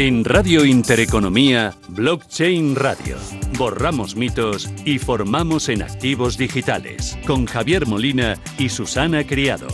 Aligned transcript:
En 0.00 0.24
Radio 0.24 0.64
Intereconomía, 0.64 1.74
Blockchain 1.88 2.76
Radio. 2.76 3.16
Borramos 3.58 4.14
mitos 4.14 4.70
y 4.84 5.00
formamos 5.00 5.68
en 5.68 5.82
activos 5.82 6.38
digitales. 6.38 7.18
Con 7.26 7.46
Javier 7.46 7.84
Molina 7.84 8.36
y 8.58 8.68
Susana 8.68 9.26
Criado. 9.26 9.66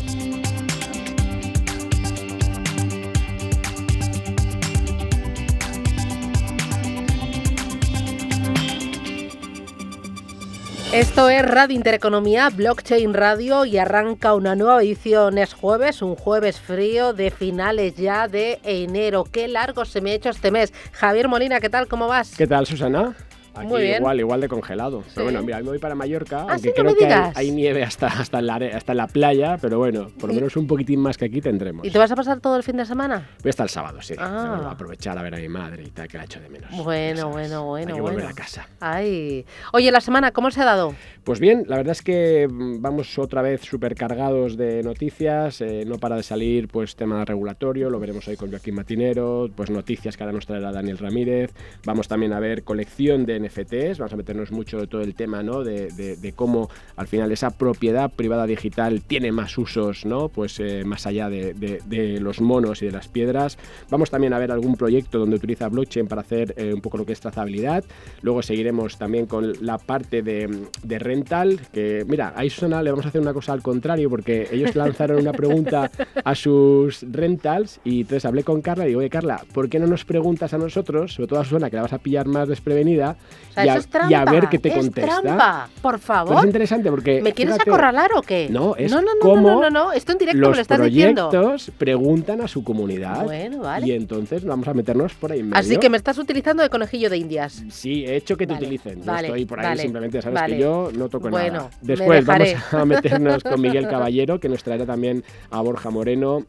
Esto 10.95 11.29
es 11.29 11.45
Radio 11.45 11.75
Intereconomía, 11.75 12.51
Blockchain 12.51 13.15
Radio 13.15 13.65
y 13.65 13.79
arranca 13.79 14.33
una 14.33 14.55
nueva 14.55 14.81
edición. 14.81 15.39
Es 15.39 15.53
jueves, 15.53 16.03
un 16.03 16.15
jueves 16.15 16.61
frío 16.61 17.13
de 17.13 17.33
finales 17.33 17.97
ya 17.97 18.29
de 18.29 18.61
enero. 18.63 19.25
Qué 19.25 19.49
largo 19.49 19.85
se 19.87 20.01
me 20.01 20.13
ha 20.13 20.15
hecho 20.15 20.29
este 20.29 20.53
mes. 20.53 20.73
Javier 20.93 21.27
Molina, 21.27 21.59
¿qué 21.59 21.69
tal? 21.69 21.89
¿Cómo 21.89 22.07
vas? 22.07 22.37
¿Qué 22.37 22.47
tal, 22.47 22.65
Susana? 22.65 23.17
Aquí 23.57 23.67
Muy 23.67 23.83
bien. 23.83 23.99
igual, 23.99 24.19
igual 24.21 24.41
de 24.41 24.49
congelado. 24.49 25.03
Pero 25.15 25.25
bueno, 25.25 25.43
mira, 25.43 25.59
me 25.59 25.65
voy 25.69 25.79
para 25.79 25.95
Mallorca, 25.95 26.41
Ah, 26.43 26.47
aunque 26.55 26.69
sí, 26.71 26.75
creo 26.75 26.95
que 26.95 27.07
hay, 27.07 27.51
nieve 27.51 27.83
hasta, 27.85 28.07
hasta, 28.09 28.39
en 28.41 28.47
la, 28.47 28.57
hasta 28.57 28.93
en 28.93 28.99
la 28.99 29.07
playa, 29.07 29.59
pero 29.61 29.79
bueno, 29.79 30.09
por 30.19 30.29
lo 30.31 30.35
menos 30.35 30.57
un 30.57 30.67
poquitín 30.67 31.01
más 31.01 31.17
que 31.17 31.27
aquí 31.27 31.41
tendremos. 31.41 31.87
¿Y 31.87 31.91
te 31.91 31.99
vas 31.99 32.11
a 32.11 32.17
pasar 32.17 32.41
todo 32.41 32.57
el 32.57 32.63
fin 32.63 32.77
de 32.77 32.85
semana? 32.85 33.29
Voy 33.43 33.51
hasta 33.51 33.63
el 33.63 33.69
sábado, 33.69 34.03
sí. 34.03 34.15
Ah. 34.19 34.57
Voy 34.59 34.67
a 34.67 34.71
aprovechar 34.71 35.17
a 35.19 35.23
ver 35.23 35.35
a 35.35 35.39
mi 35.39 35.49
madre 35.49 35.85
y 35.85 35.91
tal, 35.91 36.09
que 36.09 36.19
la 36.19 36.25
echo 36.25 36.41
de 36.41 36.49
menos. 36.49 36.71
Bueno, 36.83 37.29
bueno, 37.31 37.65
bueno, 37.65 37.89
Hay 37.89 37.95
que 37.95 38.01
bueno. 38.01 38.17
volver 38.17 38.27
a 38.27 38.33
casa. 38.35 38.69
Ay. 38.81 39.45
Oye, 39.73 39.91
la 39.93 40.01
semana, 40.01 40.33
¿cómo 40.33 40.51
se 40.51 40.61
ha 40.61 40.65
dado? 40.65 40.95
Pues 41.23 41.39
bien, 41.41 41.65
la 41.69 41.77
verdad 41.77 41.93
es 41.93 42.03
que 42.03 42.49
mm, 42.51 42.83
vamos 42.83 43.19
otra 43.19 43.41
vez 43.43 43.63
súper 43.63 43.95
cargados 43.95 44.57
de 44.57 44.83
noticias, 44.83 45.61
eh, 45.61 45.85
no 45.87 45.99
para 45.99 46.17
de 46.17 46.23
salir 46.23 46.69
pues 46.69 46.97
tema 46.97 47.25
regulatorio, 47.25 47.89
lo 47.89 47.99
veremos 48.01 48.27
hoy 48.29 48.37
con 48.37 48.51
Joaquín 48.51 48.75
Matinero, 48.75 49.49
pues 49.55 49.71
noticias 49.71 50.17
que 50.17 50.23
ahora 50.23 50.35
nos 50.35 50.47
traerá 50.47 50.73
Daniel 50.73 50.99
Ramírez, 50.99 51.53
vamos 51.85 52.09
también 52.09 52.33
a 52.33 52.41
ver 52.41 52.65
colección 52.65 53.25
de 53.27 53.41
NFTs, 53.45 53.99
vamos 53.99 54.13
a 54.13 54.17
meternos 54.17 54.51
mucho 54.53 54.79
de 54.79 54.87
todo 54.87 55.01
el 55.03 55.15
tema, 55.15 55.43
¿no? 55.43 55.63
De, 55.65 55.89
de- 55.89 56.17
de 56.17 56.33
cómo 56.33 56.69
al 56.97 57.07
final 57.07 57.31
esa 57.33 57.51
propiedad 57.51 58.11
privada 58.11 58.47
digital 58.47 59.03
tiene 59.03 59.33
más 59.33 59.57
usos, 59.59 60.05
¿no? 60.05 60.29
Pues 60.29 60.59
eh, 60.61 60.83
más 60.85 61.07
allá 61.07 61.29
de, 61.29 62.19
los 62.21 62.41
monos 62.41 62.83
y 62.83 62.87
de 62.87 62.93
las 62.93 63.09
piedras. 63.09 63.59
Vamos 63.91 64.11
también 64.11 64.33
a 64.33 64.39
ver 64.39 64.51
algún 64.53 64.77
proyecto 64.77 65.19
donde 65.19 65.37
utiliza 65.37 65.69
blockchain 65.69 66.07
para 66.07 66.23
hacer 66.23 66.55
eh, 66.57 66.73
un 66.73 66.81
poco 66.81 66.99
lo 66.99 67.07
que 67.07 67.13
es 67.13 67.21
trazabilidad. 67.21 67.85
Luego 68.23 68.43
seguiremos 68.43 68.97
también 68.99 69.27
con 69.27 69.53
la 69.61 69.79
parte 69.79 70.23
de, 70.23 70.67
de 70.83 70.99
rental, 70.99 71.61
que 71.73 72.05
mira, 72.09 72.33
ahí 72.37 72.51
Susana 72.51 72.83
le 72.83 72.91
vamos 72.91 73.07
a 73.07 73.09
hacer 73.09 73.21
una 73.21 73.33
cosa 73.33 73.53
al 73.53 73.63
contrario, 73.63 74.09
porque 74.11 74.49
ellos 74.53 74.75
lanzaron 74.77 75.19
una 75.19 75.33
pregunta 75.33 75.91
a 76.25 76.35
sus 76.35 77.03
rentals 77.11 77.81
y 77.85 78.03
entonces 78.03 78.25
hablé 78.25 78.43
con 78.45 78.63
Carla 78.63 78.85
y 78.85 78.89
digo, 78.89 79.01
oye 79.01 79.11
Carla, 79.11 79.43
¿por 79.53 79.69
qué 79.69 79.79
no 79.79 79.87
nos 79.87 80.05
preguntas 80.05 80.55
a 80.55 80.59
nosotros, 80.59 81.15
sobre 81.15 81.29
todo 81.29 81.41
a 81.41 81.45
Susana, 81.45 81.71
que 81.71 81.77
la 81.77 81.83
vas 81.83 81.93
a 81.93 81.99
pillar 81.99 82.27
más 82.27 82.49
desprevenida, 82.49 83.17
O 83.51 83.53
sea, 83.55 83.65
y, 83.65 83.69
eso 83.69 83.77
a, 83.77 83.81
es 83.81 83.87
trampa. 83.89 84.11
y 84.11 84.15
a 84.15 84.25
ver 84.25 84.49
qué 84.49 84.59
te 84.59 84.69
es 84.71 84.75
contesta? 84.77 85.21
trampa, 85.23 85.69
por 85.81 85.93
Pues 85.93 86.03
favor. 86.03 86.39
es 86.39 86.45
interesante 86.45 86.91
porque... 86.91 87.23
¿Me 87.23 87.33
quieres 87.33 87.55
fíjate, 87.55 87.71
acorralar 87.71 88.11
o 88.17 88.23
qué? 88.23 88.49
No, 88.51 88.75
es 88.77 88.91
no, 88.91 89.01
no, 89.01 89.15
no, 89.15 89.21
cómo 89.21 89.49
no, 89.51 89.61
no, 89.63 89.71
no, 89.71 89.93
esto 89.93 90.13
en 90.13 90.19
directo 90.19 90.41
me 90.41 90.47
Los 90.49 90.57
lo 90.57 90.63
estás 90.63 90.83
diciendo. 90.83 91.31
proyectos 91.31 91.71
preguntan 91.79 92.41
a 92.41 92.49
su 92.49 92.65
comunidad 92.65 93.23
Bueno, 93.25 93.59
vale. 93.61 93.87
y 93.87 93.93
entonces 93.93 94.45
vamos 94.45 94.67
a 94.69 94.75
meternos 94.75 95.15
por 95.15 95.31
ahí 95.33 95.41
en 95.41 95.51
medio. 95.51 95.59
Así 95.61 95.77
que 95.77 95.89
me 95.89 95.97
estás 95.97 96.19
utilizando 96.19 96.63
de 96.63 96.71
conejillo 96.71 97.09
de 97.11 97.17
indias. 97.19 97.63
Sí, 97.71 98.05
he 98.05 98.17
hecho 98.17 98.37
que 98.37 98.47
te 98.47 98.55
Vale, 98.55 98.67
utilicen. 98.67 99.01
No 99.01 99.13
vale, 99.13 99.29
estoy 99.29 99.45
por 99.45 99.61
ahí 99.61 99.79
simplemente, 99.79 100.21
sabes 100.23 100.43
que 100.43 100.59
yo 100.59 100.91
no 100.95 101.09
toco 101.09 101.31
Bueno, 101.31 101.53
nada. 101.59 101.71
me 101.83 101.87
Después 101.95 102.25
vamos 102.27 102.49
a 102.73 102.85
meternos 102.85 103.43
con 103.43 103.61
Miguel 103.61 103.87
Caballero, 103.89 104.41
que 104.41 104.49
nos 104.49 104.63
traerá 104.65 104.85
también 104.87 105.23
a 105.51 105.61
Borja 105.61 105.91
Moreno 105.91 106.45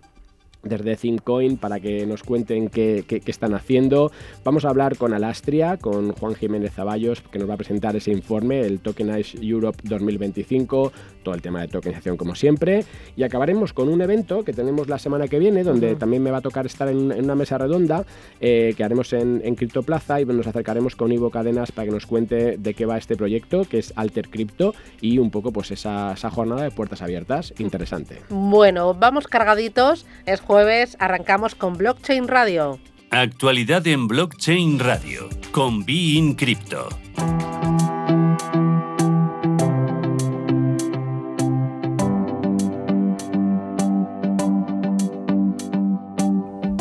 desde 0.66 0.96
ThinkCoin 0.98 1.58
para 1.58 1.80
que 1.80 2.06
nos 2.06 2.24
cuenten 2.24 2.68
qué, 2.70 3.06
qué- 3.08 3.22
qué 3.22 3.32
están 3.32 3.54
haciendo. 3.54 4.12
Vamos 4.44 4.66
a 4.66 4.70
hablar 4.70 4.98
con 4.98 5.14
Alastria, 5.14 5.78
con 5.78 6.12
Juan 6.14 6.36
Jiménez 6.36 6.74
Zaballos, 6.74 7.22
que 7.22 7.40
nos 7.40 7.50
va 7.50 7.54
a 7.54 7.58
presentar 7.58 7.96
ese 7.96 8.12
informe, 8.12 8.62
el 8.62 8.80
Tokenize 8.80 9.38
Europe 9.42 9.80
2025, 9.84 10.92
todo 11.24 11.36
el 11.36 11.42
tema 11.42 11.62
de 11.62 11.68
tokenización 11.68 12.18
como 12.18 12.36
siempre. 12.36 12.84
Y 13.16 13.24
acabaremos 13.24 13.74
con 13.74 13.90
un 13.90 14.02
evento 14.02 14.44
que 14.44 14.54
tenemos 14.54 14.88
la 14.90 15.00
semana 15.00 15.28
que 15.28 15.40
viene, 15.40 15.64
donde 15.64 15.96
también 15.96 16.22
me 16.24 16.32
va 16.32 16.38
a 16.38 16.42
tocar 16.42 16.66
estar 16.66 16.88
en, 16.88 17.12
en 17.12 17.24
una 17.24 17.36
mesa 17.36 17.58
redonda 17.58 18.06
eh, 18.42 18.74
que 18.76 18.84
haremos 18.84 19.14
en, 19.14 19.42
en 19.44 19.56
Criptoplaza 19.56 20.20
y 20.22 20.26
nos 20.26 20.48
acercaremos 20.48 20.96
con 20.96 21.12
Ivo 21.12 21.30
Cadenas 21.30 21.72
para 21.72 21.86
que 21.86 21.92
nos 21.92 22.06
cuente 22.06 22.58
de 22.58 22.74
qué 22.74 22.86
va 22.86 22.98
este 22.98 23.16
proyecto, 23.16 23.66
que 23.66 23.78
es 23.80 23.94
Alter 23.96 24.30
Crypto, 24.30 24.74
y 25.02 25.20
un 25.20 25.30
poco 25.32 25.52
pues 25.52 25.72
esa, 25.72 26.14
esa 26.14 26.30
jornada 26.30 26.64
de 26.64 26.72
puertas 26.72 27.02
abiertas. 27.02 27.54
Interesante. 27.60 28.22
Bueno, 28.30 28.94
vamos 28.94 29.28
cargaditos. 29.28 30.06
Es 30.26 30.42
jueves, 30.56 30.96
arrancamos 31.02 31.54
con 31.54 31.74
Blockchain 31.74 32.30
Radio. 32.30 32.80
Actualidad 33.12 33.86
en 33.88 34.08
Blockchain 34.08 34.80
Radio. 34.80 35.28
Con 35.52 35.86
Be 35.86 35.92
In 35.92 36.36
Crypto. 36.36 36.88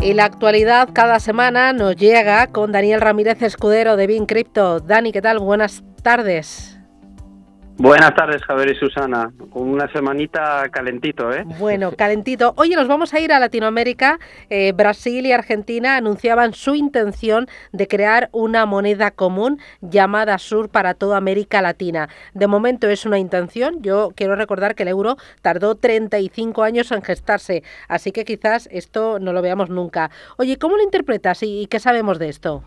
Y 0.00 0.14
la 0.14 0.26
actualidad 0.26 0.90
cada 0.92 1.18
semana 1.18 1.72
nos 1.72 1.96
llega 1.96 2.46
con 2.46 2.70
Daniel 2.70 3.00
Ramírez 3.00 3.42
Escudero 3.42 3.96
de 3.96 4.06
Bin 4.06 4.26
Crypto. 4.26 4.78
Dani, 4.78 5.10
¿qué 5.10 5.20
tal? 5.20 5.40
Buenas 5.40 5.82
tardes. 6.04 6.73
Buenas 7.76 8.14
tardes, 8.14 8.42
Javier 8.42 8.70
y 8.70 8.74
Susana. 8.76 9.32
Con 9.50 9.68
una 9.68 9.90
semanita 9.92 10.68
calentito, 10.70 11.32
¿eh? 11.32 11.44
Bueno, 11.58 11.92
calentito. 11.92 12.52
Oye, 12.56 12.76
nos 12.76 12.86
vamos 12.86 13.14
a 13.14 13.20
ir 13.20 13.32
a 13.32 13.38
Latinoamérica. 13.38 14.18
Eh, 14.50 14.72
Brasil 14.72 15.26
y 15.26 15.32
Argentina 15.32 15.96
anunciaban 15.96 16.52
su 16.52 16.74
intención 16.74 17.46
de 17.72 17.88
crear 17.88 18.28
una 18.32 18.66
moneda 18.66 19.10
común 19.10 19.58
llamada 19.80 20.38
Sur 20.38 20.68
para 20.68 20.94
toda 20.94 21.16
América 21.16 21.62
Latina. 21.62 22.08
De 22.34 22.46
momento 22.46 22.88
es 22.88 23.06
una 23.06 23.18
intención. 23.18 23.82
Yo 23.82 24.12
quiero 24.14 24.36
recordar 24.36 24.74
que 24.74 24.84
el 24.84 24.90
euro 24.90 25.16
tardó 25.42 25.74
35 25.74 26.62
años 26.62 26.92
en 26.92 27.02
gestarse, 27.02 27.62
así 27.88 28.12
que 28.12 28.24
quizás 28.24 28.68
esto 28.70 29.18
no 29.18 29.32
lo 29.32 29.42
veamos 29.42 29.70
nunca. 29.70 30.10
Oye, 30.36 30.58
¿cómo 30.58 30.76
lo 30.76 30.82
interpretas 30.82 31.42
y 31.42 31.54
y 31.54 31.66
qué 31.66 31.78
sabemos 31.78 32.18
de 32.18 32.28
esto? 32.28 32.64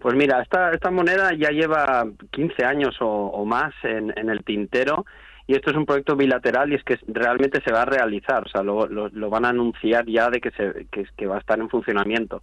Pues 0.00 0.14
mira, 0.16 0.40
esta, 0.40 0.70
esta 0.70 0.90
moneda 0.90 1.32
ya 1.34 1.50
lleva 1.50 2.06
15 2.30 2.64
años 2.64 2.96
o, 3.00 3.06
o 3.06 3.44
más 3.44 3.74
en, 3.82 4.10
el 4.30 4.42
tintero 4.44 5.04
y 5.46 5.54
esto 5.54 5.70
es 5.70 5.76
un 5.76 5.84
proyecto 5.84 6.16
bilateral 6.16 6.72
y 6.72 6.76
es 6.76 6.84
que 6.84 6.98
realmente 7.08 7.60
se 7.62 7.70
va 7.70 7.82
a 7.82 7.84
realizar, 7.84 8.44
o 8.44 8.48
sea, 8.48 8.62
lo, 8.62 8.88
van 9.30 9.44
a 9.44 9.50
anunciar 9.50 10.06
ya 10.06 10.30
de 10.30 10.40
que, 10.40 10.52
se, 10.52 10.86
que, 10.90 11.26
va 11.26 11.36
a 11.36 11.40
estar 11.40 11.58
en 11.58 11.68
funcionamiento. 11.68 12.42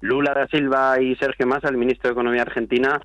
Lula 0.00 0.32
da 0.32 0.46
Silva 0.46 0.98
y 1.00 1.16
Sergio 1.16 1.46
Massa, 1.46 1.68
el 1.68 1.76
ministro 1.76 2.08
de 2.08 2.12
Economía 2.12 2.42
argentina, 2.42 2.98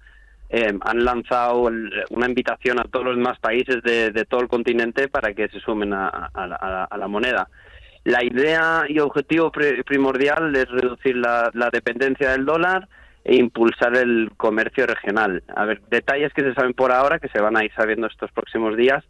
eh, 0.50 0.72
han 0.82 1.04
lanzado 1.04 1.70
una 2.12 2.28
invitación 2.28 2.80
a 2.80 2.84
todos 2.84 3.06
los 3.06 3.18
demás 3.18 3.40
países 3.40 3.82
de, 3.84 4.12
todo 4.26 4.40
el 4.42 4.48
continente 4.48 5.10
para 5.10 5.34
que 5.34 5.50
se 5.50 5.60
sumen 5.60 5.92
a, 5.94 6.30
la- 6.34 7.08
moneda. 7.10 7.50
La 8.06 8.24
idea 8.24 8.84
y 8.88 9.00
objetivo 9.00 9.52
pri- 9.52 9.84
primordial 9.84 10.56
es 10.56 10.70
reducir 10.70 11.18
la 11.18 11.70
dependencia 11.74 12.32
del 12.32 12.46
dólar 12.46 12.88
e 13.24 13.36
impulsar 13.36 13.96
el 13.96 14.32
comercio 14.38 14.88
regional. 14.88 15.44
A 15.56 15.66
ver, 15.66 15.82
detalles 15.90 16.34
que 16.34 16.42
se 16.42 16.54
saben 16.54 16.74
por 16.74 16.92
ahora, 16.92 17.20
que 17.20 17.30
se 17.30 17.42
van 17.42 17.58
a 17.58 17.64
ir 17.64 17.72
sabiendo 17.74 18.08
estos 18.08 18.32
próximos 18.32 18.76
días, 18.76 19.04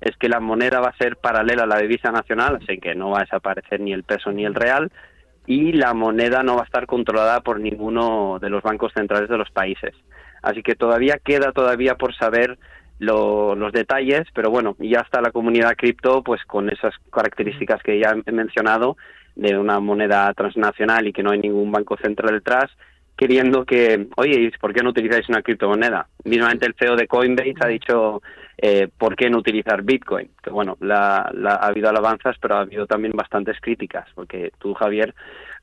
es 0.00 0.16
que 0.16 0.28
la 0.28 0.40
moneda 0.40 0.80
va 0.80 0.88
a 0.88 0.96
ser 0.96 1.16
paralela 1.16 1.62
a 1.62 1.66
la 1.66 1.78
divisa 1.78 2.10
nacional, 2.10 2.58
así 2.60 2.78
que 2.78 2.94
no 2.94 3.10
va 3.10 3.18
a 3.18 3.24
desaparecer 3.24 3.80
ni 3.80 3.92
el 3.92 4.02
peso 4.02 4.32
ni 4.32 4.44
el 4.44 4.54
real, 4.54 4.90
y 5.46 5.72
la 5.72 5.94
moneda 5.94 6.42
no 6.42 6.56
va 6.56 6.62
a 6.62 6.64
estar 6.64 6.86
controlada 6.86 7.40
por 7.40 7.60
ninguno 7.60 8.38
de 8.40 8.50
los 8.50 8.62
bancos 8.62 8.92
centrales 8.94 9.28
de 9.28 9.38
los 9.38 9.50
países. 9.50 9.94
Así 10.42 10.62
que 10.62 10.74
todavía 10.74 11.20
queda 11.22 11.52
todavía 11.52 11.94
por 11.94 12.14
saber 12.16 12.58
lo- 12.98 13.54
los 13.54 13.72
detalles, 13.72 14.26
pero 14.34 14.50
bueno, 14.50 14.76
ya 14.78 15.00
está 15.00 15.20
la 15.20 15.30
comunidad 15.30 15.76
cripto 15.76 16.22
pues 16.22 16.44
con 16.44 16.68
esas 16.68 16.94
características 17.12 17.82
que 17.82 17.98
ya 18.00 18.14
he 18.26 18.32
mencionado 18.32 18.96
de 19.34 19.56
una 19.56 19.80
moneda 19.80 20.32
transnacional 20.34 21.06
y 21.06 21.12
que 21.12 21.22
no 21.22 21.30
hay 21.30 21.38
ningún 21.40 21.72
banco 21.72 21.96
central 21.96 22.34
detrás, 22.34 22.70
queriendo 23.16 23.64
que, 23.64 24.08
oye, 24.16 24.40
¿y 24.40 24.50
¿por 24.58 24.72
qué 24.72 24.82
no 24.82 24.90
utilizáis 24.90 25.28
una 25.28 25.42
criptomoneda? 25.42 26.08
Mismamente 26.24 26.66
el 26.66 26.74
CEO 26.78 26.96
de 26.96 27.06
Coinbase 27.06 27.54
ha 27.60 27.68
dicho, 27.68 28.22
eh, 28.58 28.88
¿por 28.98 29.16
qué 29.16 29.30
no 29.30 29.38
utilizar 29.38 29.82
Bitcoin? 29.82 30.30
Que 30.42 30.50
bueno, 30.50 30.76
la, 30.80 31.30
la- 31.34 31.54
ha 31.54 31.66
habido 31.66 31.88
alabanzas, 31.88 32.36
pero 32.40 32.56
ha 32.56 32.60
habido 32.60 32.86
también 32.86 33.12
bastantes 33.14 33.60
críticas, 33.60 34.08
porque 34.14 34.50
tú, 34.58 34.74
Javier, 34.74 35.14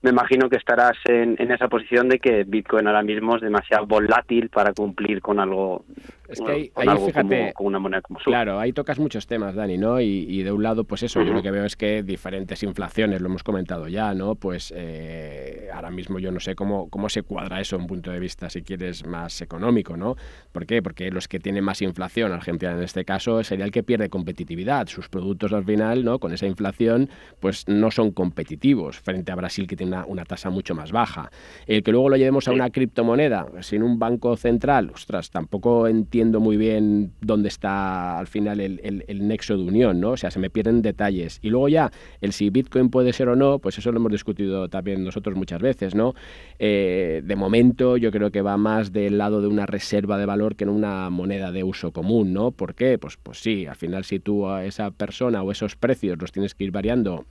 me 0.02 0.12
imagino 0.12 0.50
que 0.50 0.56
estarás 0.56 0.98
en, 1.06 1.36
en 1.40 1.52
esa 1.52 1.68
posición 1.68 2.08
de 2.08 2.20
que 2.20 2.46
Bitcoin 2.46 2.88
ahora 2.88 3.04
mismo 3.04 3.36
es 3.36 3.42
demasiado 3.42 3.86
volátil 3.86 4.50
para 4.50 4.74
cumplir 4.74 5.22
con 5.22 5.42
algo, 5.42 5.84
Es 6.30 6.40
que 6.40 6.52
ahí, 6.52 6.70
con 6.70 6.84
ahí, 6.84 6.90
algo 6.90 7.08
fíjate, 7.08 7.40
como, 7.40 7.54
como 7.54 7.68
una 7.68 7.80
moneda 7.80 8.02
como 8.02 8.20
su. 8.20 8.30
Claro, 8.30 8.60
ahí 8.60 8.72
tocas 8.72 8.98
muchos 8.98 9.28
temas, 9.28 9.56
Dani, 9.56 9.78
¿no? 9.78 10.00
Y, 10.00 10.26
y 10.30 10.44
de 10.44 10.54
un 10.54 10.64
lado, 10.64 10.86
pues 10.86 11.04
eso, 11.04 11.22
yo 11.22 11.34
lo 11.34 11.42
que 11.42 11.52
veo 11.52 11.66
es 11.66 11.76
que 11.76 12.02
diferentes 12.02 12.64
inflaciones, 12.64 13.20
lo 13.20 13.28
hemos 13.28 13.44
comentado 13.44 13.90
ya, 13.90 14.14
¿no? 14.14 14.36
Pues 14.36 14.74
eh, 14.74 15.68
ahora 15.74 15.92
mismo 15.92 16.20
yo 16.20 16.32
no 16.32 16.40
sé 16.40 16.56
cómo, 16.56 16.90
cómo 16.90 17.10
se 17.10 17.24
cuadra 17.24 17.60
eso 17.60 17.76
en 17.76 17.82
un 17.82 17.88
punto 17.88 18.10
de 18.10 18.20
vista, 18.22 18.50
si 18.50 18.62
quieres, 18.62 19.06
más 19.06 19.42
económico, 19.42 19.98
¿no? 19.98 20.16
¿Por 20.54 20.66
qué? 20.66 20.82
Porque 20.82 21.12
los 21.12 21.28
que 21.28 21.40
tienen 21.40 21.66
más 21.66 21.82
inflación, 21.82 22.32
Argentina 22.32 22.72
en 22.72 22.84
este 22.84 23.04
caso, 23.04 23.44
sería 23.44 23.66
el 23.66 23.72
que 23.72 23.84
pierde 23.84 24.10
competitividad. 24.10 24.88
Sus 24.88 25.10
productos 25.10 25.52
al 25.52 25.66
final, 25.66 26.06
¿no? 26.06 26.20
Con 26.20 26.32
esa 26.32 26.46
inflación, 26.46 27.10
pues 27.42 27.68
no 27.68 27.92
son 27.92 28.12
competitivos 28.12 28.98
frente 29.00 29.34
a 29.34 29.36
Brasil 29.36 29.68
que 29.68 29.76
tiene 29.76 29.89
una, 29.90 30.06
una, 30.06 30.26
tasa 30.26 30.50
mucho 30.50 30.76
más 30.76 30.92
baja. 30.92 31.32
El 31.68 31.84
que 31.84 31.92
luego 31.92 32.10
lo 32.10 32.18
llevemos 32.18 32.48
a 32.48 32.52
una 32.52 32.70
criptomoneda 32.70 33.48
sin 33.62 33.84
un 33.84 34.00
banco 34.00 34.36
central, 34.38 34.92
ostras, 34.94 35.30
tampoco 35.32 35.88
entiendo 35.88 36.40
muy 36.40 36.58
bien 36.58 37.12
dónde 37.22 37.50
está 37.50 38.18
al 38.20 38.28
final 38.28 38.60
el, 38.60 38.80
el, 39.08 39.28
nexo 39.28 39.58
de 39.58 39.64
unión, 39.64 40.00
¿no? 40.00 40.12
O 40.12 40.18
sea, 40.18 40.32
se 40.32 40.40
me 40.40 40.50
pierden 40.50 40.82
detalles. 40.82 41.40
Y 41.42 41.50
luego 41.50 41.70
ya, 41.70 41.92
el 42.22 42.34
si 42.34 42.50
Bitcoin 42.50 42.90
puede 42.90 43.14
ser 43.14 43.30
o 43.30 43.36
no, 43.36 43.60
pues 43.60 43.78
eso 43.78 43.92
lo 43.92 43.98
hemos 43.98 44.12
discutido 44.12 44.70
también 44.70 45.04
nosotros 45.04 45.36
muchas 45.36 45.62
veces, 45.62 45.96
¿no? 45.96 46.14
Eh, 46.60 47.22
de 47.24 47.36
momento 47.36 47.98
yo 47.98 48.12
creo 48.12 48.32
que 48.32 48.42
va 48.42 48.58
más 48.58 48.92
del 48.92 49.18
lado 49.18 49.42
de 49.42 49.48
una 49.48 49.66
reserva 49.66 50.18
de 50.18 50.26
valor 50.26 50.56
que 50.56 50.64
en 50.64 50.70
una 50.70 51.10
moneda 51.10 51.52
de 51.52 51.64
uso 51.64 51.92
común, 51.92 52.34
¿no? 52.34 52.52
¿Por 52.52 52.76
qué? 52.76 52.98
Pues, 52.98 53.18
pues 53.18 53.40
sí, 53.40 53.66
al 53.66 53.76
final 53.76 54.04
si 54.04 54.20
tú 54.20 54.48
a 54.48 54.66
esa 54.66 54.92
persona 54.92 55.42
o 55.44 55.52
esos 55.52 55.76
precios 55.76 56.18
los 56.20 56.32
tienes 56.32 56.56
que 56.56 56.66
ir 56.66 56.72
variando 56.72 57.26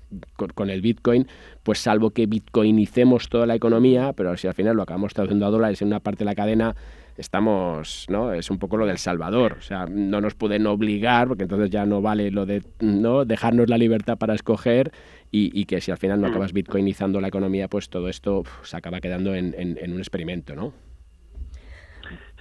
con, 0.54 0.70
el 0.70 0.80
Bitcoin, 0.80 1.26
pues 1.62 1.78
salvo 1.78 2.10
que 2.10 2.26
bitcoinicemos 2.48 3.28
toda 3.28 3.46
la 3.46 3.54
economía, 3.54 4.12
pero 4.14 4.36
si 4.36 4.46
al 4.46 4.54
final 4.54 4.76
lo 4.76 4.82
acabamos 4.82 5.12
traduciendo 5.12 5.46
a 5.46 5.50
dólares 5.50 5.82
en 5.82 5.88
una 5.88 6.00
parte 6.00 6.20
de 6.20 6.24
la 6.24 6.34
cadena, 6.34 6.74
estamos, 7.16 8.06
¿no? 8.08 8.32
Es 8.32 8.50
un 8.50 8.58
poco 8.58 8.76
lo 8.76 8.86
del 8.86 8.98
Salvador, 8.98 9.56
o 9.58 9.62
sea, 9.62 9.86
no 9.86 10.20
nos 10.20 10.34
pueden 10.34 10.66
obligar, 10.66 11.28
porque 11.28 11.42
entonces 11.42 11.70
ya 11.70 11.84
no 11.84 12.00
vale 12.00 12.30
lo 12.30 12.46
de, 12.46 12.62
¿no? 12.80 13.24
Dejarnos 13.24 13.68
la 13.68 13.76
libertad 13.76 14.16
para 14.16 14.34
escoger 14.34 14.92
y, 15.30 15.66
que 15.66 15.82
si 15.82 15.90
al 15.90 15.98
final 15.98 16.20
no 16.20 16.28
mm. 16.28 16.30
acabas 16.30 16.52
bitcoinizando 16.54 17.20
la 17.20 17.28
economía, 17.28 17.68
pues 17.68 17.90
todo 17.90 18.08
esto 18.08 18.44
se 18.62 18.76
acaba 18.76 19.00
quedando 19.00 19.34
en, 19.34 19.54
en 19.58 19.92
un 19.92 19.98
experimento, 19.98 20.56
¿no? 20.56 20.72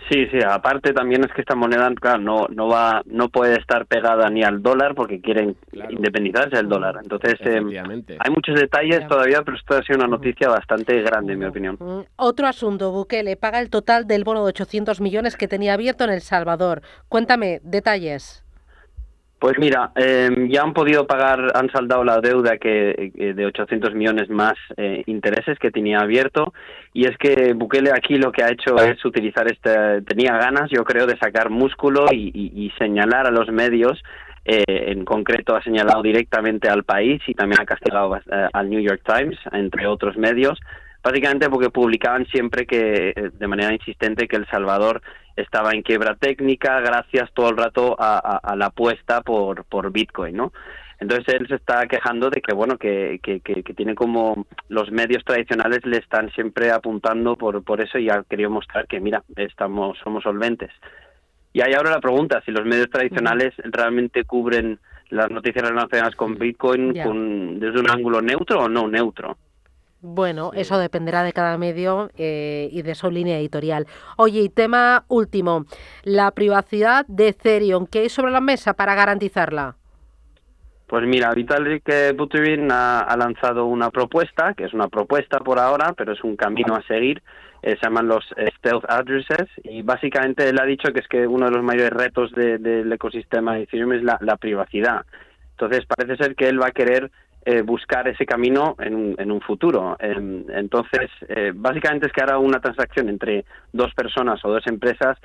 Sí, 0.09 0.25
sí, 0.31 0.39
aparte 0.47 0.93
también 0.93 1.23
es 1.25 1.33
que 1.33 1.41
esta 1.41 1.55
moneda 1.55 1.89
no 2.19 2.47
no 2.49 2.67
va 2.67 3.01
no 3.05 3.29
puede 3.29 3.59
estar 3.59 3.85
pegada 3.85 4.29
ni 4.29 4.43
al 4.43 4.61
dólar 4.61 4.95
porque 4.95 5.19
quieren 5.19 5.55
independizarse 5.89 6.55
del 6.57 6.69
dólar. 6.69 6.99
Entonces, 7.01 7.35
eh, 7.41 7.61
hay 8.19 8.31
muchos 8.31 8.55
detalles 8.55 9.07
todavía, 9.07 9.41
pero 9.43 9.57
esto 9.57 9.75
ha 9.75 9.83
sido 9.83 9.99
una 9.99 10.07
noticia 10.07 10.49
bastante 10.49 11.01
grande 11.01 11.33
en 11.33 11.39
mi 11.39 11.45
opinión. 11.45 11.77
Mm, 11.79 12.01
otro 12.15 12.47
asunto, 12.47 12.91
Bukele 12.91 13.35
paga 13.35 13.59
el 13.59 13.69
total 13.69 14.07
del 14.07 14.23
bono 14.23 14.43
de 14.43 14.49
800 14.49 15.01
millones 15.01 15.35
que 15.35 15.47
tenía 15.47 15.73
abierto 15.73 16.05
en 16.05 16.11
El 16.11 16.21
Salvador. 16.21 16.81
Cuéntame 17.09 17.59
detalles. 17.63 18.46
Pues 19.39 19.59
mira, 19.59 19.91
em, 19.95 20.49
ya 20.49 20.63
han 20.63 20.73
podido 20.73 21.05
pagar, 21.05 21.51
han 21.53 21.69
saldado 21.69 22.03
la 22.03 22.19
deuda 22.19 22.57
que, 22.57 23.11
de 23.35 23.45
800 23.45 23.93
millones 23.93 24.29
más 24.29 24.55
eh, 24.77 25.03
intereses 25.05 25.59
que 25.59 25.69
tenía 25.69 25.99
abierto. 25.99 26.53
Y 26.91 27.05
es 27.05 27.15
que 27.17 27.53
Bukele 27.53 27.91
aquí 27.91 28.15
lo 28.15 28.31
que 28.31 28.43
ha 28.43 28.49
hecho 28.49 28.75
es 28.77 29.03
utilizar 29.05 29.45
este, 29.51 30.01
tenía 30.01 30.35
ganas 30.37 30.71
yo 30.71 30.83
creo 30.83 31.05
de 31.05 31.17
sacar 31.17 31.51
músculo 31.51 32.07
y, 32.11 32.71
señalar 32.79 33.27
a 33.27 33.31
los 33.31 33.49
medios, 33.49 34.01
eh, 34.43 34.63
en 34.67 35.05
concreto 35.05 35.55
ha 35.55 35.61
señalado 35.61 36.01
directamente 36.01 36.67
al 36.69 36.83
país 36.83 37.21
y 37.27 37.35
también 37.35 37.61
ha 37.61 37.65
castigado 37.65 38.15
eh, 38.15 38.47
al 38.53 38.69
New 38.69 38.81
York 38.81 39.01
Times, 39.05 39.37
entre 39.51 39.85
otros 39.85 40.17
medios, 40.17 40.59
básicamente 41.07 41.49
porque 41.49 41.69
publicaban 41.69 42.25
siempre 42.27 42.65
que, 42.65 43.31
de 43.33 43.47
manera 43.47 43.73
insistente, 43.73 44.27
que 44.27 44.35
El 44.35 44.47
Salvador 44.47 45.01
estaba 45.37 45.71
en 45.71 45.81
quiebra 45.81 46.15
técnica 46.15 46.81
gracias 46.81 47.31
todo 47.33 47.49
el 47.49 47.57
rato 47.57 47.95
a, 47.97 48.55
la 48.57 48.65
apuesta 48.65 49.21
por, 49.21 49.63
por 49.65 49.91
Bitcoin, 49.91 50.35
¿no? 50.35 50.51
Entonces 50.99 51.35
él 51.35 51.47
se 51.47 51.55
está 51.55 51.85
quejando 51.87 52.29
de 52.29 52.41
que, 52.41 52.53
bueno, 52.53 52.77
que, 52.77 53.19
que, 53.21 53.39
que, 53.39 53.73
tiene 53.73 53.93
como 53.93 54.47
los 54.67 54.91
medios 54.91 55.23
tradicionales 55.23 55.85
le 55.85 55.97
están 55.97 56.29
siempre 56.31 56.71
apuntando 56.71 57.35
por, 57.35 57.63
por 57.63 57.81
eso 57.81 57.99
y 57.99 58.09
ha 58.09 58.23
querido 58.23 58.49
mostrar 58.49 58.87
que, 58.87 58.99
mira, 58.99 59.23
estamos, 59.35 59.97
somos 60.03 60.23
solventes. 60.23 60.71
Y 61.53 61.61
ahí 61.61 61.73
ahora 61.73 61.91
la 61.91 62.01
pregunta, 62.01 62.41
si 62.43 62.51
los 62.51 62.65
medios 62.65 62.89
tradicionales 62.89 63.53
realmente 63.63 64.25
cubren 64.25 64.79
las 65.09 65.29
noticias 65.29 65.69
relacionadas 65.69 66.15
con 66.15 66.37
Bitcoin 66.37 66.99
con, 67.01 67.59
desde 67.59 67.79
un 67.79 67.89
ángulo 67.89 68.21
neutro 68.21 68.61
o 68.61 68.69
no 68.69 68.87
neutro. 68.87 69.37
Bueno, 70.01 70.51
eso 70.53 70.77
dependerá 70.77 71.23
de 71.23 71.33
cada 71.33 71.57
medio 71.57 72.11
eh, 72.17 72.69
y 72.71 72.83
de 72.83 72.93
su 72.93 73.09
línea 73.09 73.39
editorial. 73.39 73.87
Oye, 74.17 74.41
y 74.41 74.49
tema 74.49 75.05
último, 75.07 75.65
la 76.03 76.31
privacidad 76.31 77.05
de 77.07 77.29
Ethereum, 77.29 77.87
¿qué 77.87 77.99
hay 77.99 78.09
sobre 78.09 78.31
la 78.31 78.41
mesa 78.41 78.73
para 78.73 78.93
garantizarla? 78.93 79.75
Pues 80.85 81.05
mira, 81.05 81.33
Vitalik 81.33 82.15
Buterin 82.15 82.71
ha, 82.71 83.13
lanzado 83.17 83.65
una 83.65 83.89
propuesta, 83.89 84.53
que 84.53 84.63
es 84.65 84.73
una 84.73 84.87
propuesta 84.87 85.39
por 85.39 85.59
ahora, 85.59 85.93
pero 85.97 86.13
es 86.13 86.23
un 86.23 86.37
camino 86.37 86.75
a 86.75 86.83
seguir, 86.83 87.21
eh, 87.61 87.75
se 87.75 87.85
llaman 87.85 88.07
los 88.07 88.23
Stealth 88.55 88.85
Addresses, 88.87 89.49
y 89.63 89.81
básicamente 89.81 90.47
él 90.47 90.57
ha 90.61 90.65
dicho 90.65 90.93
que 90.93 90.99
es 90.99 91.07
que 91.09 91.27
uno 91.27 91.47
de 91.47 91.51
los 91.51 91.63
mayores 91.63 91.89
retos 91.89 92.31
del 92.31 92.93
ecosistema 92.93 93.55
de 93.55 93.63
Ethereum 93.63 93.93
es 93.93 94.03
la, 94.03 94.17
la 94.21 94.37
privacidad. 94.37 95.05
Entonces 95.51 95.85
parece 95.87 96.23
ser 96.23 96.35
que 96.35 96.47
él 96.47 96.61
va 96.61 96.67
a 96.67 96.71
querer 96.71 97.11
eh, 97.49 97.61
buscar 97.61 98.05
ese 98.09 98.25
camino 98.25 98.75
en, 98.77 99.31
un 99.31 99.39
futuro. 99.39 99.95
Em, 100.01 100.43
entonces, 100.49 101.09
eh, 101.29 101.53
básicamente 101.55 102.07
es 102.07 102.11
que 102.11 102.19
ahora 102.19 102.39
una 102.39 102.59
transacción 102.59 103.07
entre 103.07 103.45
dos 103.71 103.93
personas 103.93 104.43
o 104.43 104.49
dos 104.49 104.67
empresas 104.67 105.17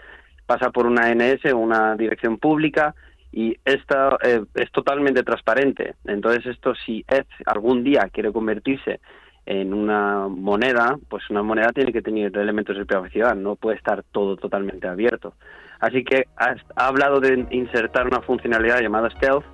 pasa 0.47 0.71
por 0.71 0.87
una 0.87 1.13
NS 1.13 1.53
una 1.53 1.97
dirección 1.97 2.39
pública 2.39 2.95
y 3.33 3.57
esta 3.65 4.17
eh, 4.23 4.45
es 4.55 4.71
totalmente 4.71 5.25
transparente. 5.25 5.97
Entonces, 6.05 6.47
esto 6.47 6.77
si 6.77 7.05
ETH 7.09 7.27
algún 7.45 7.83
día 7.83 8.09
quiere 8.13 8.31
convertirse 8.31 9.01
en 9.45 9.75
una 9.75 10.29
moneda, 10.29 10.97
pues 11.09 11.29
una 11.29 11.43
moneda 11.43 11.73
tiene 11.73 11.93
que 11.93 12.03
tener 12.03 12.39
elementos 12.39 12.77
de 12.77 12.87
privacidad, 12.87 13.35
no 13.35 13.57
puede 13.57 13.79
estar 13.79 14.05
todo 14.13 14.37
totalmente 14.37 14.87
abierto. 14.87 15.35
Así 15.81 16.05
que 16.05 16.29
ha 16.37 16.87
hablado 16.87 17.19
de 17.19 17.49
insertar 17.51 18.07
una 18.07 18.21
funcionalidad 18.21 18.81
llamada 18.81 19.11
Stealth, 19.11 19.45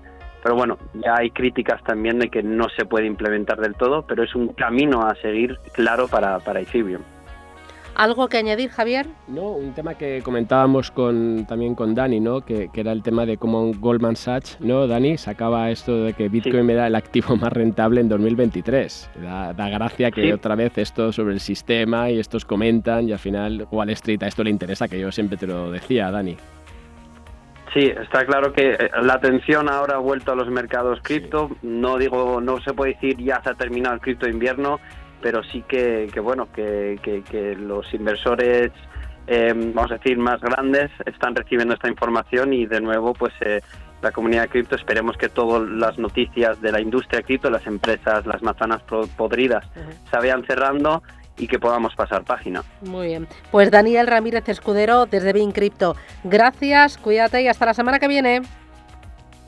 pero 0.43 0.55
bueno, 0.55 0.79
ya 0.95 1.17
hay 1.17 1.31
críticas 1.31 1.83
también 1.85 2.19
de 2.19 2.29
que 2.29 2.43
no 2.43 2.69
se 2.77 2.85
puede 2.85 3.07
implementar 3.07 3.61
del 3.61 3.75
todo, 3.75 4.03
pero 4.03 4.23
es 4.23 4.35
un 4.35 4.49
camino 4.49 5.03
a 5.03 5.15
seguir 5.17 5.59
claro 5.73 6.09
para, 6.09 6.39
para 6.41 6.61
Ethereum. 6.61 7.03
¿Algo 7.99 8.29
que 8.29 8.37
añadir, 8.37 8.71
Javier? 8.71 9.09
No, 9.27 9.51
un 9.51 9.73
tema 9.73 9.95
que 9.95 10.23
comentábamos 10.23 10.93
con, 10.93 11.47
también 11.49 11.75
con 11.75 11.97
Dani, 11.97 12.21
¿no? 12.21 12.43
Que, 12.43 12.71
era 12.73 12.93
el 12.93 13.03
tema 13.03 13.27
de 13.27 13.39
cómo 13.39 13.73
Goldman 13.75 14.15
Sachs, 14.15 14.57
¿no, 14.61 14.87
Dani? 14.87 15.19
Sacaba 15.19 15.69
esto 15.73 16.05
de 16.05 16.13
que 16.13 16.29
Bitcoin 16.29 16.71
era 16.71 16.87
el 16.87 16.95
activo 16.95 17.35
más 17.37 17.53
rentable 17.53 18.01
en 18.01 18.09
2023. 18.09 19.11
Da, 19.21 19.69
gracia 19.69 20.13
que 20.13 20.33
otra 20.33 20.55
vez 20.55 20.79
esto 20.79 21.11
sobre 21.13 21.35
el 21.35 21.41
sistema 21.41 22.09
y 22.09 22.21
estos 22.21 22.45
comentan 22.45 23.09
y 23.09 23.13
al 23.13 23.19
final 23.19 23.67
Wall 23.69 23.91
Street 23.91 24.23
a 24.23 24.29
esto 24.29 24.45
le 24.45 24.51
interesa, 24.51 24.87
que 24.87 25.01
yo 25.01 25.11
siempre 25.11 25.37
te 25.37 25.49
lo 25.49 25.73
decía, 25.73 26.09
Dani. 26.13 26.37
Sí, 27.75 27.81
está 27.81 28.25
claro 28.25 28.53
que 28.53 28.71
eh, 28.73 28.91
la 29.03 29.15
atención 29.15 29.69
ahora 29.69 29.97
ha 29.97 29.99
vuelto 29.99 30.33
a 30.33 30.37
los 30.37 30.49
mercados 30.49 31.01
cripto. 31.03 31.51
No 31.63 31.99
digo, 31.99 32.41
no 32.41 32.61
se 32.61 32.73
puede 32.73 32.95
decir 32.95 33.19
ya 33.19 33.43
se 33.43 33.51
ha 33.51 33.55
terminado 33.55 33.95
el 33.95 34.01
cripto 34.01 34.29
invierno, 34.29 34.81
pero 35.21 35.43
sí 35.43 35.63
que, 35.69 36.09
bueno, 36.23 36.49
que, 36.53 37.57
los 37.59 37.93
inversores, 37.93 38.71
eh, 39.27 39.53
vamos 39.75 39.91
a 39.91 39.97
decir, 39.97 40.17
más 40.17 40.41
grandes 40.41 40.91
están 41.05 41.35
recibiendo 41.35 41.75
esta 41.75 41.89
información 41.89 42.53
y 42.53 42.67
de 42.67 42.81
nuevo, 42.81 43.13
pues 43.13 43.35
eh, 43.41 43.61
la 44.01 44.13
comunidad 44.13 44.43
de 44.43 44.49
cripto, 44.49 44.77
esperemos 44.77 45.17
que 45.17 45.29
todas 45.29 45.69
las 45.69 45.99
noticias 45.99 46.61
de 46.63 46.73
la 46.73 46.81
industria 46.81 47.23
cripto, 47.23 47.51
las 47.51 47.67
empresas, 47.67 48.25
las 48.27 48.43
manzanas 48.43 48.83
podridas, 49.17 49.67
se 50.11 50.17
vayan 50.17 50.45
cerrando 50.47 51.03
y 51.39 51.47
que 51.47 51.59
podamos 51.59 51.95
pasar 51.95 52.25
página. 52.25 52.63
Muy 52.83 53.09
bien. 53.09 53.29
Pues 53.51 53.71
Daniel 53.71 54.07
Ramírez 54.07 54.49
Escudero 54.49 55.07
desde 55.07 55.33
Bin 55.33 55.53
Crypto. 55.53 55.97
Gracias, 56.25 56.99
cuídate 56.99 57.43
y 57.43 57.49
hasta 57.49 57.67
la 57.67 57.75
semana 57.75 57.99
que 57.99 58.09
viene. 58.09 58.43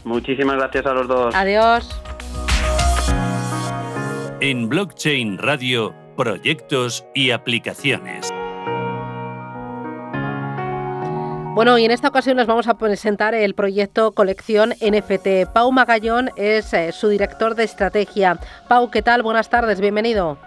Muchísimas 0.05 0.57
gracias 0.57 0.87
a 0.87 0.95
los 0.95 1.09
dos. 1.09 1.35
Adiós. 1.35 2.01
En 4.41 4.69
Blockchain 4.69 5.37
Radio, 5.37 5.95
proyectos 6.17 7.05
y 7.15 7.31
aplicaciones. 7.31 8.33
Bueno, 11.53 11.77
y 11.77 11.85
en 11.85 11.91
esta 11.91 12.09
ocasión 12.09 12.39
les 12.39 12.47
vamos 12.47 12.69
a 12.69 12.79
presentar 12.79 13.35
el 13.35 13.55
proyecto 13.55 14.13
Colección 14.13 14.71
NFT. 14.81 15.53
Pau 15.53 15.71
Magallón 15.73 16.31
es 16.37 16.73
eh, 16.73 16.93
su 16.93 17.09
director 17.09 17.55
de 17.55 17.65
estrategia. 17.65 18.39
Pau, 18.69 18.91
¿qué 18.91 19.03
tal? 19.03 19.23
Buenas 19.23 19.51
tardes, 19.51 19.81
bienvenido. 19.81 20.39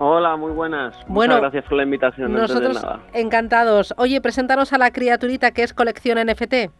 Hola, 0.00 0.36
muy 0.36 0.52
buenas. 0.52 0.96
Bueno, 1.08 1.34
Muchas 1.34 1.52
gracias 1.52 1.64
por 1.64 1.76
la 1.76 1.82
invitación. 1.82 2.32
Nosotros 2.32 2.86
encantados. 3.12 3.92
Oye, 3.98 4.20
presentaros 4.20 4.72
a 4.72 4.78
la 4.78 4.92
criaturita 4.92 5.50
que 5.50 5.64
es 5.64 5.74
Colección 5.74 6.18
NFT. 6.24 6.70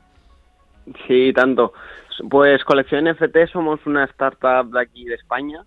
Sí, 1.07 1.33
tanto. 1.35 1.73
Pues 2.31 2.65
Colección 2.65 3.07
NFT 3.07 3.51
somos 3.53 3.85
una 3.87 4.05
startup 4.05 4.71
de 4.73 4.81
aquí 4.81 5.05
de 5.05 5.17
España 5.17 5.65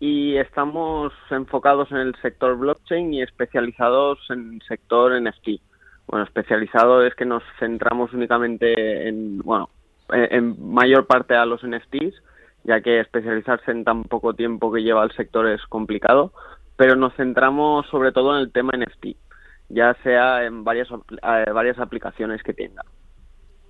y 0.00 0.36
estamos 0.36 1.12
enfocados 1.30 1.90
en 1.90 1.98
el 1.98 2.14
sector 2.22 2.56
blockchain 2.56 3.12
y 3.12 3.22
especializados 3.22 4.18
en 4.30 4.54
el 4.54 4.62
sector 4.66 5.20
NFT. 5.20 5.60
Bueno, 6.06 6.24
especializado 6.24 7.04
es 7.04 7.14
que 7.14 7.26
nos 7.26 7.42
centramos 7.58 8.14
únicamente 8.14 9.08
en, 9.08 9.38
bueno, 9.38 9.68
en 10.10 10.56
mayor 10.72 11.06
parte 11.06 11.34
a 11.34 11.44
los 11.44 11.62
NFTs, 11.62 12.22
ya 12.64 12.80
que 12.80 13.00
especializarse 13.00 13.70
en 13.70 13.84
tan 13.84 14.04
poco 14.04 14.32
tiempo 14.32 14.72
que 14.72 14.82
lleva 14.82 15.04
el 15.04 15.12
sector 15.12 15.46
es 15.46 15.60
complicado 15.66 16.32
pero 16.76 16.96
nos 16.96 17.14
centramos 17.14 17.86
sobre 17.88 18.12
todo 18.12 18.36
en 18.36 18.42
el 18.42 18.52
tema 18.52 18.72
NFT, 18.76 19.16
ya 19.68 19.94
sea 20.02 20.44
en 20.44 20.64
varias, 20.64 20.88
eh, 20.90 21.50
varias 21.52 21.78
aplicaciones 21.78 22.42
que 22.42 22.54
tenga. 22.54 22.82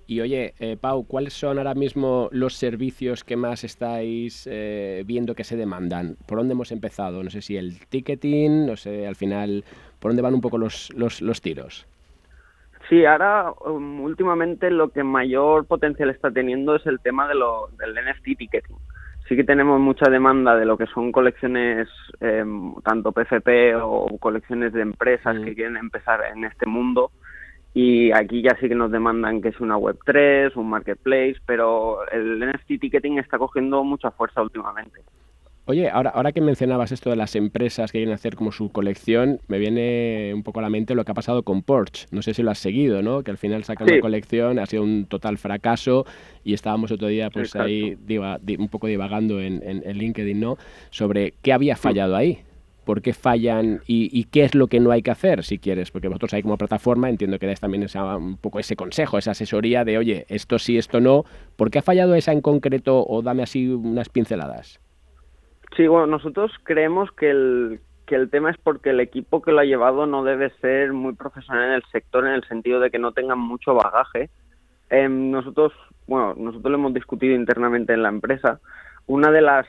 Y 0.09 0.21
oye, 0.21 0.53
eh, 0.59 0.77
Pau, 0.79 1.05
¿cuáles 1.05 1.33
son 1.33 1.57
ahora 1.57 1.73
mismo 1.73 2.29
los 2.31 2.53
servicios 2.53 3.25
que 3.25 3.35
más 3.35 3.65
estáis 3.65 4.47
eh, 4.49 5.03
viendo 5.05 5.35
que 5.35 5.43
se 5.43 5.57
demandan? 5.57 6.15
¿Por 6.25 6.37
dónde 6.37 6.53
hemos 6.53 6.71
empezado? 6.71 7.21
No 7.23 7.29
sé 7.29 7.41
si 7.41 7.57
el 7.57 7.85
ticketing, 7.87 8.67
no 8.67 8.77
sé, 8.77 9.05
al 9.05 9.17
final, 9.17 9.65
¿por 9.99 10.11
dónde 10.11 10.21
van 10.21 10.33
un 10.33 10.39
poco 10.39 10.57
los, 10.57 10.93
los, 10.95 11.21
los 11.21 11.41
tiros? 11.41 11.85
Sí, 12.87 13.03
ahora 13.03 13.51
um, 13.65 13.99
últimamente 14.01 14.71
lo 14.71 14.89
que 14.89 15.03
mayor 15.03 15.65
potencial 15.65 16.09
está 16.09 16.31
teniendo 16.31 16.75
es 16.77 16.85
el 16.85 17.01
tema 17.01 17.27
de 17.27 17.35
lo, 17.35 17.67
del 17.77 17.93
NFT 17.93 18.37
ticketing. 18.37 18.77
Sí 19.27 19.35
que 19.35 19.43
tenemos 19.43 19.79
mucha 19.79 20.09
demanda 20.09 20.55
de 20.55 20.65
lo 20.65 20.77
que 20.77 20.85
son 20.87 21.11
colecciones, 21.11 21.89
eh, 22.21 22.45
tanto 22.83 23.11
PFP 23.11 23.75
o 23.75 24.17
colecciones 24.19 24.71
de 24.73 24.81
empresas 24.81 25.37
que 25.43 25.53
quieren 25.53 25.77
empezar 25.77 26.21
en 26.33 26.45
este 26.45 26.65
mundo 26.65 27.11
y 27.73 28.11
aquí 28.11 28.41
ya 28.41 28.57
sí 28.59 28.67
que 28.67 28.73
nos 28.73 28.89
demandan 28.89 29.39
que 29.39 29.49
es 29.49 29.59
una 29.59 29.77
Web3, 29.77 30.55
un 30.55 30.69
marketplace, 30.69 31.35
pero 31.45 32.07
el 32.09 32.39
NFT 32.39 32.79
ticketing 32.81 33.19
está 33.19 33.37
cogiendo 33.37 33.83
mucha 33.83 34.09
fuerza 34.09 34.41
últimamente. 34.41 35.01
Oye, 35.69 35.89
ahora, 35.89 36.11
ahora 36.11 36.31
que 36.31 36.39
mencionabas 36.39 36.93
esto 36.93 37.09
de 37.09 37.17
las 37.17 37.35
empresas 37.35 37.91
que 37.91 37.97
quieren 37.97 38.13
hacer 38.13 38.37
como 38.37 38.53
su 38.53 38.69
colección, 38.69 39.41
me 39.49 39.59
viene 39.59 40.31
un 40.33 40.41
poco 40.41 40.59
a 40.59 40.61
la 40.61 40.69
mente 40.69 40.95
lo 40.95 41.03
que 41.03 41.11
ha 41.11 41.13
pasado 41.13 41.43
con 41.43 41.61
Porsche. 41.61 42.07
No 42.11 42.21
sé 42.21 42.33
si 42.33 42.41
lo 42.41 42.51
has 42.51 42.59
seguido, 42.59 43.01
¿no? 43.01 43.21
Que 43.21 43.31
al 43.31 43.37
final 43.37 43.65
sacan 43.65 43.89
una 43.89 43.99
colección, 43.99 44.59
ha 44.59 44.65
sido 44.65 44.83
un 44.83 45.07
total 45.07 45.37
fracaso 45.37 46.05
y 46.45 46.53
estábamos 46.53 46.93
otro 46.93 47.09
día 47.09 47.29
pues 47.29 47.53
ahí 47.57 47.97
un 48.57 48.69
poco 48.69 48.87
divagando 48.87 49.41
en, 49.41 49.61
en, 49.61 49.97
LinkedIn, 49.97 50.39
¿no? 50.39 50.57
Sobre 50.89 51.33
qué 51.41 51.51
había 51.51 51.75
fallado 51.75 52.15
ahí 52.15 52.39
por 52.85 53.01
qué 53.01 53.13
fallan 53.13 53.81
y, 53.85 54.23
qué 54.31 54.45
es 54.45 54.55
lo 54.55 54.67
que 54.67 54.79
no 54.79 54.91
hay 54.91 55.01
que 55.01 55.11
hacer, 55.11 55.43
si 55.43 55.57
quieres, 55.57 55.91
porque 55.91 56.07
vosotros 56.07 56.33
ahí 56.33 56.41
como 56.41 56.57
plataforma 56.57 57.09
entiendo 57.09 57.37
que 57.37 57.45
dais 57.45 57.59
también 57.59 57.85
un 58.17 58.37
poco 58.37 58.59
ese 58.59 58.77
consejo, 58.77 59.17
esa 59.17 59.31
asesoría 59.31 59.83
de, 59.83 59.97
oye, 59.97 60.25
esto 60.29 60.57
sí, 60.57 60.77
esto 60.77 61.01
no, 61.01 61.25
¿por 61.57 61.69
qué 61.69 61.79
ha 61.79 61.81
fallado 61.81 62.15
esa 62.15 62.31
en 62.31 62.39
concreto 62.39 63.05
o 63.05 63.21
dame 63.21 63.43
así 63.43 63.67
unas 63.67 64.07
pinceladas? 64.07 64.79
Sí, 65.75 65.87
bueno, 65.87 66.07
nosotros 66.07 66.51
creemos 66.63 67.11
que 67.11 67.29
el, 67.29 67.79
que 68.05 68.15
el 68.15 68.29
tema 68.29 68.49
es 68.49 68.57
porque 68.57 68.91
el 68.91 68.99
equipo 68.99 69.41
que 69.41 69.51
lo 69.51 69.59
ha 69.59 69.65
llevado 69.65 70.07
no 70.07 70.23
debe 70.23 70.49
ser 70.61 70.93
muy 70.93 71.13
profesional 71.13 71.65
en 71.65 71.73
el 71.73 71.83
sector 71.91 72.25
en 72.25 72.33
el 72.33 72.43
sentido 72.45 72.79
de 72.79 72.89
que 72.89 72.99
no 72.99 73.11
tengan 73.11 73.39
mucho 73.39 73.75
bagaje. 73.75 74.29
Em, 74.89 75.29
nosotros, 75.29 75.73
bueno, 76.07 76.33
nosotros 76.37 76.71
lo 76.71 76.77
hemos 76.77 76.93
discutido 76.93 77.35
internamente 77.35 77.93
en 77.93 78.03
la 78.03 78.09
empresa. 78.09 78.59
Una 79.07 79.29
de 79.29 79.41
las 79.41 79.67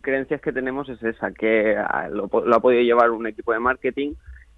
creencias 0.00 0.40
que 0.40 0.52
tenemos 0.52 0.88
es 0.88 1.02
esa, 1.02 1.30
que 1.32 1.76
ah, 1.76 2.08
lo, 2.10 2.24
ha 2.24 2.60
podido 2.60 2.82
llevar 2.82 3.10
un 3.10 3.26
equipo 3.26 3.52
de 3.52 3.60
marketing. 3.60 4.14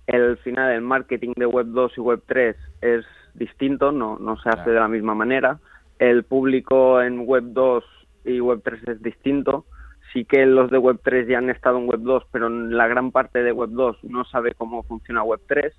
El 0.06 0.36
final, 0.38 0.72
el 0.72 0.80
marketing 0.80 1.32
de 1.36 1.46
Web 1.46 1.66
2 1.66 1.92
y 1.96 2.00
Web 2.00 2.22
3 2.26 2.56
es 2.80 3.04
distinto, 3.34 3.92
no, 3.92 4.18
no 4.18 4.36
se 4.40 4.48
hace 4.48 4.70
de 4.70 4.80
la 4.80 4.88
misma 4.88 5.14
manera. 5.14 5.58
El 5.98 6.24
público 6.24 7.02
en 7.02 7.26
Web 7.26 7.44
2 7.48 7.84
y 8.24 8.40
Web 8.40 8.62
3 8.64 8.88
es 8.88 9.02
distinto. 9.02 9.66
Sí 10.12 10.24
que 10.24 10.44
los 10.46 10.70
de 10.70 10.78
Web 10.78 11.00
3 11.02 11.28
ya 11.28 11.38
han 11.38 11.50
estado 11.50 11.78
en 11.78 11.88
Web 11.88 12.00
2, 12.00 12.24
pero 12.32 12.48
la 12.48 12.88
gran 12.88 13.12
parte 13.12 13.42
de 13.42 13.52
Web 13.52 13.70
2 13.70 14.04
no 14.04 14.24
sabe 14.24 14.54
cómo 14.54 14.82
funciona 14.82 15.22
Web 15.22 15.40
3. 15.46 15.74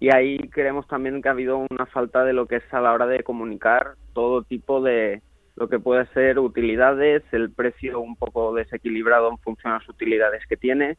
Y 0.00 0.14
ahí 0.14 0.38
creemos 0.50 0.86
también 0.88 1.20
que 1.20 1.28
ha 1.28 1.32
habido 1.32 1.58
una 1.70 1.86
falta 1.86 2.24
de 2.24 2.32
lo 2.32 2.46
que 2.46 2.56
es 2.56 2.74
a 2.74 2.80
la 2.80 2.92
hora 2.92 3.06
de 3.06 3.22
comunicar 3.22 3.94
todo 4.14 4.42
tipo 4.42 4.80
de, 4.80 5.22
lo 5.60 5.68
que 5.68 5.78
puede 5.78 6.06
ser 6.14 6.38
utilidades, 6.38 7.22
el 7.32 7.50
precio 7.50 8.00
un 8.00 8.16
poco 8.16 8.54
desequilibrado 8.54 9.30
en 9.30 9.36
función 9.38 9.74
a 9.74 9.78
las 9.78 9.88
utilidades 9.90 10.42
que 10.46 10.56
tiene. 10.56 10.96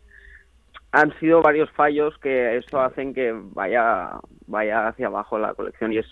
Han 0.91 1.17
sido 1.19 1.41
varios 1.41 1.71
fallos 1.71 2.15
que 2.19 2.57
eso 2.57 2.79
hacen 2.79 3.15
que 3.15 3.33
vaya 3.33 4.11
vaya 4.45 4.89
hacia 4.89 5.07
abajo 5.07 5.39
la 5.39 5.55
colección 5.55 5.93
y 5.93 5.97
es, 5.97 6.05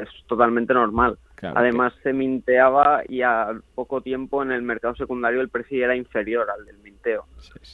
es 0.00 0.08
totalmente 0.26 0.74
normal. 0.74 1.18
Además, 1.42 1.92
se 2.02 2.12
minteaba 2.12 3.02
y 3.08 3.22
a 3.22 3.48
poco 3.74 4.00
tiempo 4.00 4.42
en 4.42 4.52
el 4.52 4.62
mercado 4.62 4.94
secundario 4.94 5.40
el 5.40 5.48
precio 5.48 5.84
era 5.84 5.96
inferior 5.96 6.46
al 6.50 6.64
del 6.64 6.78
minteo, 6.78 7.26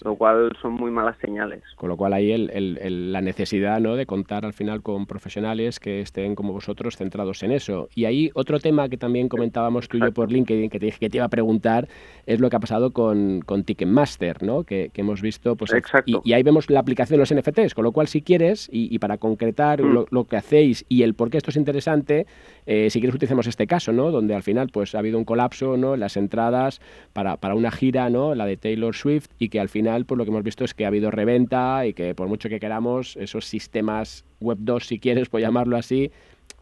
lo 0.05 0.17
cual 0.17 0.53
son 0.61 0.75
muy 0.75 0.91
malas 0.91 1.17
señales. 1.19 1.63
Con 1.77 1.89
lo 1.89 1.97
cual 1.97 2.13
ahí 2.13 2.33
el, 2.33 3.13
la 3.13 3.21
necesidad 3.21 3.81
¿no? 3.81 3.97
de 3.97 4.07
contar 4.07 4.45
al 4.45 4.53
final 4.53 4.83
con 4.83 5.07
profesionales 5.07 5.79
que 5.79 6.01
estén 6.01 6.35
como 6.35 6.53
vosotros 6.53 6.97
centrados 6.97 7.43
en 7.43 7.53
eso. 7.53 7.89
Y 7.95 8.05
ahí 8.05 8.31
otro 8.35 8.59
tema 8.59 8.89
que 8.89 8.97
también 8.97 9.29
comentábamos 9.29 9.89
tú 9.89 9.99
y 9.99 10.01
yo 10.01 10.13
por 10.13 10.33
LinkedIn, 10.33 10.71
que 10.71 10.79
te 10.79 10.87
dije 10.87 10.99
que 10.99 11.11
te 11.11 11.19
iba 11.19 11.27
a 11.27 11.31
preguntar, 11.31 11.89
es 12.27 12.41
lo 12.41 12.51
que 12.51 12.57
ha 12.57 12.61
pasado 12.61 12.93
con, 12.93 13.41
con 13.43 13.65
Ticketmaster, 13.65 14.43
¿no? 14.43 14.65
que, 14.65 14.91
hemos 14.95 15.23
visto. 15.23 15.57
Pues, 15.57 15.73
y, 16.05 16.33
ahí 16.33 16.43
vemos 16.43 16.69
la 16.69 16.81
aplicación 16.81 17.19
de 17.19 17.27
los 17.27 17.35
NFTs, 17.35 17.75
con 17.75 17.85
lo 17.85 17.93
cual 17.93 18.07
si 18.07 18.21
quieres, 18.21 18.69
y, 18.71 18.99
para 18.99 19.17
concretar 19.17 19.83
mm. 19.83 20.07
lo, 20.11 20.25
que 20.25 20.37
hacéis 20.37 20.85
y 20.89 21.03
el 21.03 21.15
por 21.15 21.31
qué 21.31 21.39
esto 21.39 21.51
es 21.51 21.57
interesante, 21.57 22.27
eh, 22.67 22.91
si 22.91 23.01
quieres 23.01 23.15
utilizamos 23.15 23.47
este 23.51 23.67
caso, 23.67 23.93
¿no? 23.93 24.11
Donde 24.11 24.35
al 24.35 24.43
final 24.43 24.69
pues 24.73 24.95
ha 24.95 24.99
habido 25.01 25.19
un 25.19 25.25
colapso, 25.25 25.77
¿no? 25.77 25.97
Las 25.97 26.17
entradas 26.17 26.81
para, 27.13 27.37
para 27.37 27.55
una 27.55 27.71
gira, 27.71 28.09
¿no? 28.09 28.35
La 28.35 28.47
de 28.47 28.57
Taylor 28.57 28.95
Swift 28.95 29.29
y 29.39 29.49
que 29.49 29.61
al 29.61 29.69
final 29.69 30.07
pues 30.07 30.19
lo 30.19 30.25
que 30.25 30.31
hemos 30.31 30.43
visto 30.43 30.65
es 30.65 30.75
que 30.75 30.85
ha 30.85 30.89
habido 30.89 31.11
reventa 31.11 31.87
y 31.87 31.93
que 31.93 32.15
por 32.15 32.29
mucho 32.29 32.49
que 32.49 32.61
queramos 32.61 33.17
esos 33.17 33.45
sistemas 33.45 34.25
web 34.41 34.59
2 34.61 34.87
si 34.87 34.99
quieres 34.99 35.29
por 35.29 35.41
llamarlo 35.41 35.77
así 35.77 36.11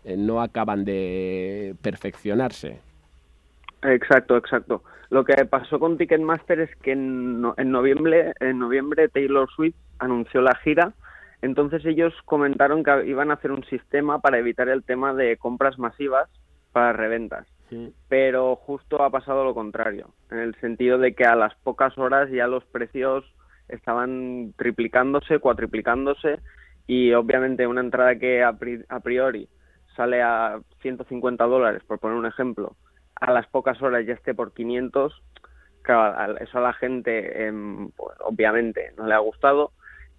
eh, 0.05 0.17
no 0.17 0.43
acaban 0.43 0.85
de 0.85 1.75
perfeccionarse. 1.83 2.81
Exacto, 3.83 4.37
exacto. 4.37 4.83
Lo 5.11 5.25
que 5.25 5.45
pasó 5.45 5.79
con 5.79 5.97
Ticketmaster 5.97 6.61
es 6.61 6.77
que 6.77 6.93
en, 6.93 7.43
en 7.57 7.71
noviembre 7.71 8.33
en 8.41 8.59
noviembre 8.59 9.09
Taylor 9.09 9.49
Swift 9.55 9.77
anunció 9.99 10.41
la 10.41 10.57
gira 10.57 10.93
entonces 11.41 11.85
ellos 11.87 12.13
comentaron 12.25 12.83
que 12.83 13.07
iban 13.07 13.31
a 13.31 13.35
hacer 13.35 13.53
un 13.53 13.65
sistema 13.65 14.21
para 14.21 14.39
evitar 14.39 14.69
el 14.69 14.83
tema 14.83 15.15
de 15.15 15.37
compras 15.37 15.79
masivas 15.79 16.29
para 16.73 16.93
reventas. 16.93 17.47
Pero 18.09 18.57
justo 18.57 19.03
ha 19.03 19.11
pasado 19.11 19.45
lo 19.45 19.55
contrario, 19.55 20.15
en 20.31 20.39
el 20.39 20.55
sentido 20.55 20.97
de 20.97 21.15
que 21.15 21.27
a 21.27 21.37
las 21.37 21.55
pocas 21.57 21.99
horas 21.99 22.31
ya 22.31 22.47
los 22.47 22.65
precios 22.65 23.25
estaban 23.69 24.55
triplicándose, 24.57 25.39
cuatriplicándose 25.39 26.41
y 26.87 27.13
obviamente 27.13 27.67
una 27.67 27.83
entrada 27.83 28.19
que 28.19 28.43
a 28.43 28.55
priori 29.01 29.49
sale 29.95 30.23
a 30.23 30.61
150 30.81 31.45
dólares, 31.45 31.83
por 31.87 31.99
poner 31.99 32.17
un 32.17 32.25
ejemplo, 32.25 32.75
a 33.17 33.33
las 33.33 33.47
pocas 33.49 33.83
horas 33.83 34.07
ya 34.07 34.15
esté 34.15 34.33
por 34.33 34.55
500, 34.55 35.23
claro, 35.83 36.39
eso 36.39 36.59
a 36.59 36.63
la 36.63 36.73
gente 36.73 37.53
pues, 37.97 38.17
obviamente 38.21 38.93
no 38.97 39.07
le 39.07 39.15
ha 39.15 39.19
gustado 39.19 39.73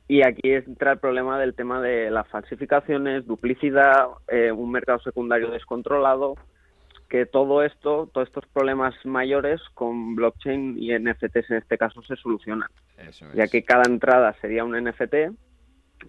y 0.10 0.24
aquí 0.24 0.52
entra 0.52 0.94
el 0.94 0.98
problema 0.98 1.40
del 1.40 1.54
tema 1.54 1.80
de 1.82 2.10
las 2.10 2.28
falsificaciones, 2.30 3.28
duplicidad, 3.28 4.08
eh, 4.28 4.52
un 4.52 4.72
mercado 4.72 4.98
secundario 5.02 5.52
descontrolado, 5.52 6.34
que 7.08 7.28
todo 7.28 7.62
esto, 7.62 8.10
todos 8.12 8.28
estos 8.28 8.48
problemas 8.48 8.96
mayores 9.06 9.62
con 9.76 10.16
blockchain 10.16 10.80
y 10.80 10.98
NFTs 10.98 11.52
en 11.52 11.58
este 11.58 11.78
caso 11.78 12.02
se 12.02 12.16
solucionan. 12.16 12.70
Ya 13.36 13.48
que 13.48 13.64
cada 13.64 13.84
entrada 13.84 14.36
sería 14.42 14.66
un 14.66 14.76
NFT, 14.76 15.32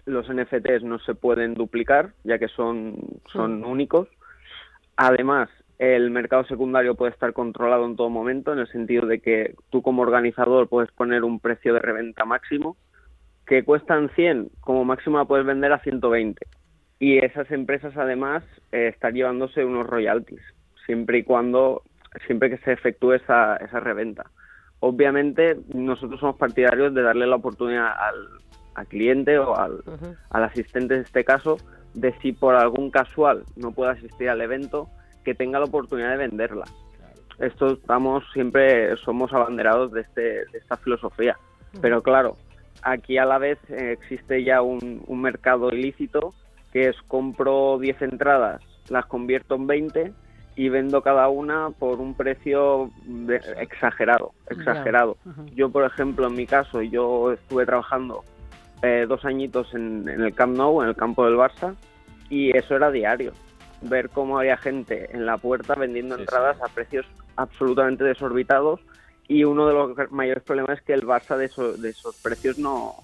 los 0.05 0.27
NFTs 0.27 0.81
no 0.81 0.97
se 0.97 1.13
pueden 1.13 1.53
duplicar, 1.53 2.13
ya 2.23 2.39
que 2.39 2.47
son, 2.47 2.97
son 3.31 3.63
únicos. 3.63 4.09
Además, 4.95 5.47
el 5.77 6.09
mercado 6.09 6.43
secundario 6.45 6.95
puede 6.95 7.11
estar 7.11 7.33
controlado 7.33 7.85
en 7.85 7.95
todo 7.95 8.09
momento, 8.09 8.51
en 8.51 8.59
el 8.59 8.67
sentido 8.71 9.05
de 9.05 9.19
que 9.19 9.53
tú 9.69 9.83
como 9.83 10.01
organizador 10.01 10.67
puedes 10.69 10.91
poner 10.91 11.23
un 11.23 11.39
precio 11.39 11.75
de 11.75 11.81
reventa 11.81 12.25
máximo 12.25 12.77
que 13.51 13.65
cuestan 13.65 14.09
100, 14.15 14.49
como 14.61 14.85
máximo 14.85 15.17
la 15.17 15.25
puedes 15.25 15.45
vender 15.45 15.73
a 15.73 15.79
120. 15.79 16.47
Y 16.99 17.17
esas 17.17 17.51
empresas 17.51 17.97
además 17.97 18.45
eh, 18.71 18.87
están 18.87 19.13
llevándose 19.13 19.65
unos 19.65 19.85
royalties, 19.85 20.39
siempre 20.85 21.17
y 21.17 21.23
cuando, 21.23 21.83
siempre 22.27 22.49
que 22.49 22.59
se 22.59 22.71
efectúe 22.71 23.15
esa, 23.15 23.57
esa 23.57 23.81
reventa. 23.81 24.31
Obviamente 24.79 25.57
nosotros 25.73 26.21
somos 26.21 26.37
partidarios 26.37 26.93
de 26.93 27.01
darle 27.01 27.27
la 27.27 27.35
oportunidad 27.35 27.91
al, 27.91 28.87
cliente 28.87 29.37
o 29.37 29.53
al, 29.57 29.83
al 30.29 30.43
asistente 30.45 30.95
en 30.95 31.01
este 31.01 31.25
caso 31.25 31.57
de 31.93 32.13
si 32.21 32.31
por 32.31 32.55
algún 32.55 32.89
casual 32.89 33.43
no 33.57 33.73
puede 33.73 33.91
asistir 33.91 34.29
al 34.29 34.39
evento, 34.39 34.87
que 35.25 35.35
tenga 35.35 35.59
la 35.59 35.65
oportunidad 35.65 36.11
de 36.11 36.25
venderla. 36.29 36.63
Esto 37.37 37.73
estamos 37.73 38.23
siempre, 38.31 38.95
somos 38.95 39.33
abanderados 39.33 39.91
de, 39.91 40.01
este, 40.01 40.21
de 40.21 40.57
esta 40.57 40.77
filosofía. 40.77 41.35
Pero 41.81 42.01
claro, 42.01 42.37
aquí 42.81 43.17
a 43.17 43.25
la 43.25 43.37
vez 43.37 43.59
eh, 43.69 43.97
existe 43.99 44.43
ya 44.43 44.61
un, 44.61 45.03
mercado 45.21 45.69
ilícito 45.69 46.33
que 46.71 46.87
es 46.87 46.95
compro 47.07 47.77
10 47.79 48.01
entradas, 48.01 48.61
las 48.89 49.05
convierto 49.05 49.55
en 49.55 49.67
20 49.67 50.13
y 50.55 50.69
vendo 50.69 51.01
cada 51.01 51.27
una 51.29 51.69
por 51.71 51.99
un 51.99 52.13
precio 52.13 52.89
exagerado, 53.57 54.33
exagerado. 54.49 55.17
Yo, 55.53 55.69
por 55.69 55.85
ejemplo, 55.85 56.27
en 56.27 56.35
mi 56.35 56.45
caso, 56.45 56.81
yo 56.81 57.33
estuve 57.33 57.65
trabajando 57.65 58.23
eh, 58.83 59.05
dos 59.07 59.25
añitos 59.25 59.73
en, 59.73 60.07
el 60.07 60.33
Camp 60.33 60.55
Nou, 60.55 60.81
en 60.81 60.89
el 60.89 60.95
campo 60.95 61.25
del 61.25 61.35
Barça, 61.35 61.75
y 62.29 62.55
eso 62.55 62.75
era 62.75 62.89
diario. 62.89 63.33
Ver 63.81 64.09
cómo 64.09 64.39
había 64.39 64.57
gente 64.57 65.09
en 65.13 65.25
la 65.25 65.37
puerta 65.37 65.75
vendiendo 65.75 66.15
entradas 66.15 66.61
a 66.61 66.67
precios 66.67 67.05
absolutamente 67.35 68.03
desorbitados 68.03 68.79
y 69.27 69.43
uno 69.43 69.67
de 69.67 69.73
los 69.73 70.11
mayores 70.11 70.43
problemas 70.43 70.79
es 70.79 70.83
que 70.83 70.93
el 70.93 71.03
Barça 71.03 71.37
de, 71.37 71.45
esos 71.45 72.15
precios 72.17 72.57
no 72.57 72.95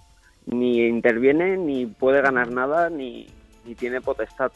ni 0.46 0.86
interviene, 0.86 1.58
ni 1.58 1.86
puede 1.86 2.22
ganar 2.22 2.52
nada, 2.52 2.90
ni, 2.90 3.28
ni 3.66 3.76
tiene 3.76 4.02
potestad. 4.02 4.52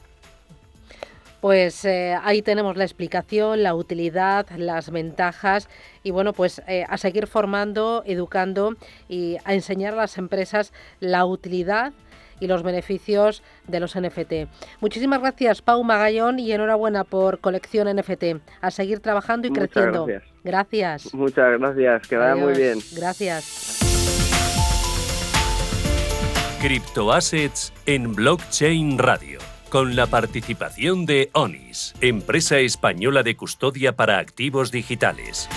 Pues 1.41 1.85
eh, 1.85 2.15
ahí 2.21 2.43
tenemos 2.43 2.77
la 2.77 2.83
explicación, 2.83 3.63
la 3.63 3.73
utilidad, 3.73 4.47
las 4.55 4.91
ventajas 4.91 5.69
y 6.03 6.11
bueno, 6.11 6.33
pues 6.33 6.61
eh, 6.67 6.85
a 6.87 6.97
seguir 6.97 7.25
formando, 7.25 8.03
educando 8.05 8.75
y 9.09 9.37
a 9.43 9.55
enseñar 9.55 9.93
a 9.93 9.97
las 9.97 10.19
empresas 10.19 10.71
la 10.99 11.25
utilidad 11.25 11.93
y 12.41 12.47
los 12.47 12.63
beneficios 12.63 13.41
de 13.67 13.79
los 13.79 13.95
NFT. 13.95 14.49
Muchísimas 14.81 15.21
gracias, 15.21 15.61
Pau 15.61 15.81
Magallón, 15.85 16.39
y 16.39 16.51
enhorabuena 16.51 17.05
por 17.05 17.39
colección 17.39 17.87
NFT. 17.95 18.41
A 18.59 18.71
seguir 18.71 18.99
trabajando 18.99 19.47
y 19.47 19.51
creciendo. 19.51 20.07
Gracias. 20.43 21.13
Muchas 21.13 21.57
gracias, 21.57 22.07
que 22.07 22.17
vaya 22.17 22.35
muy 22.35 22.53
bien. 22.53 22.79
Gracias. 22.93 23.79
Cryptoassets 26.61 27.73
en 27.85 28.13
Blockchain 28.13 28.97
Radio 28.97 29.39
con 29.71 29.95
la 29.95 30.05
participación 30.05 31.05
de 31.05 31.29
ONIS, 31.31 31.95
empresa 32.01 32.59
española 32.59 33.23
de 33.23 33.37
custodia 33.37 33.95
para 33.95 34.19
activos 34.19 34.69
digitales. 34.69 35.47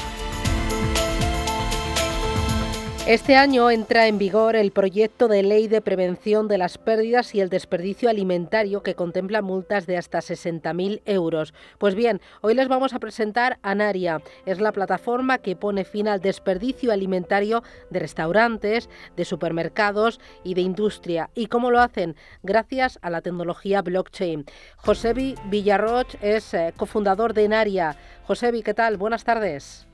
Este 3.07 3.37
año 3.37 3.71
entra 3.71 4.07
en 4.07 4.17
vigor 4.17 4.57
el 4.57 4.73
proyecto 4.73 5.29
de 5.29 5.43
ley 5.43 5.69
de 5.69 5.83
prevención 5.83 6.49
de 6.49 6.57
las 6.57 6.79
pérdidas 6.79 7.35
y 7.35 7.43
el 7.43 7.51
desperdicio 7.51 8.09
alimentario 8.09 8.83
que 8.83 8.95
contempla 8.95 9.43
multas 9.43 9.87
de 9.87 9.99
hasta 9.99 10.21
60.000 10.21 11.03
euros. 11.05 11.53
Pues 11.77 11.95
bien, 11.95 12.23
hoy 12.41 12.55
les 12.55 12.67
vamos 12.67 12.95
a 12.95 12.99
presentar 12.99 13.59
Anaria. 13.61 14.23
Es 14.47 14.59
la 14.59 14.73
plataforma 14.73 15.37
que 15.37 15.55
pone 15.55 15.85
fin 15.85 16.09
al 16.09 16.23
desperdicio 16.23 16.93
alimentario 16.93 17.63
de 17.91 17.99
restaurantes, 17.99 18.89
de 19.15 19.27
supermercados 19.27 20.19
y 20.43 20.55
de 20.55 20.63
industria. 20.63 21.29
¿Y 21.35 21.49
cómo 21.49 21.71
lo 21.71 21.81
hacen? 21.81 22.17
Gracias 22.43 22.99
a 23.03 23.11
la 23.11 23.21
tecnología 23.21 23.83
blockchain. 23.83 24.47
Josebi 24.79 25.35
Villarroch 25.51 26.15
es 26.23 26.55
eh, 26.55 26.73
cofundador 26.75 27.35
de 27.35 27.45
Anaria. 27.45 27.99
Josebi, 28.27 28.63
¿qué 28.63 28.73
tal? 28.73 28.97
Buenas 28.97 29.25
tardes. 29.25 29.87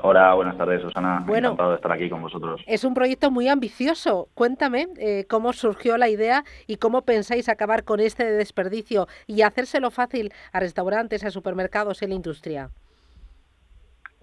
Hola, 0.00 0.34
buenas 0.34 0.56
tardes, 0.56 0.80
Susana. 0.80 1.22
Bueno, 1.26 1.48
Encantado 1.48 1.70
de 1.70 1.76
estar 1.76 1.92
aquí 1.92 2.08
con 2.08 2.22
vosotros. 2.22 2.62
Es 2.66 2.84
un 2.84 2.94
proyecto 2.94 3.30
muy 3.30 3.48
ambicioso. 3.48 4.28
Cuéntame 4.34 4.86
eh, 4.98 5.26
cómo 5.28 5.52
surgió 5.52 5.98
la 5.98 6.08
idea 6.08 6.44
y 6.66 6.76
cómo 6.76 7.02
pensáis 7.02 7.48
acabar 7.48 7.84
con 7.84 8.00
este 8.00 8.24
desperdicio 8.24 9.06
y 9.26 9.42
hacérselo 9.42 9.90
fácil 9.90 10.32
a 10.52 10.60
restaurantes, 10.60 11.24
a 11.24 11.30
supermercados 11.30 12.02
y 12.02 12.06
a 12.06 12.08
la 12.08 12.14
industria. 12.14 12.70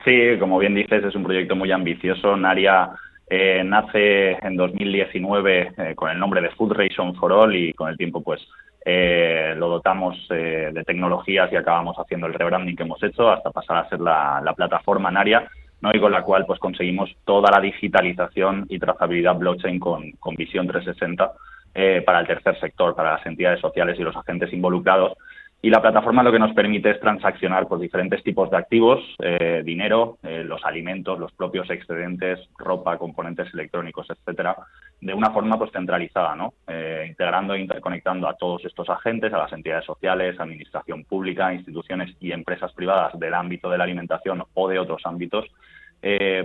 Sí, 0.04 0.38
como 0.40 0.60
bien 0.60 0.76
dices, 0.76 1.04
es 1.04 1.16
un 1.16 1.24
proyecto 1.24 1.56
muy 1.56 1.72
ambicioso. 1.72 2.36
Naria 2.36 2.90
eh, 3.30 3.62
nace 3.64 4.32
en 4.42 4.56
2019 4.56 5.74
eh, 5.78 5.96
con 5.96 6.10
el 6.10 6.18
nombre 6.18 6.42
de 6.42 6.50
Food 6.52 6.74
Ration 6.74 7.14
for 7.16 7.32
All 7.32 7.56
y 7.56 7.74
con 7.74 7.90
el 7.90 7.98
tiempo 7.98 8.22
pues 8.24 8.42
eh, 8.86 9.54
lo 9.58 9.68
dotamos 9.68 10.16
eh, 10.30 10.72
de 10.74 10.84
tecnologías 10.84 11.52
y 11.52 11.56
acabamos 11.56 11.98
haciendo 11.98 12.28
el 12.28 12.34
rebranding 12.34 12.76
que 12.76 12.84
hemos 12.84 13.04
hecho 13.04 13.30
hasta 13.30 13.52
pasar 13.52 13.78
a 13.78 13.90
ser 13.90 14.00
la, 14.00 14.54
plataforma 14.56 15.12
Naria, 15.12 15.50
¿no? 15.82 15.92
y 15.94 16.00
con 16.00 16.12
la 16.12 16.24
cual 16.24 16.46
pues 16.46 16.60
conseguimos 16.60 17.16
toda 17.26 17.52
la 17.52 17.62
digitalización 17.62 18.66
y 18.70 18.80
trazabilidad 18.80 19.36
blockchain 19.36 19.80
con, 19.80 20.12
con 20.14 20.36
visión 20.36 20.68
360 20.68 21.32
eh, 21.76 22.02
para 22.06 22.20
el 22.22 22.28
tercer 22.28 22.60
sector, 22.60 22.96
para 22.96 23.14
las 23.14 23.26
entidades 23.26 23.60
sociales 23.62 23.98
y 24.00 24.04
los 24.04 24.16
agentes 24.16 24.52
involucrados 24.54 25.14
y 25.62 25.70
la 25.70 25.82
plataforma 25.82 26.24
lo 26.24 26.32
que 26.32 26.40
nos 26.40 26.54
permite 26.54 26.92
es 26.92 27.00
transaccionar 27.02 27.68
por 27.68 27.80
diferentes 27.80 28.24
tipos 28.24 28.50
de 28.50 28.56
activos, 28.56 29.02
eh, 29.22 29.62
dinero, 29.66 30.18
eh, 30.24 30.44
los 30.46 30.64
alimentos, 30.64 31.20
los 31.20 31.34
propios 31.34 31.70
excedentes, 31.70 32.40
ropa, 32.58 32.98
componentes 32.98 33.54
electrónicos, 33.54 34.08
etcétera, 34.10 34.56
de 35.02 35.14
una 35.14 35.32
forma 35.32 35.58
pues 35.58 35.72
centralizada, 35.74 36.34
¿no? 36.34 36.54
Eh, 36.66 37.08
integrando 37.10 37.56
e 37.56 37.60
interconectando 37.60 38.30
a 38.30 38.36
todos 38.36 38.64
estos 38.64 38.90
agentes, 38.90 39.34
a 39.34 39.38
las 39.38 39.52
entidades 39.52 39.84
sociales, 39.84 40.40
administración 40.40 41.04
pública, 41.04 41.54
instituciones 41.54 42.16
y 42.22 42.32
empresas 42.32 42.72
privadas 42.72 43.20
del 43.20 43.34
ámbito 43.34 43.70
de 43.70 43.78
la 43.80 43.84
alimentación 43.84 44.42
o 44.54 44.70
de 44.70 44.80
otros 44.80 45.02
ámbitos, 45.06 45.46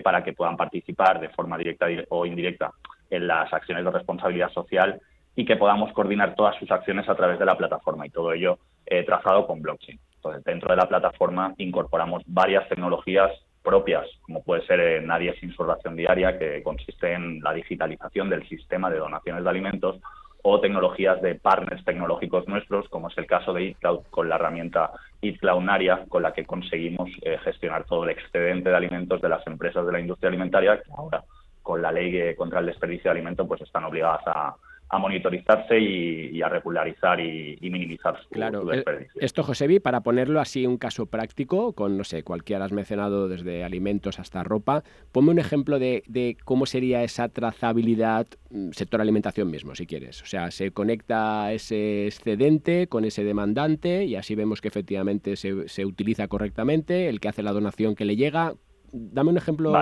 para 0.02 0.24
que 0.24 0.32
puedan 0.32 0.56
participar 0.56 1.20
de 1.20 1.28
forma 1.28 1.56
directa 1.56 1.86
o 2.08 2.26
indirecta 2.26 2.72
en 3.08 3.28
las 3.28 3.52
acciones 3.52 3.84
de 3.84 3.90
responsabilidad 3.92 4.50
social 4.50 5.00
y 5.36 5.44
que 5.44 5.56
podamos 5.56 5.92
coordinar 5.92 6.34
todas 6.34 6.56
sus 6.56 6.70
acciones 6.70 7.08
a 7.08 7.14
través 7.14 7.38
de 7.38 7.44
la 7.44 7.56
plataforma 7.56 8.06
y 8.06 8.10
todo 8.10 8.32
ello 8.32 8.58
eh, 8.86 9.02
trazado 9.04 9.46
con 9.46 9.62
blockchain. 9.62 9.98
Entonces, 10.16 10.44
dentro 10.44 10.70
de 10.70 10.76
la 10.76 10.88
plataforma 10.88 11.54
incorporamos 11.58 12.22
varias 12.26 12.68
tecnologías 12.68 13.30
propias, 13.62 14.06
como 14.22 14.42
puede 14.42 14.64
ser 14.66 14.80
eh, 14.80 15.00
Nadie 15.00 15.34
sin 15.40 15.52
su 15.52 15.64
diaria, 15.94 16.38
que 16.38 16.62
consiste 16.62 17.12
en 17.12 17.40
la 17.40 17.52
digitalización 17.52 18.28
del 18.28 18.46
sistema 18.48 18.90
de 18.90 18.98
donaciones 18.98 19.42
de 19.42 19.50
alimentos, 19.50 20.00
o 20.46 20.60
tecnologías 20.60 21.22
de 21.22 21.36
partners 21.36 21.82
tecnológicos 21.86 22.46
nuestros, 22.46 22.86
como 22.90 23.08
es 23.08 23.16
el 23.16 23.26
caso 23.26 23.54
de 23.54 23.68
eCloud 23.68 24.02
con 24.10 24.28
la 24.28 24.34
herramienta 24.34 24.90
eCloudnaria, 25.22 26.04
con 26.06 26.22
la 26.22 26.34
que 26.34 26.44
conseguimos 26.44 27.08
eh, 27.22 27.38
gestionar 27.42 27.84
todo 27.84 28.04
el 28.04 28.10
excedente 28.10 28.68
de 28.68 28.76
alimentos 28.76 29.22
de 29.22 29.30
las 29.30 29.46
empresas 29.46 29.86
de 29.86 29.92
la 29.92 30.00
industria 30.00 30.28
alimentaria, 30.28 30.82
que 30.82 30.90
ahora 30.94 31.24
con 31.62 31.80
la 31.80 31.90
ley 31.90 32.34
contra 32.36 32.60
el 32.60 32.66
desperdicio 32.66 33.04
de 33.04 33.12
alimentos 33.12 33.48
pues 33.48 33.62
están 33.62 33.84
obligadas 33.84 34.20
a, 34.26 34.54
a 34.88 34.98
monitorizarse 34.98 35.78
y, 35.78 36.42
a 36.42 36.48
regularizar 36.48 37.18
y, 37.18 37.58
minimizar 37.62 38.20
su, 38.22 38.28
claro, 38.28 38.64
desperdicio. 38.64 39.20
Esto, 39.20 39.42
Josebi, 39.42 39.80
para 39.80 40.02
ponerlo 40.02 40.40
así 40.40 40.66
un 40.66 40.76
caso 40.76 41.06
práctico, 41.06 41.72
con, 41.72 41.96
no 41.96 42.04
sé, 42.04 42.22
cualquiera 42.22 42.64
has 42.64 42.72
mencionado 42.72 43.28
desde 43.28 43.64
alimentos 43.64 44.20
hasta 44.20 44.44
ropa, 44.44 44.84
ponme 45.10 45.30
un 45.30 45.38
ejemplo 45.38 45.78
de, 45.78 46.36
cómo 46.44 46.66
sería 46.66 47.02
esa 47.02 47.28
trazabilidad 47.28 48.26
mm, 48.50 48.70
sector 48.70 49.00
alimentación 49.00 49.50
mismo, 49.50 49.74
si 49.74 49.86
quieres. 49.86 50.22
O 50.22 50.26
sea, 50.26 50.50
se 50.50 50.70
conecta 50.70 51.52
ese 51.52 52.06
excedente 52.06 52.86
con 52.86 53.04
ese 53.04 53.24
demandante 53.24 54.04
y 54.04 54.16
así 54.16 54.34
vemos 54.34 54.60
que 54.60 54.68
efectivamente 54.68 55.36
se, 55.36 55.68
se 55.68 55.84
utiliza 55.84 56.28
correctamente, 56.28 57.08
el 57.08 57.20
que 57.20 57.28
hace 57.28 57.42
la 57.42 57.52
donación 57.52 57.94
que 57.94 58.04
le 58.04 58.16
llega. 58.16 58.54
Dame 58.92 59.30
un 59.30 59.38
ejemplo 59.38 59.72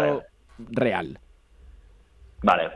real. 0.71 1.19
Vale. 2.43 2.71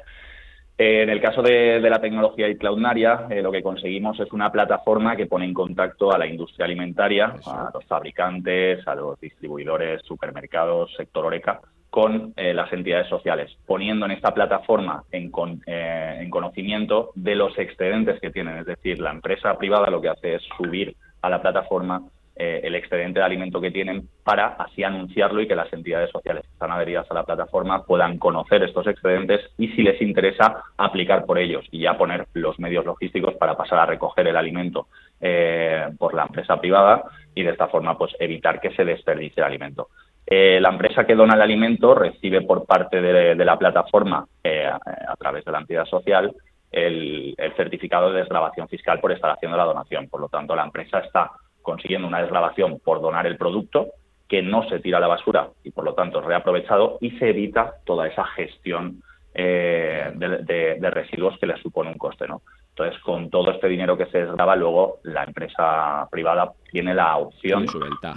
Eh, 0.78 1.02
en 1.02 1.08
el 1.08 1.22
caso 1.22 1.40
de, 1.40 1.80
la 1.80 2.00
tecnología 2.00 2.48
y 2.48 2.56
Cloudnaria, 2.56 3.26
eh, 3.30 3.40
lo 3.40 3.50
que 3.50 3.62
conseguimos 3.62 4.20
es 4.20 4.30
una 4.32 4.52
plataforma 4.52 5.16
que 5.16 5.24
pone 5.24 5.46
en 5.46 5.54
contacto 5.54 6.12
a 6.12 6.18
la 6.18 6.26
industria 6.26 6.66
alimentaria, 6.66 7.34
a 7.46 7.70
los 7.72 7.84
fabricantes, 7.86 8.86
a 8.86 8.94
los 8.94 9.18
distribuidores, 9.18 10.02
supermercados, 10.02 10.92
sector 10.94 11.24
Oreca, 11.24 11.60
con 11.88 12.34
eh, 12.36 12.52
las 12.52 12.70
entidades 12.74 13.08
sociales, 13.08 13.56
poniendo 13.64 14.04
en 14.04 14.12
esta 14.12 14.34
plataforma 14.34 15.02
en, 15.10 15.32
en 15.66 16.30
conocimiento 16.30 17.10
de 17.14 17.36
los 17.36 17.58
excedentes 17.58 18.20
que 18.20 18.30
tienen. 18.30 18.58
Es 18.58 18.66
decir, 18.66 19.00
la 19.00 19.12
empresa 19.12 19.56
privada 19.56 19.88
lo 19.88 20.02
que 20.02 20.10
hace 20.10 20.34
es 20.34 20.42
subir 20.58 20.94
a 21.22 21.30
la 21.30 21.40
plataforma 21.40 22.02
eh, 22.38 22.60
el 22.64 22.74
excedente 22.74 23.18
de 23.18 23.24
alimento 23.24 23.62
que 23.62 23.70
tienen 23.70 24.10
para 24.22 24.48
así 24.58 24.84
anunciarlo 24.84 25.40
y 25.40 25.48
que 25.48 25.56
las 25.56 25.72
entidades 25.72 26.10
sociales 26.10 26.42
que 26.42 26.52
están 26.52 26.70
adheridas 26.70 27.10
a 27.10 27.14
la 27.14 27.24
plataforma 27.24 27.84
puedan 27.84 28.18
conocer 28.18 28.62
estos 28.62 28.86
excedentes 28.86 29.40
y 29.56 29.68
si 29.68 29.82
les 29.82 30.02
interesa 30.02 30.64
aplicar 30.76 31.24
por 31.24 31.38
ellos 31.38 31.64
y 31.70 31.80
ya 31.80 31.96
poner 31.96 32.26
los 32.34 32.58
medios 32.58 32.84
logísticos 32.84 33.36
para 33.36 33.56
pasar 33.56 33.78
a 33.78 33.86
recoger 33.86 34.26
el 34.28 34.36
alimento 34.36 34.88
eh, 35.18 35.86
por 35.98 36.12
la 36.12 36.24
empresa 36.24 36.60
privada 36.60 37.04
y 37.34 37.42
de 37.42 37.52
esta 37.52 37.68
forma 37.68 37.96
pues 37.96 38.14
evitar 38.20 38.60
que 38.60 38.74
se 38.74 38.84
desperdicie 38.84 39.40
el 39.40 39.46
alimento. 39.46 39.88
Eh, 40.26 40.58
la 40.60 40.68
empresa 40.68 41.06
que 41.06 41.14
dona 41.14 41.36
el 41.36 41.40
alimento 41.40 41.94
recibe 41.94 42.42
por 42.42 42.66
parte 42.66 43.00
de, 43.00 43.34
la 43.34 43.58
plataforma 43.58 44.26
a 44.44 45.16
través 45.16 45.42
de 45.42 45.52
la 45.52 45.60
entidad 45.60 45.86
social 45.86 46.34
el, 46.70 47.34
el 47.38 47.56
certificado 47.56 48.12
de 48.12 48.18
desgrabación 48.18 48.68
fiscal 48.68 49.00
por 49.00 49.12
estar 49.12 49.30
haciendo 49.30 49.56
la 49.56 49.64
donación. 49.64 50.08
Por 50.10 50.20
lo 50.20 50.28
tanto, 50.28 50.54
la 50.54 50.64
empresa 50.64 50.98
está 50.98 51.30
consiguiendo 51.66 52.06
una 52.06 52.20
desgravación 52.20 52.78
por 52.78 53.00
donar 53.00 53.26
el 53.26 53.36
producto 53.36 53.88
que 54.28 54.40
no 54.40 54.68
se 54.68 54.78
tira 54.78 54.98
a 54.98 55.00
la 55.00 55.08
basura 55.08 55.48
y 55.64 55.72
por 55.72 55.84
lo 55.84 55.94
tanto 55.94 56.20
es 56.20 56.24
reaprovechado 56.24 56.96
y 57.00 57.10
se 57.18 57.30
evita 57.30 57.74
toda 57.84 58.06
esa 58.06 58.24
gestión 58.24 59.02
eh, 59.34 60.12
de, 60.14 60.90
residuos 60.90 61.36
que 61.40 61.46
le 61.48 61.60
supone 61.60 61.90
un 61.90 61.98
coste. 61.98 62.28
¿no? 62.28 62.42
Entonces, 62.68 63.00
con 63.02 63.30
todo 63.30 63.50
este 63.50 63.66
dinero 63.66 63.96
que 63.96 64.06
se 64.06 64.18
desgrava, 64.18 64.54
luego 64.54 64.98
la 65.02 65.24
empresa 65.24 66.06
privada 66.08 66.52
tiene 66.70 66.94
la 66.94 67.16
opción 67.16 67.66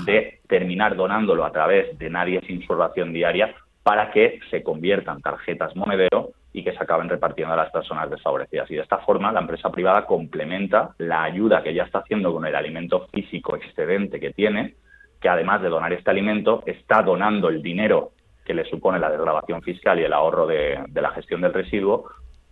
de 0.06 0.42
terminar 0.48 0.96
donándolo 0.96 1.44
a 1.44 1.52
través 1.52 1.98
de 1.98 2.10
nadie 2.12 2.42
sin 2.46 2.62
su 2.62 2.76
ración 2.76 3.12
diaria 3.14 3.56
para 3.82 4.12
que 4.12 4.40
se 4.52 4.62
conviertan 4.62 5.22
tarjetas 5.22 5.76
monedero 5.76 6.34
y 6.52 6.64
que 6.64 6.72
se 6.72 6.84
acaben 6.84 7.10
repartiendo 7.10 7.54
a 7.54 7.58
las 7.58 7.72
personas 7.72 8.10
desfavorecidas. 8.10 8.70
Y 8.72 8.76
de 8.76 8.82
esta 8.82 8.98
forma 9.00 9.32
la 9.32 9.42
empresa 9.42 9.70
privada 9.70 10.06
complementa 10.06 10.92
la 10.98 11.24
ayuda 11.24 11.62
que 11.62 11.74
ya 11.74 11.84
está 11.84 12.00
haciendo 12.00 12.34
con 12.34 12.46
el 12.46 12.56
alimento 12.56 13.08
físico 13.12 13.56
excedente 13.56 14.20
que 14.20 14.32
tiene, 14.32 14.76
que 15.22 15.30
además 15.30 15.62
de 15.62 15.70
donar 15.70 15.94
este 15.94 16.10
alimento, 16.10 16.64
está 16.66 17.02
donando 17.02 17.50
el 17.50 17.62
dinero 17.62 18.12
que 18.44 18.54
le 18.54 18.66
supone 18.66 18.98
la 18.98 19.12
desgrabación 19.12 19.62
fiscal 19.62 20.00
y 20.00 20.04
el 20.04 20.14
ahorro 20.14 20.48
de, 20.48 20.84
la 20.94 21.12
gestión 21.12 21.42
del 21.42 21.54
residuo 21.54 22.06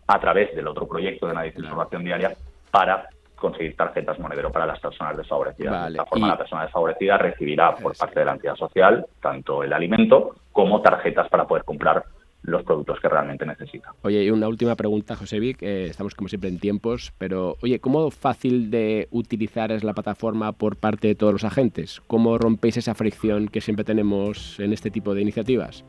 a 0.05 0.19
través 0.19 0.55
del 0.55 0.67
otro 0.67 0.87
proyecto 0.87 1.27
de 1.27 1.33
la 1.33 1.47
información 1.47 2.03
diaria 2.03 2.33
para 2.69 3.07
conseguir 3.35 3.75
tarjetas 3.75 4.19
monedero 4.19 4.51
para 4.51 4.65
las 4.65 4.79
personas 4.79 5.17
desfavorecidas. 5.17 5.85
De 5.85 5.91
esta 5.91 6.05
forma, 6.05 6.27
la 6.27 6.37
persona 6.37 6.63
desfavorecida 6.63 7.17
recibirá 7.17 7.75
por 7.75 7.95
parte 7.97 8.19
de 8.19 8.25
la 8.25 8.33
entidad 8.33 8.55
social 8.55 9.05
tanto 9.21 9.63
el 9.63 9.73
alimento 9.73 10.35
como 10.51 10.81
tarjetas 10.81 11.29
para 11.29 11.45
poder 11.45 11.63
comprar 11.63 12.03
los 12.47 12.63
productos 12.63 12.99
que 13.01 13.09
realmente 13.09 13.45
necesitan. 13.45 13.93
Oye, 14.03 14.23
y 14.23 14.31
una 14.31 14.47
última 14.47 14.75
pregunta, 14.75 15.15
José 15.15 15.39
Vic. 15.39 15.61
Eh, 15.61 15.87
estamos 15.89 16.15
como 16.15 16.29
siempre 16.29 16.49
en 16.49 16.59
tiempos, 16.59 17.13
pero 17.17 17.57
oye, 17.61 17.79
¿cómo 17.79 18.09
fácil 18.09 18.71
de 18.71 19.09
utilizar 19.11 19.71
es 19.71 19.83
la 19.83 19.93
plataforma 19.93 20.53
por 20.53 20.77
parte 20.77 21.09
de 21.09 21.15
todos 21.15 21.33
los 21.33 21.43
agentes? 21.43 22.01
¿Cómo 22.07 22.37
rompéis 22.37 22.77
esa 22.77 22.95
fricción 22.95 23.49
que 23.49 23.59
siempre 23.59 23.83
tenemos 23.83 24.59
en 24.61 24.71
este 24.71 24.89
tipo 24.89 25.13
de 25.13 25.21
iniciativas? 25.21 25.83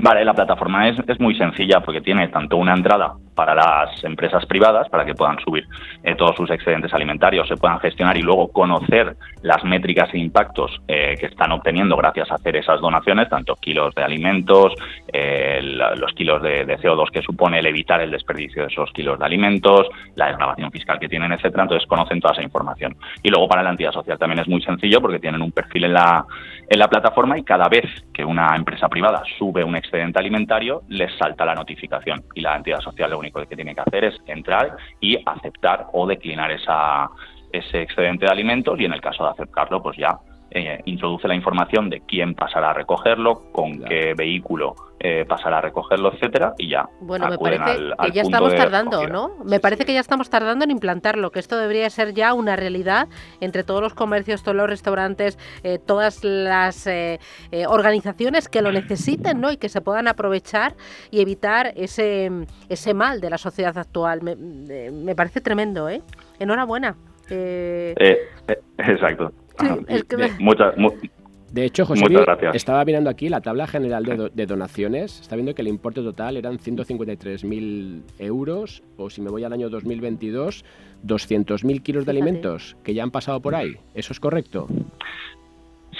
Vale, 0.00 0.24
la 0.24 0.34
plataforma 0.34 0.88
es, 0.88 0.98
es 1.06 1.20
muy 1.20 1.36
sencilla 1.36 1.80
porque 1.80 2.00
tiene 2.00 2.28
tanto 2.28 2.56
una 2.56 2.74
entrada 2.74 3.14
para 3.38 3.54
las 3.54 4.02
empresas 4.02 4.44
privadas 4.46 4.88
para 4.88 5.04
que 5.04 5.14
puedan 5.14 5.38
subir 5.38 5.64
eh, 6.02 6.16
todos 6.16 6.34
sus 6.34 6.50
excedentes 6.50 6.92
alimentarios, 6.92 7.46
se 7.46 7.56
puedan 7.56 7.78
gestionar 7.78 8.16
y 8.16 8.22
luego 8.22 8.48
conocer 8.48 9.14
las 9.42 9.62
métricas 9.62 10.12
e 10.12 10.18
impactos 10.18 10.80
eh, 10.88 11.14
que 11.20 11.26
están 11.26 11.52
obteniendo 11.52 11.96
gracias 11.96 12.32
a 12.32 12.34
hacer 12.34 12.56
esas 12.56 12.80
donaciones, 12.80 13.28
tanto 13.28 13.54
kilos 13.54 13.94
de 13.94 14.02
alimentos, 14.02 14.74
eh, 15.12 15.60
los 15.62 16.12
kilos 16.14 16.42
de, 16.42 16.66
CO2 16.78 17.12
que 17.12 17.22
supone 17.22 17.60
el 17.60 17.66
evitar 17.66 18.00
el 18.00 18.10
desperdicio 18.10 18.62
de 18.62 18.72
esos 18.72 18.90
kilos 18.90 19.20
de 19.20 19.26
alimentos, 19.26 19.86
la 20.16 20.26
desgravación 20.26 20.72
fiscal 20.72 20.98
que 20.98 21.08
tienen, 21.08 21.30
etcétera. 21.30 21.62
Entonces 21.62 21.86
conocen 21.86 22.20
toda 22.20 22.34
esa 22.34 22.42
información. 22.42 22.96
Y 23.22 23.28
luego 23.28 23.46
para 23.46 23.62
la 23.62 23.70
entidad 23.70 23.92
social 23.92 24.18
también 24.18 24.40
es 24.40 24.48
muy 24.48 24.62
sencillo 24.62 25.00
porque 25.00 25.20
tienen 25.20 25.42
un 25.42 25.52
perfil 25.52 25.84
en 25.84 25.92
la, 25.92 26.26
en 26.68 26.78
la 26.78 26.88
plataforma 26.88 27.38
y 27.38 27.44
cada 27.44 27.68
vez 27.68 27.86
que 28.12 28.24
una 28.24 28.56
empresa 28.56 28.88
privada 28.88 29.22
sube 29.38 29.62
un 29.62 29.76
excedente 29.76 30.18
alimentario, 30.18 30.82
les 30.88 31.16
salta 31.16 31.44
la 31.44 31.54
notificación 31.54 32.24
y 32.34 32.40
la 32.40 32.56
entidad 32.56 32.80
social 32.80 33.10
lo 33.10 33.18
único 33.20 33.27
que 33.30 33.56
tiene 33.56 33.74
que 33.74 33.80
hacer 33.80 34.04
es 34.04 34.16
entrar 34.26 34.76
y 35.00 35.16
aceptar 35.24 35.86
o 35.92 36.06
declinar 36.06 36.50
esa, 36.50 37.08
ese 37.52 37.82
excedente 37.82 38.26
de 38.26 38.32
alimentos 38.32 38.78
y 38.78 38.84
en 38.84 38.92
el 38.92 39.00
caso 39.00 39.24
de 39.24 39.30
aceptarlo, 39.30 39.82
pues 39.82 39.96
ya 39.96 40.18
eh, 40.50 40.80
introduce 40.86 41.28
la 41.28 41.34
información 41.34 41.90
de 41.90 42.00
quién 42.00 42.34
pasará 42.34 42.70
a 42.70 42.72
recogerlo, 42.72 43.52
con 43.52 43.82
qué 43.84 44.14
vehículo 44.16 44.74
eh, 44.98 45.26
pasará 45.28 45.58
a 45.58 45.60
recogerlo, 45.60 46.10
etcétera, 46.14 46.54
y 46.56 46.70
ya. 46.70 46.88
Bueno, 47.00 47.28
me 47.28 47.36
parece 47.36 47.82
que 48.02 48.12
ya 48.12 48.22
estamos 48.22 48.54
tardando, 48.54 49.06
¿no? 49.06 49.32
Me 49.44 49.60
parece 49.60 49.84
que 49.84 49.92
ya 49.92 50.00
estamos 50.00 50.30
tardando 50.30 50.64
en 50.64 50.70
implantarlo, 50.70 51.30
que 51.30 51.38
esto 51.38 51.58
debería 51.58 51.90
ser 51.90 52.14
ya 52.14 52.32
una 52.32 52.56
realidad 52.56 53.08
entre 53.42 53.62
todos 53.62 53.82
los 53.82 53.92
comercios, 53.92 54.42
todos 54.42 54.56
los 54.56 54.70
restaurantes, 54.70 55.38
eh, 55.64 55.78
todas 55.78 56.24
las 56.24 56.88
organizaciones 57.68 58.48
que 58.48 58.62
lo 58.62 58.72
necesiten, 58.72 59.42
¿no? 59.42 59.52
Y 59.52 59.58
que 59.58 59.68
se 59.68 59.82
puedan 59.82 60.08
aprovechar 60.08 60.76
y 61.10 61.20
evitar 61.20 61.74
ese, 61.76 62.30
ese 62.70 62.94
mal 62.94 63.20
de 63.20 63.28
la 63.28 63.36
sociedad 63.36 63.76
actual. 63.76 64.22
Me, 64.22 64.34
me 64.34 65.14
parece 65.14 65.42
tremendo, 65.42 65.90
¿eh? 65.90 66.00
Enhorabuena. 66.38 66.96
exacto 68.78 69.32
de, 71.52 71.64
hecho, 71.64 71.86
José, 71.86 72.04
estaba 72.52 72.84
mirando 72.84 73.08
aquí 73.08 73.28
la 73.28 73.40
tabla 73.40 73.66
general 73.66 74.30
de, 74.34 74.46
donaciones. 74.46 75.20
Está 75.20 75.36
viendo 75.36 75.54
que 75.54 75.62
el 75.62 75.68
importe 75.68 76.02
total 76.02 76.36
eran 76.36 76.58
153.000 76.58 78.02
euros, 78.18 78.82
o 78.96 79.08
si 79.10 79.22
me 79.22 79.30
voy 79.30 79.44
al 79.44 79.52
año 79.52 79.70
2022, 79.70 80.64
200.000 81.06 81.82
kilos 81.82 82.04
de 82.04 82.10
alimentos 82.10 82.76
que 82.84 82.94
ya 82.94 83.02
han 83.02 83.10
pasado 83.10 83.40
por 83.40 83.54
ahí. 83.54 83.76
¿Eso 83.94 84.12
es 84.12 84.20
correcto? 84.20 84.66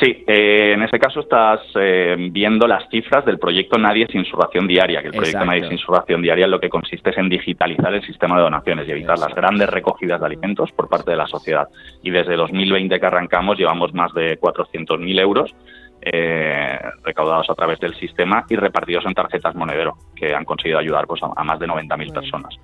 Sí, 0.01 0.25
eh, 0.29 0.75
en 0.75 0.83
ese 0.83 0.99
caso 0.99 1.21
estás 1.21 1.61
eh, 1.75 2.17
viendo 2.31 2.69
las 2.69 2.89
cifras 2.89 3.25
del 3.25 3.39
proyecto 3.39 3.79
Nadie 3.79 4.07
sin 4.07 4.25
su 4.25 4.37
ración 4.37 4.69
diaria, 4.69 5.01
que 5.01 5.09
el 5.09 5.15
proyecto 5.15 5.45
Nadie 5.45 5.69
sin 5.69 5.79
su 5.79 5.91
ración 5.93 6.23
diaria 6.23 6.47
lo 6.47 6.61
que 6.61 6.69
consiste 6.69 7.11
es 7.11 7.19
en 7.19 7.29
digitalizar 7.29 7.93
el 7.93 8.03
sistema 8.03 8.37
de 8.37 8.43
donaciones 8.43 8.87
y 8.87 8.93
evitar 8.93 9.19
las 9.19 9.35
grandes 9.35 9.69
recogidas 9.69 10.21
de 10.21 10.27
alimentos 10.27 10.71
por 10.71 10.89
parte 10.89 11.11
de 11.11 11.17
la 11.17 11.27
sociedad. 11.27 11.69
Y 12.05 12.11
desde 12.11 12.37
2020 12.37 13.01
que 13.01 13.07
arrancamos 13.07 13.59
llevamos 13.59 13.93
más 13.93 14.15
de 14.15 14.39
400.000 14.39 15.21
euros 15.21 15.53
eh, 16.01 16.79
recaudados 17.03 17.51
a 17.51 17.55
través 17.57 17.81
del 17.81 17.93
sistema 17.97 18.47
y 18.49 18.55
repartidos 18.55 19.05
en 19.05 19.15
tarjetas 19.15 19.57
monedero, 19.57 19.97
que 20.15 20.33
han 20.33 20.45
conseguido 20.45 20.79
ayudar 20.79 21.09
pues, 21.09 21.21
a, 21.25 21.43
más 21.43 21.59
de 21.59 21.67
90.000 21.67 22.13
personas. 22.13 22.55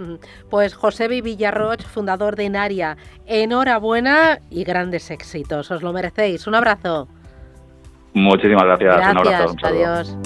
Pues 0.48 0.74
José 0.74 1.08
Villarroch, 1.08 1.82
fundador 1.82 2.36
de 2.36 2.44
Inaria, 2.44 2.96
enhorabuena 3.26 4.38
y 4.50 4.62
grandes 4.62 5.10
éxitos. 5.10 5.72
Os 5.72 5.82
lo 5.82 5.92
merecéis. 5.92 6.46
Un 6.46 6.54
abrazo. 6.54 7.08
Muchísimas 8.14 8.64
gracias. 8.64 8.96
Un 8.96 9.18
abrazo. 9.18 9.56
adiós. 9.62 10.16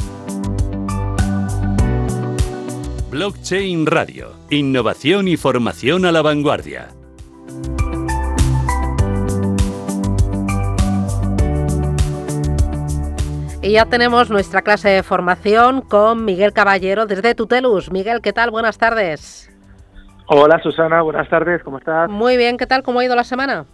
Blockchain 3.10 3.86
Radio. 3.86 4.32
Innovación 4.50 5.26
y 5.28 5.36
formación 5.36 6.04
a 6.04 6.12
la 6.12 6.22
vanguardia. 6.22 6.88
Y 13.60 13.72
ya 13.72 13.86
tenemos 13.86 14.30
nuestra 14.30 14.62
clase 14.62 14.88
de 14.90 15.02
formación 15.02 15.80
con 15.80 16.24
Miguel 16.24 16.52
Caballero 16.52 17.06
desde 17.06 17.34
Tutelus. 17.34 17.90
Miguel, 17.90 18.20
¿qué 18.20 18.32
tal? 18.32 18.50
Buenas 18.50 18.78
tardes. 18.78 19.50
Hola 20.26 20.60
Susana, 20.62 21.00
buenas 21.00 21.28
tardes, 21.28 21.62
¿cómo 21.62 21.78
estás? 21.78 22.10
Muy 22.10 22.36
bien, 22.36 22.58
¿qué 22.58 22.66
tal? 22.66 22.82
¿Cómo 22.82 23.00
ha 23.00 23.04
ido 23.04 23.16
la 23.16 23.24
semana? 23.24 23.64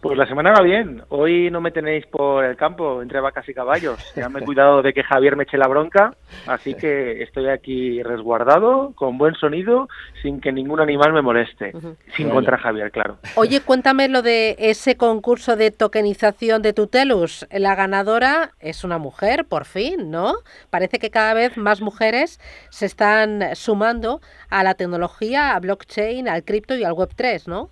Pues 0.00 0.16
la 0.16 0.28
semana 0.28 0.52
va 0.52 0.62
bien. 0.62 1.02
Hoy 1.08 1.50
no 1.50 1.60
me 1.60 1.72
tenéis 1.72 2.06
por 2.06 2.44
el 2.44 2.56
campo 2.56 3.02
entre 3.02 3.20
vacas 3.20 3.48
y 3.48 3.54
caballos. 3.54 3.98
Ya 4.14 4.28
me 4.28 4.38
he 4.38 4.42
cuidado 4.44 4.80
de 4.80 4.92
que 4.92 5.02
Javier 5.02 5.34
me 5.34 5.42
eche 5.42 5.58
la 5.58 5.66
bronca, 5.66 6.14
así 6.46 6.74
que 6.74 7.22
estoy 7.22 7.48
aquí 7.48 8.00
resguardado, 8.04 8.92
con 8.94 9.18
buen 9.18 9.34
sonido, 9.34 9.88
sin 10.22 10.40
que 10.40 10.52
ningún 10.52 10.80
animal 10.80 11.12
me 11.12 11.22
moleste. 11.22 11.72
Sin 12.16 12.30
contra 12.30 12.58
Javier, 12.58 12.92
claro. 12.92 13.18
Oye, 13.34 13.60
cuéntame 13.60 14.08
lo 14.08 14.22
de 14.22 14.54
ese 14.58 14.96
concurso 14.96 15.56
de 15.56 15.72
tokenización 15.72 16.62
de 16.62 16.72
Tutelus. 16.72 17.46
La 17.50 17.74
ganadora 17.74 18.52
es 18.60 18.84
una 18.84 18.98
mujer, 18.98 19.46
por 19.46 19.64
fin, 19.64 20.12
¿no? 20.12 20.34
Parece 20.70 21.00
que 21.00 21.10
cada 21.10 21.34
vez 21.34 21.56
más 21.56 21.80
mujeres 21.80 22.40
se 22.70 22.86
están 22.86 23.42
sumando 23.54 24.20
a 24.48 24.62
la 24.62 24.74
tecnología, 24.74 25.56
a 25.56 25.60
blockchain, 25.60 26.28
al 26.28 26.44
cripto 26.44 26.76
y 26.76 26.84
al 26.84 26.92
Web3, 26.92 27.48
¿no? 27.48 27.70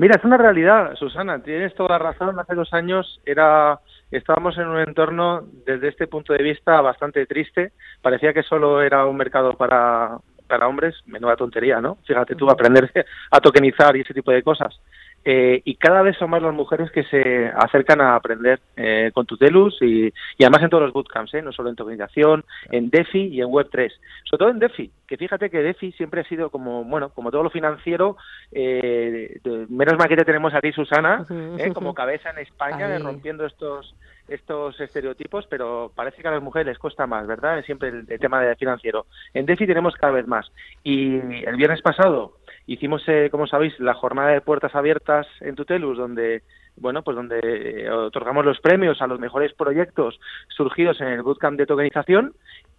Mira, 0.00 0.16
es 0.16 0.24
una 0.24 0.38
realidad, 0.38 0.94
Susana, 0.94 1.42
tienes 1.42 1.74
toda 1.74 1.90
la 1.90 1.98
razón. 1.98 2.40
Hace 2.40 2.54
dos 2.54 2.72
años 2.72 3.20
era 3.26 3.80
estábamos 4.10 4.56
en 4.56 4.66
un 4.66 4.78
entorno, 4.78 5.42
desde 5.66 5.88
este 5.88 6.06
punto 6.06 6.32
de 6.32 6.42
vista, 6.42 6.80
bastante 6.80 7.26
triste. 7.26 7.72
Parecía 8.00 8.32
que 8.32 8.42
solo 8.42 8.80
era 8.80 9.04
un 9.04 9.18
mercado 9.18 9.58
para, 9.58 10.16
para 10.48 10.68
hombres, 10.68 10.94
menuda 11.04 11.36
tontería, 11.36 11.82
¿no? 11.82 11.98
Fíjate 12.06 12.34
tú, 12.34 12.48
aprender 12.48 12.90
a 13.30 13.40
tokenizar 13.40 13.94
y 13.94 14.00
ese 14.00 14.14
tipo 14.14 14.30
de 14.30 14.42
cosas. 14.42 14.80
Eh, 15.24 15.60
y 15.64 15.74
cada 15.74 16.00
vez 16.00 16.16
son 16.16 16.30
más 16.30 16.42
las 16.42 16.54
mujeres 16.54 16.90
que 16.90 17.04
se 17.04 17.46
acercan 17.54 18.00
a 18.00 18.14
aprender 18.14 18.58
eh, 18.76 19.10
con 19.12 19.26
Tutelus 19.26 19.76
y, 19.82 20.06
y, 20.06 20.44
además 20.44 20.62
en 20.62 20.70
todos 20.70 20.84
los 20.84 20.92
bootcamps, 20.94 21.34
¿eh? 21.34 21.42
no 21.42 21.52
solo 21.52 21.68
en 21.68 21.76
tokenización, 21.76 22.44
en 22.70 22.88
DeFi 22.88 23.26
y 23.26 23.40
en 23.42 23.48
Web3. 23.48 23.92
Sobre 24.24 24.38
todo 24.38 24.48
en 24.48 24.58
DeFi, 24.58 24.90
que 25.06 25.18
fíjate 25.18 25.50
que 25.50 25.62
DeFi 25.62 25.92
siempre 25.92 26.22
ha 26.22 26.24
sido 26.24 26.48
como, 26.48 26.84
bueno, 26.84 27.10
como 27.10 27.30
todo 27.30 27.42
lo 27.42 27.50
financiero, 27.50 28.16
menos 28.50 29.98
mal 29.98 30.08
que 30.08 30.16
te 30.16 30.24
tenemos 30.24 30.54
a 30.54 30.60
ti, 30.60 30.72
Susana, 30.72 31.26
como 31.74 31.92
cabeza 31.92 32.30
en 32.30 32.38
España, 32.38 32.98
rompiendo 32.98 33.44
estos 33.44 33.94
estos 34.28 34.80
estereotipos, 34.80 35.46
pero 35.48 35.90
parece 35.94 36.22
que 36.22 36.28
a 36.28 36.30
las 36.30 36.42
mujeres 36.42 36.68
les 36.68 36.78
cuesta 36.78 37.04
más, 37.04 37.26
¿verdad? 37.26 37.64
Siempre 37.64 37.88
el, 37.88 38.06
el 38.08 38.20
tema 38.20 38.40
de 38.40 38.54
financiero. 38.54 39.06
En 39.34 39.44
DeFi 39.44 39.66
tenemos 39.66 39.94
cada 39.96 40.12
vez 40.12 40.26
más. 40.28 40.50
Y 40.84 41.16
el 41.16 41.56
viernes 41.56 41.82
pasado 41.82 42.36
Hicimos, 42.66 43.02
eh, 43.08 43.28
como 43.30 43.46
sabéis, 43.46 43.78
la 43.80 43.94
jornada 43.94 44.30
de 44.30 44.40
puertas 44.40 44.74
abiertas 44.74 45.26
en 45.40 45.54
Tutelus, 45.54 45.98
donde 45.98 46.42
bueno, 46.76 47.02
pues 47.02 47.16
donde 47.16 47.40
eh, 47.42 47.90
otorgamos 47.90 48.44
los 48.44 48.60
premios 48.60 49.02
a 49.02 49.06
los 49.06 49.20
mejores 49.20 49.52
proyectos 49.54 50.18
surgidos 50.48 51.00
en 51.00 51.08
el 51.08 51.22
bootcamp 51.22 51.58
de 51.58 51.66
tokenización 51.66 52.32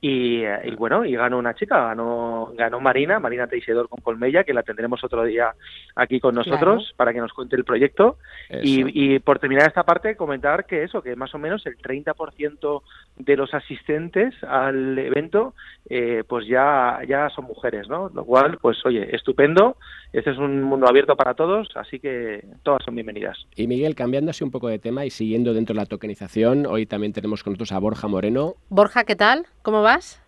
y, 0.04 0.42
y, 0.44 0.76
bueno, 0.76 1.06
y 1.06 1.16
ganó 1.16 1.38
una 1.38 1.54
chica, 1.54 1.80
ganó, 1.86 2.52
ganó 2.58 2.80
Marina, 2.80 3.20
Marina 3.20 3.46
Teixedor 3.46 3.88
con 3.88 4.02
Colmella, 4.02 4.44
que 4.44 4.54
la 4.54 4.64
tendremos 4.64 5.04
otro 5.04 5.24
día 5.24 5.54
aquí 5.96 6.20
con 6.20 6.34
nosotros 6.34 6.92
para 6.98 7.14
que 7.14 7.20
nos 7.20 7.32
cuente 7.34 7.56
el 7.56 7.64
proyecto. 7.64 8.18
Y, 8.64 9.14
y, 9.14 9.20
por 9.20 9.38
terminar 9.38 9.68
esta 9.68 9.84
parte, 9.84 10.16
comentar 10.16 10.66
que 10.66 10.84
eso, 10.84 11.04
que 11.04 11.16
más 11.16 11.36
o 11.36 11.38
menos 11.38 11.64
el 11.68 11.78
30% 11.78 12.82
de 13.18 13.38
los 13.38 13.54
asistentes 13.54 14.34
al 14.44 14.98
evento, 14.98 15.54
eh, 15.88 16.24
pues 16.28 16.48
ya, 16.48 17.00
ya 17.08 17.30
son 17.30 17.46
mujeres, 17.46 17.88
¿no? 17.88 18.10
Lo 18.10 18.26
cual, 18.26 18.58
pues 18.60 18.84
oye, 18.86 19.16
estupendo. 19.16 19.78
Este 20.14 20.32
es 20.32 20.38
un 20.38 20.62
mundo 20.64 20.88
abierto 20.90 21.16
para 21.16 21.36
todos, 21.36 21.70
así 21.76 22.00
que 22.00 22.44
todas 22.64 22.84
son 22.84 22.96
bienvenidas. 22.96 23.38
Y 23.56 23.68
Miguel, 23.68 23.96
cambiando 23.96 24.32
así 24.32 24.44
un 24.44 24.52
poco 24.52 24.68
de 24.68 24.78
tema 24.78 25.06
y 25.06 25.10
siguiendo 25.10 25.54
dentro 25.54 25.74
de 25.74 25.80
la 25.80 25.86
tokenización, 25.86 26.66
hoy 26.66 26.86
también 26.86 27.14
tenemos 27.14 27.44
con 27.44 27.54
nosotros 27.54 27.72
a 27.72 27.80
Borja 27.80 28.08
Moreno. 28.10 28.56
Borja, 28.70 29.06
¿qué 29.06 29.16
tal? 29.16 29.46
¿Cómo 29.62 29.84
vas? 29.92 30.22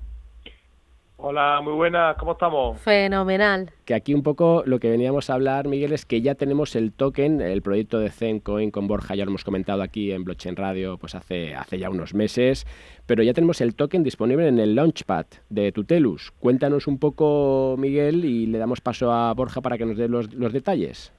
Hola, 1.16 1.62
muy 1.64 1.72
buenas, 1.72 2.18
¿cómo 2.18 2.34
estamos? 2.34 2.78
Fenomenal. 2.82 3.72
Que 3.86 3.94
aquí 3.94 4.14
un 4.14 4.24
poco 4.24 4.64
lo 4.66 4.78
que 4.80 4.90
veníamos 4.90 5.30
a 5.30 5.36
hablar, 5.36 5.70
Miguel, 5.70 5.94
es 5.94 6.06
que 6.06 6.22
ya 6.22 6.36
tenemos 6.36 6.76
el 6.76 6.92
token, 6.92 7.40
el 7.40 7.62
proyecto 7.62 8.00
de 8.00 8.10
Zencoin 8.10 8.72
con 8.72 8.88
Borja, 8.88 9.16
ya 9.16 9.24
lo 9.24 9.32
hemos 9.32 9.46
comentado 9.46 9.82
aquí 9.82 10.12
en 10.12 10.26
Blockchain 10.26 10.58
Radio 10.58 10.98
pues 10.98 11.16
hace, 11.16 11.56
hace 11.56 11.80
ya 11.80 11.90
unos 11.90 12.14
meses, 12.14 12.68
pero 13.06 13.24
ya 13.24 13.34
tenemos 13.34 13.62
el 13.62 13.74
token 13.74 14.04
disponible 14.04 14.50
en 14.50 14.60
el 14.60 14.76
Launchpad 14.76 15.28
de 15.50 15.72
Tutelus. 15.72 16.32
Cuéntanos 16.40 16.88
un 16.88 16.98
poco, 16.98 17.76
Miguel, 17.78 18.26
y 18.26 18.48
le 18.48 18.58
damos 18.58 18.82
paso 18.82 19.14
a 19.14 19.34
Borja 19.34 19.62
para 19.62 19.78
que 19.78 19.86
nos 19.86 19.96
dé 19.96 20.10
los, 20.10 20.34
los 20.34 20.52
detalles. 20.52 21.14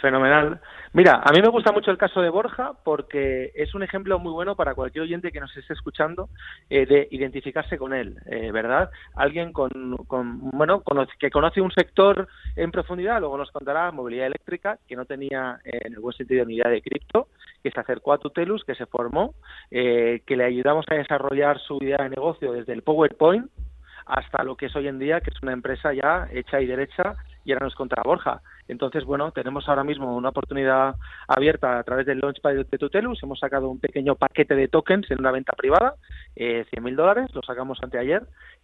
Fenomenal. 0.00 0.60
Mira, 0.92 1.20
a 1.22 1.30
mí 1.32 1.40
me 1.40 1.48
gusta 1.48 1.72
mucho 1.72 1.90
el 1.90 1.98
caso 1.98 2.20
de 2.22 2.30
Borja 2.30 2.72
porque 2.84 3.52
es 3.54 3.74
un 3.74 3.82
ejemplo 3.82 4.18
muy 4.18 4.32
bueno 4.32 4.56
para 4.56 4.74
cualquier 4.74 5.02
oyente 5.02 5.30
que 5.30 5.40
nos 5.40 5.54
esté 5.56 5.74
escuchando 5.74 6.30
eh, 6.68 6.86
de 6.86 7.06
identificarse 7.10 7.76
con 7.78 7.92
él, 7.92 8.18
eh, 8.26 8.50
¿verdad? 8.50 8.90
Alguien 9.14 9.52
con, 9.52 9.70
bueno, 10.08 10.82
que 11.18 11.30
conoce 11.30 11.60
un 11.60 11.70
sector 11.70 12.28
en 12.56 12.70
profundidad, 12.70 13.20
luego 13.20 13.36
nos 13.36 13.50
contará 13.50 13.92
movilidad 13.92 14.26
eléctrica, 14.26 14.78
que 14.88 14.96
no 14.96 15.04
tenía 15.04 15.60
eh, 15.64 15.80
en 15.84 15.92
el 15.92 16.00
buen 16.00 16.16
sentido 16.16 16.44
ni 16.44 16.56
idea 16.56 16.70
de 16.70 16.82
cripto, 16.82 17.28
que 17.62 17.70
se 17.70 17.80
acercó 17.80 18.12
a 18.14 18.18
Tutelus, 18.18 18.64
que 18.64 18.74
se 18.74 18.86
formó, 18.86 19.34
que 19.70 20.22
le 20.26 20.44
ayudamos 20.44 20.86
a 20.88 20.94
desarrollar 20.94 21.60
su 21.60 21.76
idea 21.82 21.98
de 21.98 22.08
negocio 22.08 22.52
desde 22.52 22.72
el 22.72 22.82
PowerPoint 22.82 23.50
hasta 24.06 24.42
lo 24.42 24.56
que 24.56 24.66
es 24.66 24.76
hoy 24.76 24.88
en 24.88 24.98
día, 24.98 25.20
que 25.20 25.30
es 25.30 25.42
una 25.42 25.52
empresa 25.52 25.92
ya 25.92 26.26
hecha 26.32 26.60
y 26.60 26.66
derecha, 26.66 27.16
y 27.44 27.52
ahora 27.52 27.66
nos 27.66 27.74
contra 27.74 28.02
Borja. 28.02 28.40
Entonces, 28.68 29.04
bueno, 29.04 29.32
tenemos 29.32 29.68
ahora 29.68 29.84
mismo 29.84 30.16
una 30.16 30.28
oportunidad 30.28 30.94
abierta 31.26 31.78
a 31.78 31.82
través 31.82 32.06
del 32.06 32.20
Launchpad 32.20 32.54
de 32.54 32.78
Tutelus. 32.78 33.22
Hemos 33.22 33.40
sacado 33.40 33.68
un 33.68 33.80
pequeño 33.80 34.14
paquete 34.14 34.54
de 34.54 34.68
tokens 34.68 35.10
en 35.10 35.20
una 35.20 35.32
venta 35.32 35.52
privada, 35.54 35.94
eh, 36.36 36.64
100.000 36.70 36.94
dólares, 36.94 37.34
lo 37.34 37.42
sacamos 37.42 37.78
anteayer. 37.82 38.22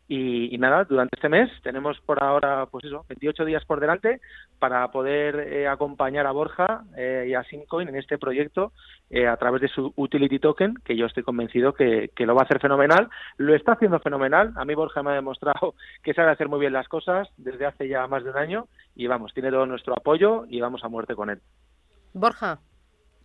Y, 0.08 0.56
nada, 0.58 0.84
durante 0.84 1.16
este 1.16 1.28
mes 1.28 1.50
tenemos 1.62 2.00
por 2.00 2.22
ahora, 2.22 2.66
pues 2.66 2.84
eso, 2.84 3.04
28 3.08 3.44
días 3.44 3.64
por 3.64 3.80
delante 3.80 4.20
para 4.60 4.88
poder 4.92 5.40
eh, 5.52 5.66
acompañar 5.66 6.26
a 6.26 6.30
Borja 6.30 6.84
eh, 6.96 7.26
y 7.28 7.34
a 7.34 7.42
Simcoin 7.42 7.88
en 7.88 7.96
este 7.96 8.16
proyecto 8.16 8.72
eh, 9.10 9.26
a 9.26 9.36
través 9.36 9.62
de 9.62 9.68
su 9.68 9.92
Utility 9.96 10.38
Token, 10.38 10.74
que 10.84 10.96
yo 10.96 11.06
estoy 11.06 11.24
convencido 11.24 11.72
que, 11.72 12.10
que, 12.14 12.24
lo 12.24 12.36
va 12.36 12.42
a 12.42 12.44
hacer 12.44 12.60
fenomenal. 12.60 13.08
Lo 13.36 13.52
está 13.54 13.72
haciendo 13.72 13.98
fenomenal. 13.98 14.52
A 14.54 14.64
mí 14.64 14.74
Borja 14.74 15.02
me 15.02 15.10
ha 15.10 15.14
demostrado 15.14 15.74
que 16.04 16.14
sabe 16.14 16.30
hacer 16.30 16.48
muy 16.48 16.60
bien 16.60 16.72
las 16.72 16.86
cosas 16.86 17.28
desde 17.36 17.66
hace 17.66 17.88
ya 17.88 18.06
más 18.06 18.22
de 18.22 18.30
un 18.30 18.36
año 18.36 18.68
y 18.94 19.08
vamos, 19.08 19.34
tiene 19.34 19.50
todo 19.50 19.66
nuestro 19.66 19.92
apoyo 19.94 20.44
y 20.48 20.60
vamos 20.60 20.84
a 20.84 20.88
muerte 20.88 21.16
con 21.16 21.30
él. 21.30 21.40
Borja. 22.12 22.60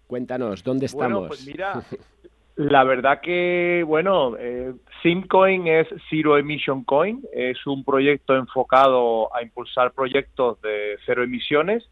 Cuéntanos, 0.08 0.64
¿dónde 0.64 0.88
estamos? 0.88 1.12
Bueno, 1.12 1.28
pues 1.28 1.46
mira, 1.46 1.74
la 2.62 2.84
verdad 2.84 3.22
que, 3.22 3.84
bueno, 3.88 4.36
eh, 4.38 4.74
Simcoin 5.02 5.68
es 5.68 5.88
Zero 6.12 6.38
Emission 6.38 6.84
Coin, 6.84 7.24
es 7.34 7.66
un 7.66 7.84
proyecto 7.84 8.36
enfocado 8.36 9.36
a 9.36 9.42
impulsar 9.42 9.94
proyectos 9.94 10.62
de 10.62 10.98
cero 11.04 11.24
emisiones. 11.24 11.84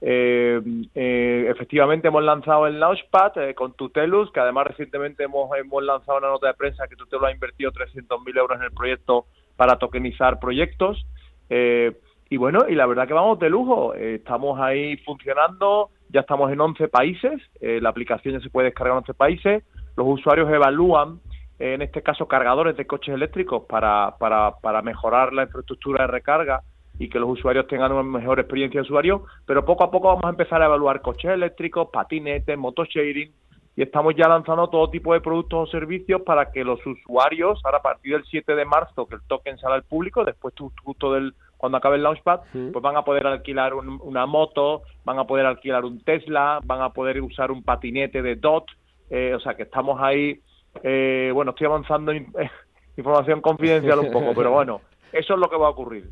Eh, 0.00 0.60
eh, 0.94 1.46
efectivamente 1.50 2.08
hemos 2.08 2.22
lanzado 2.22 2.66
el 2.66 2.80
Launchpad 2.80 3.36
eh, 3.38 3.54
con 3.54 3.74
Tutelus, 3.74 4.32
que 4.32 4.40
además 4.40 4.68
recientemente 4.68 5.24
hemos, 5.24 5.50
hemos 5.58 5.82
lanzado 5.82 6.16
una 6.18 6.28
nota 6.28 6.46
de 6.46 6.54
prensa 6.54 6.88
que 6.88 6.96
Tutelus 6.96 7.28
ha 7.28 7.32
invertido 7.32 7.70
300.000 7.72 8.38
euros 8.38 8.58
en 8.58 8.64
el 8.64 8.72
proyecto 8.72 9.26
para 9.56 9.76
tokenizar 9.78 10.38
proyectos. 10.38 11.04
Eh, 11.50 11.92
y 12.30 12.38
bueno, 12.38 12.64
y 12.66 12.74
la 12.74 12.86
verdad 12.86 13.06
que 13.06 13.12
vamos 13.12 13.38
de 13.38 13.50
lujo. 13.50 13.92
Estamos 13.92 14.58
ahí 14.60 14.96
funcionando, 14.98 15.90
ya 16.08 16.20
estamos 16.20 16.50
en 16.50 16.60
11 16.60 16.88
países, 16.88 17.40
la 17.60 17.90
aplicación 17.90 18.34
ya 18.34 18.40
se 18.40 18.50
puede 18.50 18.66
descargar 18.66 18.94
en 18.94 18.98
11 18.98 19.14
países, 19.14 19.62
los 19.96 20.06
usuarios 20.06 20.50
evalúan, 20.50 21.20
eh, 21.58 21.74
en 21.74 21.82
este 21.82 22.02
caso, 22.02 22.28
cargadores 22.28 22.76
de 22.76 22.86
coches 22.86 23.14
eléctricos 23.14 23.64
para, 23.68 24.16
para, 24.18 24.52
para 24.60 24.82
mejorar 24.82 25.32
la 25.32 25.44
infraestructura 25.44 26.04
de 26.04 26.12
recarga 26.12 26.62
y 26.98 27.08
que 27.08 27.18
los 27.18 27.30
usuarios 27.30 27.66
tengan 27.66 27.92
una 27.92 28.02
mejor 28.02 28.40
experiencia 28.40 28.80
de 28.80 28.86
usuario, 28.86 29.24
pero 29.46 29.64
poco 29.64 29.84
a 29.84 29.90
poco 29.90 30.08
vamos 30.08 30.24
a 30.24 30.30
empezar 30.30 30.62
a 30.62 30.66
evaluar 30.66 31.02
coches 31.02 31.30
eléctricos, 31.30 31.88
patinetes, 31.92 32.56
motosharing, 32.56 33.32
y 33.76 33.82
estamos 33.82 34.14
ya 34.16 34.26
lanzando 34.26 34.68
todo 34.68 34.88
tipo 34.88 35.12
de 35.12 35.20
productos 35.20 35.68
o 35.68 35.70
servicios 35.70 36.22
para 36.22 36.50
que 36.50 36.64
los 36.64 36.80
usuarios, 36.86 37.60
ahora 37.62 37.78
a 37.78 37.82
partir 37.82 38.14
del 38.14 38.24
7 38.24 38.54
de 38.54 38.64
marzo, 38.64 39.06
que 39.06 39.16
el 39.16 39.20
token 39.26 39.58
sale 39.58 39.74
al 39.74 39.82
público, 39.82 40.24
después 40.24 40.54
justo 40.82 41.12
del 41.12 41.34
cuando 41.58 41.78
acabe 41.78 41.96
el 41.96 42.02
Launchpad, 42.02 42.40
pues 42.52 42.82
van 42.82 42.96
a 42.96 43.02
poder 43.02 43.26
alquilar 43.26 43.72
una 43.74 44.26
moto, 44.26 44.82
van 45.04 45.18
a 45.18 45.24
poder 45.24 45.46
alquilar 45.46 45.84
un 45.84 46.00
Tesla, 46.00 46.60
van 46.64 46.82
a 46.82 46.90
poder 46.90 47.20
usar 47.22 47.50
un 47.50 47.62
patinete 47.62 48.20
de 48.20 48.36
DOT, 48.36 48.66
eh, 49.10 49.34
o 49.34 49.40
sea 49.40 49.54
que 49.54 49.64
estamos 49.64 50.00
ahí, 50.00 50.40
eh, 50.82 51.30
bueno, 51.32 51.50
estoy 51.50 51.66
avanzando 51.66 52.12
en 52.12 52.26
información 52.96 53.40
confidencial 53.40 53.98
un 54.00 54.10
poco, 54.10 54.32
pero 54.34 54.52
bueno, 54.52 54.80
eso 55.12 55.34
es 55.34 55.40
lo 55.40 55.48
que 55.48 55.56
va 55.56 55.68
a 55.68 55.70
ocurrir. 55.70 56.08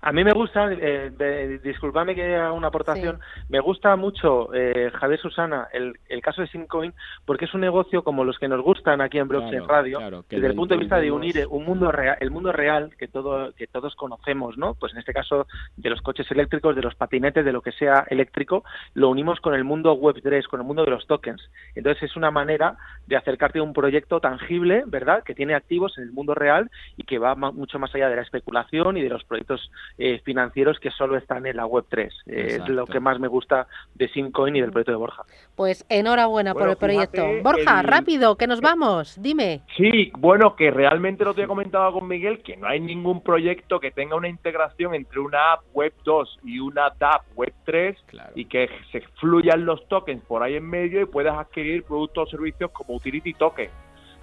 A 0.00 0.12
mí 0.12 0.24
me 0.24 0.32
gusta, 0.32 0.68
eh, 0.72 1.60
disculpame 1.62 2.14
que 2.14 2.36
haga 2.36 2.52
una 2.52 2.68
aportación, 2.68 3.18
me 3.48 3.60
gusta 3.60 3.96
mucho, 3.96 4.54
eh, 4.54 4.90
Javier 4.94 5.20
Susana, 5.20 5.68
el, 5.72 5.98
el, 6.08 6.20
caso 6.20 6.42
de 6.42 6.48
Simcoin, 6.48 6.92
porque 7.24 7.46
es 7.46 7.54
un 7.54 7.60
negocio 7.60 8.02
como 8.02 8.24
los 8.24 8.38
que 8.38 8.48
nos 8.48 8.62
gustan 8.62 9.00
aquí 9.00 9.18
en 9.18 9.28
Blockchain 9.28 9.66
Radio, 9.66 9.98
desde 10.28 10.46
el 10.46 10.54
punto 10.54 10.74
de 10.74 10.80
vista 10.80 10.98
de 10.98 11.10
unir 11.10 11.46
un 11.50 11.64
mundo 11.64 11.90
real, 11.90 12.16
el 12.20 12.30
mundo 12.30 12.52
real 12.52 12.94
que 12.98 13.08
todo 13.08 13.52
que 13.54 13.66
todos 13.66 13.94
conocemos, 13.96 14.56
¿no? 14.56 14.74
Pues 14.74 14.92
en 14.92 14.98
este 14.98 15.12
caso 15.12 15.46
de 15.76 15.90
los 15.90 16.00
coches 16.02 16.30
eléctricos, 16.30 16.76
de 16.76 16.82
los 16.82 16.94
patinetes, 16.94 17.44
de 17.44 17.52
lo 17.52 17.62
que 17.62 17.72
sea 17.72 18.06
eléctrico, 18.08 18.64
lo 18.94 19.08
unimos 19.08 19.40
con 19.40 19.54
el 19.54 19.64
mundo 19.64 19.94
web 19.94 20.16
3, 20.22 20.46
con 20.48 20.60
el 20.60 20.66
mundo 20.66 20.84
de 20.84 20.90
los 20.90 21.06
tokens. 21.06 21.42
Entonces 21.74 22.04
es 22.04 22.16
una 22.16 22.30
manera 22.30 22.76
de 23.06 23.16
acercarte 23.16 23.58
a 23.58 23.62
un 23.62 23.72
proyecto 23.72 24.20
tangible, 24.20 24.84
¿verdad? 24.86 25.22
Que 25.24 25.34
tiene 25.34 25.54
activos 25.54 25.96
en 25.98 26.04
el 26.04 26.12
mundo 26.12 26.34
real 26.34 26.70
y 26.96 27.04
que 27.04 27.18
va 27.18 27.34
mucho 27.34 27.78
más 27.78 27.94
allá 27.94 28.08
de 28.08 28.16
la 28.16 28.22
especulación 28.22 28.96
y 28.96 29.02
de 29.02 29.08
los 29.08 29.24
proyectos 29.24 29.70
eh, 29.98 30.20
financieros 30.24 30.78
que 30.78 30.90
solo 30.90 31.16
están 31.16 31.46
en 31.46 31.56
la 31.56 31.66
web 31.66 31.84
3. 31.88 32.12
Eh, 32.26 32.46
es 32.60 32.68
lo 32.68 32.86
que 32.86 33.00
más 33.00 33.18
me 33.18 33.28
gusta 33.28 33.66
de 33.94 34.08
Simcoin 34.08 34.56
y 34.56 34.60
del 34.60 34.70
proyecto 34.70 34.92
de 34.92 34.98
Borja. 34.98 35.22
Pues 35.54 35.84
enhorabuena 35.88 36.54
por 36.54 36.68
el 36.68 36.76
proyecto. 36.76 37.24
Borja, 37.42 37.82
rápido, 37.82 38.36
que 38.36 38.46
nos 38.46 38.60
vamos, 38.60 39.20
dime. 39.20 39.62
Sí, 39.76 40.12
bueno, 40.18 40.56
que 40.56 40.70
realmente 40.70 41.24
lo 41.24 41.34
que 41.34 41.42
he 41.42 41.46
comentado 41.46 41.92
con 41.92 42.08
Miguel, 42.08 42.42
que 42.42 42.56
no 42.56 42.66
hay 42.66 42.80
ningún 42.80 43.22
proyecto 43.22 43.80
que 43.80 43.90
tenga 43.90 44.16
una 44.16 44.28
integración 44.28 44.94
entre 44.94 45.20
una 45.20 45.52
app 45.52 45.64
web 45.72 45.92
2 46.04 46.40
y 46.44 46.58
una 46.58 46.86
app 46.86 47.24
web 47.34 47.52
3 47.64 47.96
y 48.34 48.46
que 48.46 48.68
se 48.92 49.00
fluyan 49.20 49.64
los 49.64 49.86
tokens 49.88 50.22
por 50.24 50.42
ahí 50.42 50.56
en 50.56 50.68
medio 50.68 51.00
y 51.00 51.06
puedas 51.06 51.36
adquirir 51.38 51.84
productos 51.84 52.28
o 52.28 52.30
servicios 52.30 52.70
como 52.72 52.96
Utility 52.96 53.34
Token. 53.34 53.70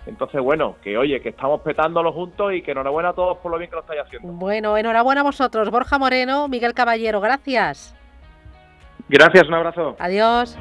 Entonces, 0.05 0.41
bueno, 0.41 0.75
que 0.83 0.97
oye, 0.97 1.21
que 1.21 1.29
estamos 1.29 1.61
petándolo 1.61 2.11
juntos 2.11 2.53
y 2.53 2.61
que 2.61 2.71
enhorabuena 2.71 3.09
a 3.09 3.13
todos 3.13 3.37
por 3.37 3.51
lo 3.51 3.57
bien 3.57 3.69
que 3.69 3.75
lo 3.75 3.81
estáis 3.81 4.01
haciendo. 4.01 4.27
Bueno, 4.33 4.77
enhorabuena 4.77 5.21
a 5.21 5.23
vosotros, 5.23 5.69
Borja 5.71 5.97
Moreno, 5.97 6.47
Miguel 6.47 6.73
Caballero, 6.73 7.21
gracias. 7.21 7.95
Gracias, 9.07 9.47
un 9.47 9.53
abrazo. 9.53 9.95
Adiós. 9.99 10.57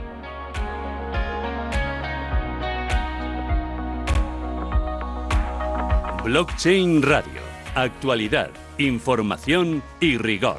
Blockchain 6.25 7.03
Radio. 7.03 7.41
Actualidad, 7.75 8.51
información 8.79 9.83
y 10.01 10.19
rigor. 10.19 10.59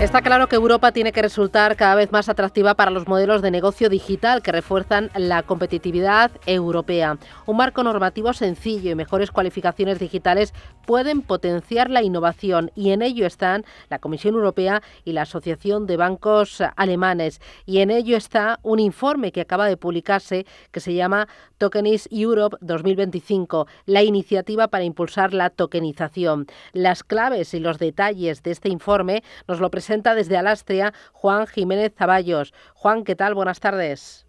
Está 0.00 0.22
claro 0.22 0.48
que 0.48 0.54
Europa 0.54 0.92
tiene 0.92 1.10
que 1.10 1.22
resultar 1.22 1.74
cada 1.74 1.96
vez 1.96 2.12
más 2.12 2.28
atractiva 2.28 2.74
para 2.74 2.92
los 2.92 3.08
modelos 3.08 3.42
de 3.42 3.50
negocio 3.50 3.88
digital 3.88 4.42
que 4.42 4.52
refuerzan 4.52 5.10
la 5.16 5.42
competitividad 5.42 6.30
europea. 6.46 7.18
Un 7.46 7.56
marco 7.56 7.82
normativo 7.82 8.32
sencillo 8.32 8.92
y 8.92 8.94
mejores 8.94 9.32
cualificaciones 9.32 9.98
digitales 9.98 10.54
pueden 10.86 11.20
potenciar 11.20 11.90
la 11.90 12.04
innovación 12.04 12.70
y 12.76 12.92
en 12.92 13.02
ello 13.02 13.26
están 13.26 13.64
la 13.90 13.98
Comisión 13.98 14.36
Europea 14.36 14.82
y 15.04 15.14
la 15.14 15.22
Asociación 15.22 15.88
de 15.88 15.96
Bancos 15.96 16.62
Alemanes. 16.76 17.40
Y 17.66 17.80
en 17.80 17.90
ello 17.90 18.16
está 18.16 18.60
un 18.62 18.78
informe 18.78 19.32
que 19.32 19.40
acaba 19.40 19.66
de 19.66 19.76
publicarse 19.76 20.46
que 20.70 20.78
se 20.78 20.94
llama 20.94 21.26
Tokenis 21.58 22.08
Europe 22.12 22.56
2025, 22.60 23.66
la 23.86 24.04
iniciativa 24.04 24.68
para 24.68 24.84
impulsar 24.84 25.34
la 25.34 25.50
tokenización. 25.50 26.46
Las 26.72 27.02
claves 27.02 27.52
y 27.52 27.58
los 27.58 27.80
detalles 27.80 28.44
de 28.44 28.52
este 28.52 28.68
informe 28.68 29.24
nos 29.48 29.58
lo 29.58 29.72
presenta 29.72 29.87
desde 29.88 30.36
Alastria 30.36 30.92
Juan 31.12 31.46
Jiménez 31.46 31.94
Zaballos. 31.96 32.52
Juan, 32.74 33.04
¿qué 33.04 33.16
tal? 33.16 33.34
Buenas 33.34 33.58
tardes. 33.58 34.26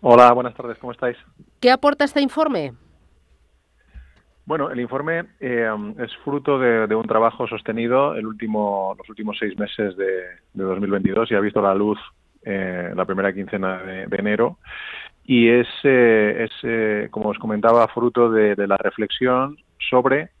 Hola, 0.00 0.32
buenas 0.32 0.54
tardes, 0.54 0.78
¿cómo 0.78 0.92
estáis? 0.92 1.16
¿Qué 1.60 1.70
aporta 1.70 2.04
este 2.04 2.20
informe? 2.20 2.72
Bueno, 4.46 4.70
el 4.70 4.78
informe 4.78 5.24
eh, 5.40 5.68
es 5.98 6.14
fruto 6.18 6.58
de, 6.58 6.94
un 6.94 7.06
trabajo 7.06 7.46
sostenido 7.46 8.14
el 8.14 8.26
último, 8.26 8.94
los 8.98 9.08
últimos 9.08 9.38
seis 9.38 9.58
meses 9.58 9.96
de, 9.96 10.22
2022 10.52 11.30
y 11.30 11.34
ha 11.34 11.40
visto 11.40 11.62
la 11.62 11.74
luz 11.74 11.98
eh, 12.44 12.92
la 12.94 13.06
primera 13.06 13.32
quincena 13.32 13.78
de, 13.78 14.06
enero 14.18 14.58
y 15.24 15.48
es, 15.48 15.66
eh, 15.84 16.46
es 16.46 17.10
como 17.10 17.30
os 17.30 17.38
comentaba, 17.38 17.88
fruto 17.88 18.30
de, 18.30 18.54
la 18.66 18.76
reflexión 18.76 19.56
sobre 19.90 20.33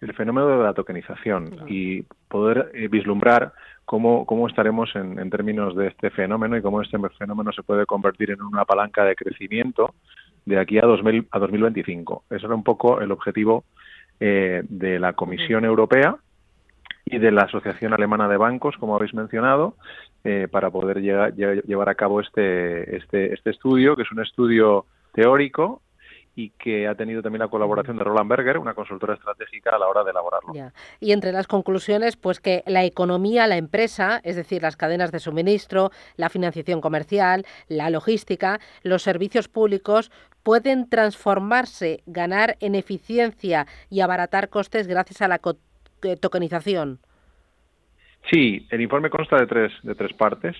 el 0.00 0.14
fenómeno 0.14 0.58
de 0.58 0.64
la 0.64 0.74
tokenización 0.74 1.64
y 1.68 2.02
poder 2.28 2.70
eh, 2.74 2.88
vislumbrar 2.88 3.52
cómo, 3.84 4.26
cómo 4.26 4.46
estaremos 4.46 4.94
en, 4.94 5.18
en, 5.18 5.30
términos 5.30 5.74
de 5.74 5.88
este 5.88 6.10
fenómeno 6.10 6.56
y 6.56 6.62
cómo 6.62 6.82
este 6.82 6.98
fenómeno 7.18 7.52
se 7.52 7.62
puede 7.62 7.86
convertir 7.86 8.30
en 8.30 8.42
una 8.42 8.64
palanca 8.64 9.04
de 9.04 9.16
crecimiento 9.16 9.94
de 10.44 10.58
aquí 10.58 10.78
a, 10.78 10.82
2000, 10.82 11.28
a 11.30 11.38
2025. 11.38 12.24
Ese 12.30 12.46
era 12.46 12.54
un 12.54 12.64
poco 12.64 13.00
el 13.00 13.10
objetivo 13.10 13.64
eh, 14.20 14.62
de 14.68 14.98
la 14.98 15.12
Comisión 15.12 15.64
Europea 15.64 16.16
y 17.04 17.18
de 17.18 17.30
la 17.30 17.42
Asociación 17.42 17.92
Alemana 17.92 18.28
de 18.28 18.36
Bancos, 18.36 18.76
como 18.78 18.96
habéis 18.96 19.14
mencionado, 19.14 19.76
eh, 20.24 20.48
para 20.50 20.70
poder 20.70 21.00
llegar, 21.00 21.34
llevar 21.34 21.88
a 21.88 21.94
cabo 21.94 22.20
este, 22.20 22.96
este, 22.96 23.34
este 23.34 23.50
estudio, 23.50 23.94
que 23.94 24.02
es 24.02 24.12
un 24.12 24.22
estudio 24.22 24.86
teórico 25.12 25.82
y 26.36 26.50
que 26.50 26.86
ha 26.86 26.94
tenido 26.94 27.22
también 27.22 27.40
la 27.40 27.48
colaboración 27.48 27.96
de 27.96 28.04
Roland 28.04 28.28
Berger, 28.28 28.58
una 28.58 28.74
consultora 28.74 29.14
estratégica 29.14 29.74
a 29.74 29.78
la 29.78 29.88
hora 29.88 30.04
de 30.04 30.10
elaborarlo. 30.10 30.52
Y 31.00 31.12
entre 31.12 31.32
las 31.32 31.46
conclusiones, 31.46 32.16
pues 32.16 32.40
que 32.40 32.62
la 32.66 32.84
economía, 32.84 33.46
la 33.46 33.56
empresa, 33.56 34.20
es 34.22 34.36
decir, 34.36 34.60
las 34.60 34.76
cadenas 34.76 35.12
de 35.12 35.18
suministro, 35.18 35.90
la 36.16 36.28
financiación 36.28 36.82
comercial, 36.82 37.46
la 37.68 37.88
logística, 37.88 38.60
los 38.82 39.02
servicios 39.02 39.48
públicos 39.48 40.12
pueden 40.42 40.90
transformarse, 40.90 42.02
ganar 42.04 42.56
en 42.60 42.74
eficiencia 42.74 43.66
y 43.88 44.02
abaratar 44.02 44.50
costes 44.50 44.86
gracias 44.86 45.22
a 45.22 45.28
la 45.28 45.40
eh, 46.02 46.16
tokenización. 46.16 46.98
Sí, 48.30 48.66
el 48.70 48.82
informe 48.82 49.08
consta 49.08 49.36
de 49.36 49.46
tres, 49.46 49.72
de 49.82 49.94
tres 49.94 50.12
partes. 50.12 50.54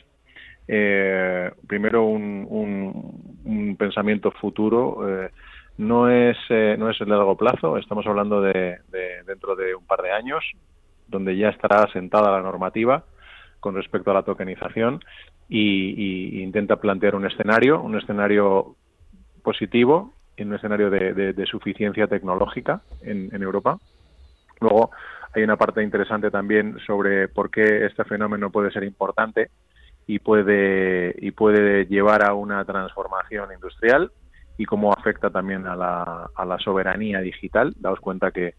Eh, 0.69 1.51
primero, 1.67 2.05
un, 2.05 2.47
un, 3.45 3.77
pensamiento 3.77 4.31
futuro. 4.33 5.07
Eh, 5.09 5.31
no 5.79 6.09
es, 6.09 6.37
eh, 6.49 6.77
no 6.79 6.91
es 6.91 7.01
el 7.01 7.09
largo 7.09 7.37
plazo, 7.37 7.77
estamos 7.77 8.07
hablando 8.07 8.41
de, 8.41 8.79
dentro 9.27 9.55
de 9.57 9.75
un 9.75 9.85
par 9.85 10.03
de 10.03 10.13
años, 10.13 10.45
donde 11.09 11.37
ya 11.37 11.51
estará 11.51 11.85
asentada 11.85 12.31
la 12.31 12.43
normativa 12.43 13.05
con 13.61 13.75
respecto 13.75 14.11
a 14.11 14.15
la 14.15 14.23
tokenización 14.23 15.05
y, 15.49 16.43
intenta 16.43 16.77
plantear 16.77 17.15
un 17.15 17.27
escenario, 17.27 17.81
un 17.81 17.97
escenario 17.97 18.75
positivo, 19.43 20.15
en 20.37 20.49
un 20.49 20.55
escenario 20.55 20.91
de, 20.91 21.47
suficiencia 21.47 22.07
tecnológica 22.07 22.83
en, 23.03 23.35
en 23.35 23.43
Europa. 23.43 23.79
Luego 24.61 24.91
hay 25.35 25.43
una 25.43 25.57
parte 25.57 25.83
interesante 25.83 26.31
también 26.31 26.79
sobre 26.87 27.29
por 27.29 27.51
qué 27.51 27.87
este 27.87 28.05
fenómeno 28.05 28.51
puede 28.51 28.71
ser 28.71 28.85
importante 28.85 29.51
y 30.07 30.19
puede, 30.19 31.15
y 31.19 31.31
puede 31.33 31.87
llevar 31.87 32.25
a 32.25 32.35
una 32.35 32.65
transformación 32.65 33.53
industrial 33.53 34.11
y 34.59 34.65
cómo 34.65 34.93
afecta 34.93 35.31
también 35.31 35.67
a 35.67 35.77
la, 35.77 36.31
a 36.35 36.45
la 36.45 36.59
soberanía 36.59 37.21
digital. 37.21 37.75
Daos 37.79 38.01
cuenta 38.01 38.31
que, 38.31 38.55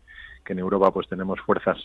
que 0.46 0.54
en 0.54 0.60
Europa 0.60 0.92
pues 0.92 1.08
tenemos 1.08 1.40
fuerzas 1.42 1.78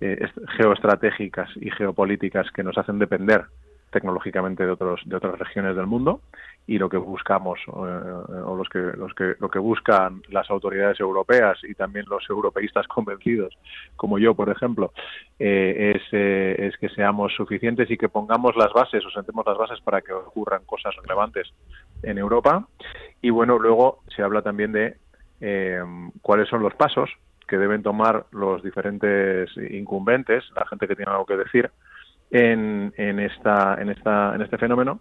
eh, 0.00 0.26
geoestratégicas 0.56 1.50
y 1.56 1.70
geopolíticas 1.70 2.50
que 2.52 2.62
nos 2.62 2.78
hacen 2.78 2.98
depender 2.98 3.44
tecnológicamente 3.90 4.64
de 4.64 4.70
otros 4.70 5.02
de 5.04 5.16
otras 5.16 5.38
regiones 5.38 5.76
del 5.76 5.86
mundo 5.86 6.22
y 6.66 6.78
lo 6.78 6.88
que 6.88 6.96
buscamos 6.96 7.58
eh, 7.66 7.70
o 7.70 8.56
los 8.56 8.68
que 8.68 8.78
los 8.78 9.12
que 9.14 9.34
lo 9.38 9.50
que 9.50 9.58
buscan 9.58 10.22
las 10.30 10.48
autoridades 10.48 10.98
europeas 11.00 11.58
y 11.64 11.74
también 11.74 12.06
los 12.08 12.24
europeístas 12.30 12.86
convencidos 12.88 13.58
como 13.96 14.18
yo 14.18 14.34
por 14.34 14.48
ejemplo 14.48 14.92
eh, 15.38 15.92
es, 15.96 16.02
es 16.12 16.76
que 16.78 16.88
seamos 16.88 17.34
suficientes 17.34 17.90
y 17.90 17.98
que 17.98 18.08
pongamos 18.08 18.56
las 18.56 18.72
bases 18.72 19.04
o 19.04 19.10
sentemos 19.10 19.44
las 19.44 19.58
bases 19.58 19.80
para 19.80 20.00
que 20.00 20.12
ocurran 20.12 20.64
cosas 20.64 20.94
relevantes 21.02 21.52
en 22.02 22.16
Europa 22.16 22.66
y 23.22 23.30
bueno, 23.30 23.58
luego 23.58 24.02
se 24.14 24.22
habla 24.22 24.42
también 24.42 24.72
de 24.72 24.96
eh, 25.40 25.80
cuáles 26.22 26.48
son 26.48 26.62
los 26.62 26.74
pasos 26.74 27.10
que 27.46 27.58
deben 27.58 27.82
tomar 27.82 28.26
los 28.30 28.62
diferentes 28.62 29.50
incumbentes, 29.70 30.44
la 30.54 30.66
gente 30.66 30.86
que 30.86 30.96
tiene 30.96 31.10
algo 31.10 31.26
que 31.26 31.36
decir, 31.36 31.70
en, 32.30 32.92
en, 32.96 33.18
esta, 33.18 33.76
en, 33.80 33.90
esta, 33.90 34.34
en 34.34 34.42
este 34.42 34.56
fenómeno 34.56 35.00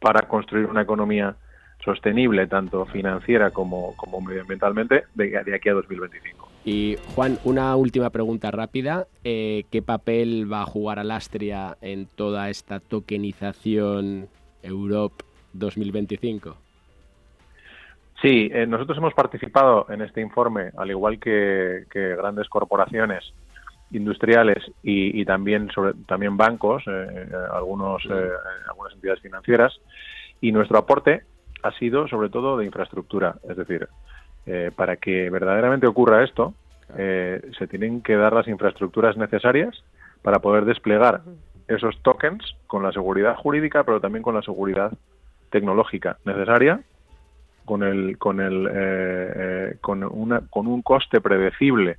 para 0.00 0.26
construir 0.26 0.66
una 0.66 0.82
economía 0.82 1.36
sostenible, 1.84 2.46
tanto 2.46 2.86
financiera 2.86 3.50
como, 3.50 3.94
medioambientalmente, 4.26 5.04
de, 5.14 5.54
aquí 5.54 5.68
a 5.68 5.74
2025. 5.74 6.48
Y 6.64 6.96
Juan, 7.14 7.38
una 7.44 7.74
última 7.76 8.10
pregunta 8.10 8.50
rápida. 8.50 9.06
Eh, 9.24 9.64
¿Qué 9.70 9.82
papel 9.82 10.50
va 10.50 10.62
a 10.62 10.66
jugar 10.66 10.98
Alastria 10.98 11.76
en 11.80 12.06
toda 12.06 12.50
esta 12.50 12.80
tokenización 12.80 14.28
Europe 14.62 15.24
2025? 15.54 16.56
Sí, 18.22 18.50
eh, 18.52 18.66
nosotros 18.66 18.98
hemos 18.98 19.14
participado 19.14 19.86
en 19.88 20.02
este 20.02 20.20
informe, 20.20 20.70
al 20.76 20.90
igual 20.90 21.18
que, 21.18 21.86
grandes 21.90 22.48
corporaciones 22.48 23.24
industriales 23.92 24.58
y, 24.82 25.24
también 25.24 25.70
sobre, 25.70 25.94
también 26.06 26.36
bancos, 26.36 26.82
eh, 26.86 26.90
eh, 26.90 27.28
algunos 27.52 28.06
algunas 28.68 28.92
entidades 28.94 29.20
financieras, 29.20 29.80
y 30.40 30.52
nuestro 30.52 30.78
aporte 30.78 31.22
ha 31.62 31.72
sido 31.72 32.08
sobre 32.08 32.28
todo 32.28 32.58
de 32.58 32.66
infraestructura, 32.66 33.36
es 33.48 33.56
decir, 33.56 33.88
para 34.74 34.96
que 34.96 35.28
verdaderamente 35.28 35.86
ocurra 35.86 36.24
esto, 36.24 36.54
se 36.96 37.66
tienen 37.68 38.02
que 38.02 38.16
dar 38.16 38.32
las 38.32 38.48
infraestructuras 38.48 39.16
necesarias 39.16 39.84
para 40.22 40.38
poder 40.38 40.64
desplegar 40.64 41.20
esos 41.68 42.00
tokens 42.02 42.56
con 42.66 42.82
la 42.82 42.92
seguridad 42.92 43.36
jurídica, 43.36 43.84
pero 43.84 44.00
también 44.00 44.22
con 44.22 44.34
la 44.34 44.42
seguridad 44.42 44.92
tecnológica 45.50 46.16
necesaria 46.24 46.80
con 47.64 47.82
el 47.82 48.18
con 48.18 48.40
el 48.40 48.66
eh, 48.66 48.72
eh, 48.74 49.76
con 49.80 50.02
una 50.04 50.42
con 50.50 50.66
un 50.66 50.82
coste 50.82 51.20
predecible 51.20 51.98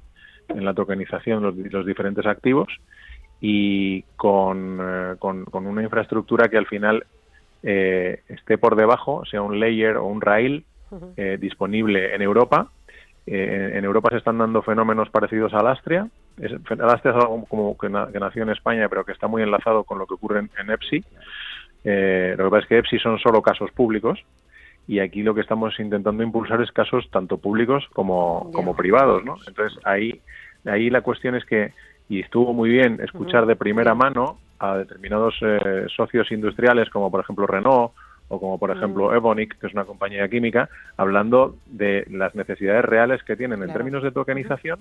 en 0.49 0.65
la 0.65 0.73
tokenización 0.73 1.63
de 1.63 1.69
los, 1.69 1.85
diferentes 1.85 2.25
activos 2.25 2.67
y 3.39 4.03
con, 4.17 4.79
eh, 4.81 5.15
con, 5.17 5.45
una 5.53 5.81
infraestructura 5.81 6.49
que 6.49 6.57
al 6.57 6.67
final 6.67 7.05
esté 7.63 8.57
por 8.57 8.75
debajo, 8.75 9.23
sea 9.25 9.43
un 9.43 9.59
layer 9.59 9.95
o 9.95 10.07
un 10.07 10.19
rail 10.19 10.65
disponible 11.39 12.15
en 12.15 12.23
Europa. 12.23 12.69
en 13.27 13.85
Europa 13.85 14.09
se 14.09 14.17
están 14.17 14.39
dando 14.39 14.63
fenómenos 14.63 15.11
parecidos 15.11 15.53
al 15.53 15.67
Astria. 15.67 16.07
Es, 16.39 16.51
Astria 16.53 17.11
es 17.11 17.17
algo 17.17 17.45
como 17.45 17.77
que, 17.77 17.87
nació 17.87 18.41
en 18.41 18.49
España, 18.49 18.89
pero 18.89 19.05
que 19.05 19.11
está 19.11 19.27
muy 19.27 19.43
enlazado 19.43 19.83
con 19.83 19.99
lo 19.99 20.07
que 20.07 20.15
ocurre 20.15 20.39
en, 20.39 20.49
en 20.59 20.71
EPSI. 20.71 21.03
lo 22.37 22.45
que 22.45 22.49
pasa 22.49 22.63
es 22.63 22.67
que 22.67 22.77
EPSI 22.79 22.97
son 22.97 23.19
solo 23.19 23.43
casos 23.43 23.71
públicos 23.71 24.19
y 24.87 24.99
aquí 24.99 25.23
lo 25.23 25.33
que 25.33 25.41
estamos 25.41 25.79
intentando 25.79 26.23
impulsar 26.23 26.61
es 26.61 26.71
casos 26.71 27.09
tanto 27.11 27.37
públicos 27.37 27.87
como, 27.93 28.51
como 28.53 28.75
privados, 28.75 29.23
¿no? 29.23 29.35
Entonces 29.47 29.79
ahí, 29.85 30.19
ahí 30.65 30.89
la 30.89 31.01
cuestión 31.01 31.35
es 31.35 31.45
que, 31.45 31.73
y 32.09 32.19
estuvo 32.19 32.53
muy 32.53 32.69
bien 32.69 32.99
escuchar 33.01 33.45
de 33.45 33.55
primera 33.55 33.95
mano 33.95 34.37
a 34.59 34.77
determinados 34.77 35.35
eh, 35.41 35.85
socios 35.95 36.31
industriales 36.31 36.89
como 36.89 37.09
por 37.09 37.21
ejemplo 37.21 37.47
Renault 37.47 37.93
o 38.27 38.39
como 38.39 38.57
por 38.57 38.71
ejemplo 38.71 39.13
Evonik, 39.13 39.57
que 39.59 39.67
es 39.67 39.73
una 39.73 39.85
compañía 39.85 40.27
química, 40.29 40.69
hablando 40.97 41.55
de 41.65 42.05
las 42.09 42.33
necesidades 42.33 42.85
reales 42.85 43.21
que 43.23 43.35
tienen 43.35 43.61
en 43.61 43.73
términos 43.73 44.03
de 44.03 44.11
tokenización 44.11 44.79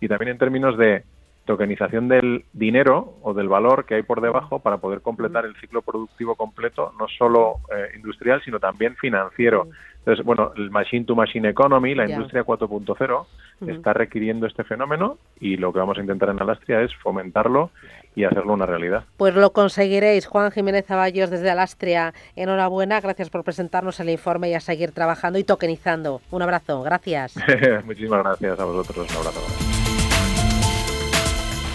y 0.00 0.08
también 0.08 0.32
en 0.32 0.38
términos 0.38 0.76
de 0.76 1.04
tokenización 1.50 2.06
del 2.06 2.44
dinero 2.52 3.14
o 3.22 3.34
del 3.34 3.48
valor 3.48 3.84
que 3.84 3.96
hay 3.96 4.04
por 4.04 4.20
debajo 4.20 4.60
para 4.60 4.76
poder 4.76 5.00
completar 5.00 5.44
el 5.44 5.56
ciclo 5.56 5.82
productivo 5.82 6.36
completo, 6.36 6.94
no 6.96 7.08
solo 7.08 7.56
eh, 7.74 7.96
industrial, 7.96 8.40
sino 8.44 8.60
también 8.60 8.94
financiero. 8.94 9.66
Entonces, 9.98 10.24
bueno, 10.24 10.52
el 10.56 10.70
Machine 10.70 11.04
to 11.06 11.16
Machine 11.16 11.48
Economy, 11.48 11.96
la 11.96 12.08
industria 12.08 12.44
4.0, 12.44 13.26
está 13.66 13.92
requiriendo 13.92 14.46
este 14.46 14.62
fenómeno 14.62 15.18
y 15.40 15.56
lo 15.56 15.72
que 15.72 15.80
vamos 15.80 15.98
a 15.98 16.02
intentar 16.02 16.28
en 16.28 16.40
Alastria 16.40 16.82
es 16.82 16.94
fomentarlo 17.02 17.70
y 18.14 18.22
hacerlo 18.22 18.52
una 18.52 18.66
realidad. 18.66 19.04
Pues 19.16 19.34
lo 19.34 19.50
conseguiréis, 19.50 20.26
Juan 20.26 20.52
Jiménez 20.52 20.86
Zaballos 20.86 21.30
desde 21.30 21.50
Alastria. 21.50 22.14
Enhorabuena, 22.36 23.00
gracias 23.00 23.28
por 23.28 23.42
presentarnos 23.42 23.98
el 23.98 24.08
informe 24.08 24.50
y 24.50 24.54
a 24.54 24.60
seguir 24.60 24.92
trabajando 24.92 25.40
y 25.40 25.44
tokenizando. 25.44 26.20
Un 26.30 26.42
abrazo, 26.42 26.80
gracias. 26.82 27.34
Muchísimas 27.84 28.22
gracias 28.22 28.60
a 28.60 28.64
vosotros, 28.64 29.10
un 29.10 29.16
abrazo. 29.16 29.79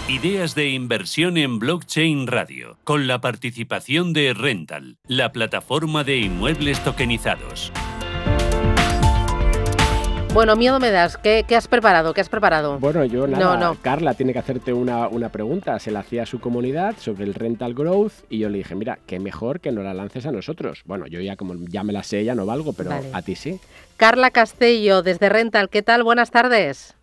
Ideas 0.08 0.54
de 0.54 0.68
inversión 0.68 1.36
en 1.36 1.58
blockchain 1.58 2.28
radio, 2.28 2.78
con 2.84 3.08
la 3.08 3.20
participación 3.20 4.12
de 4.12 4.34
Rental, 4.34 4.98
la 5.08 5.32
plataforma 5.32 6.04
de 6.04 6.18
inmuebles 6.18 6.78
tokenizados. 6.84 7.72
Bueno, 10.32 10.54
miedo 10.54 10.78
me 10.78 10.92
das. 10.92 11.16
¿Qué, 11.16 11.44
has 11.56 11.66
preparado? 11.66 12.14
¿Qué 12.14 12.20
has 12.20 12.28
preparado? 12.28 12.78
Bueno, 12.78 13.04
yo 13.04 13.26
nada. 13.26 13.56
No, 13.56 13.74
Carla 13.82 14.14
tiene 14.14 14.32
que 14.32 14.38
hacerte 14.38 14.72
una, 14.72 15.08
pregunta. 15.30 15.76
Se 15.80 15.90
la 15.90 16.00
hacía 16.00 16.22
a 16.22 16.26
su 16.26 16.38
comunidad 16.38 16.94
sobre 17.00 17.24
el 17.24 17.34
rental 17.34 17.74
growth 17.74 18.12
y 18.30 18.38
yo 18.38 18.48
le 18.48 18.58
dije, 18.58 18.76
mira, 18.76 19.00
qué 19.06 19.18
mejor 19.18 19.58
que 19.58 19.72
no 19.72 19.82
la 19.82 19.92
lances 19.92 20.24
a 20.24 20.30
nosotros. 20.30 20.82
Bueno, 20.84 21.08
yo 21.08 21.20
ya 21.20 21.34
como 21.34 21.54
ya 21.68 21.82
me 21.82 21.92
la 21.92 22.04
sé, 22.04 22.22
ya 22.22 22.36
no 22.36 22.46
valgo, 22.46 22.74
pero 22.74 22.92
a 23.12 23.22
ti 23.22 23.34
sí. 23.34 23.58
Carla 23.96 24.30
Castello, 24.30 25.02
desde 25.02 25.28
Rental. 25.28 25.68
¿Qué 25.68 25.82
tal? 25.82 26.04
Buenas 26.04 26.30
tardes. 26.30 26.96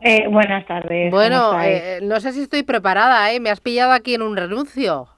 Eh, 0.00 0.26
buenas 0.28 0.64
tardes. 0.66 1.10
Bueno, 1.10 1.60
eh, 1.60 1.98
no 2.02 2.20
sé 2.20 2.32
si 2.32 2.42
estoy 2.42 2.62
preparada, 2.62 3.32
¿eh? 3.32 3.40
Me 3.40 3.50
has 3.50 3.60
pillado 3.60 3.92
aquí 3.92 4.14
en 4.14 4.22
un 4.22 4.36
renuncio. 4.36 5.08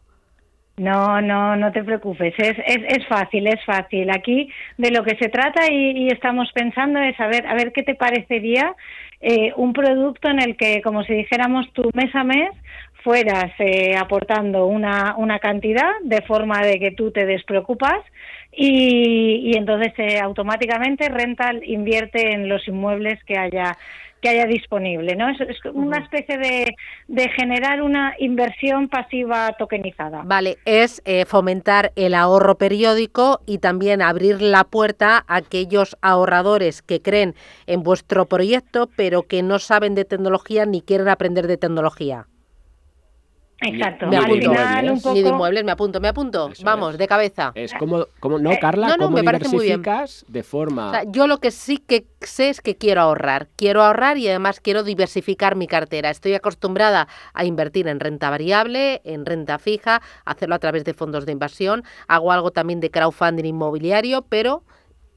No, 0.79 1.21
no, 1.21 1.57
no 1.57 1.73
te 1.73 1.85
preocupes. 1.85 2.33
Es, 2.38 2.57
es, 2.66 2.79
es 2.88 3.07
fácil, 3.07 3.47
es 3.47 3.63
fácil. 3.67 4.11
Aquí 4.11 4.48
de 4.79 4.90
lo 4.90 5.04
que 5.04 5.17
se 5.17 5.29
trata 5.29 5.71
y, 5.71 6.09
estamos 6.09 6.50
pensando 6.54 6.98
es 7.00 7.21
a 7.21 7.27
ver, 7.27 7.46
a 7.46 7.54
ver 7.54 7.73
qué 7.73 7.83
te 7.83 7.94
parecería 7.94 8.75
eh, 9.21 9.52
un 9.57 9.75
producto 9.75 10.29
en 10.31 10.40
el 10.40 10.57
que, 10.57 10.81
como 10.81 11.04
si 11.04 11.13
dijéramos, 11.13 11.71
tu 11.75 11.90
mes 11.92 12.15
a 12.15 12.25
mes 12.25 12.48
fueras 13.04 13.52
eh, 13.59 13.94
aportando 13.96 14.67
una, 14.67 15.17
una 15.19 15.38
cantidad 15.38 15.90
de 16.02 16.23
forma 16.23 16.63
de 16.63 16.79
que 16.79 16.92
tú 16.92 17.11
te 17.11 17.27
despreocupas 17.27 18.00
y, 18.53 19.51
y 19.51 19.57
entonces 19.57 19.92
automáticamente 20.21 21.09
Rental 21.09 21.63
invierte 21.65 22.33
en 22.33 22.48
los 22.48 22.67
inmuebles 22.69 23.23
que 23.25 23.38
haya 23.38 23.77
que 24.21 24.29
haya 24.29 24.46
disponible, 24.46 25.17
¿no? 25.17 25.29
Es, 25.31 25.40
es 25.40 25.57
una 25.73 25.98
especie 25.98 26.38
de, 26.38 26.75
de, 27.09 27.29
generar 27.31 27.83
una 27.83 28.15
inversión 28.19 28.88
pasiva 28.88 29.55
tokenizada. 29.59 30.23
Vale, 30.25 30.59
es 30.65 31.03
eh, 31.05 31.25
fomentar 31.25 31.92
el 31.96 32.15
ahorro 32.15 32.57
periódico 32.57 33.40
y 33.46 33.59
también 33.59 34.03
abrir 34.03 34.42
la 34.42 34.65
puerta 34.65 35.25
a 35.27 35.37
aquellos 35.37 35.96
ahorradores 36.03 36.83
que 36.83 37.01
creen 37.01 37.35
en 37.67 37.83
vuestro 37.83 38.27
proyecto, 38.27 38.90
pero 38.94 39.23
que 39.23 39.42
no 39.42 39.59
saben 39.59 39.94
de 39.94 40.05
tecnología 40.05 40.67
ni 40.67 40.83
quieren 40.83 41.09
aprender 41.09 41.46
de 41.46 41.57
tecnología. 41.57 42.27
Exacto. 43.63 44.06
Me 44.06 44.17
Al 44.17 44.25
apunto. 44.25 44.50
final, 44.50 44.90
un 44.90 45.00
poco... 45.02 45.15
Ni 45.15 45.23
de 45.23 45.29
inmuebles, 45.29 45.65
me 45.65 45.73
apunto, 45.73 46.00
me 46.00 46.08
apunto. 46.08 46.48
Eso 46.50 46.65
Vamos, 46.65 46.92
es. 46.92 46.98
de 46.98 47.06
cabeza. 47.06 47.52
Es 47.54 47.75
como, 47.75 48.06
como 48.19 48.38
no, 48.38 48.52
Eh, 48.52 48.58
Carla, 48.58 48.88
no, 48.88 48.96
no, 48.96 49.04
cómo 49.06 49.17
me 49.19 49.25
parece 49.25 49.48
muy 49.48 49.67
bien. 49.67 49.83
diversificas 49.83 50.25
de 50.29 50.42
forma... 50.42 50.88
O 50.88 50.90
sea, 50.92 51.04
yo 51.06 51.27
lo 51.27 51.38
que 51.38 51.50
sí 51.50 51.77
que 51.77 52.06
sé 52.23 52.48
es 52.48 52.61
que 52.63 52.77
quiero 52.77 53.02
ahorrar. 53.02 53.48
Quiero 53.56 53.83
ahorrar 53.83 54.17
y 54.17 54.29
además 54.29 54.61
quiero 54.61 54.83
diversificar 54.83 55.56
mi 55.56 55.67
cartera. 55.67 56.08
Estoy 56.11 56.35
acostumbrada 56.35 57.06
a 57.35 57.44
invertir 57.44 57.87
en 57.88 58.00
renta 58.00 58.31
variable, 58.31 59.02
en 59.04 59.27
renta 59.27 59.58
fija, 59.58 60.00
hacerlo 60.25 60.54
a 60.54 60.58
través 60.58 60.85
de 60.85 60.94
fondos 60.94 61.27
de 61.27 61.33
inversión. 61.33 61.85
Hago 62.08 62.33
algo 62.33 62.50
también 62.52 62.81
de 62.81 62.90
crowdfunding 62.90 63.44
inmobiliario, 63.44 64.23
pero 64.29 64.63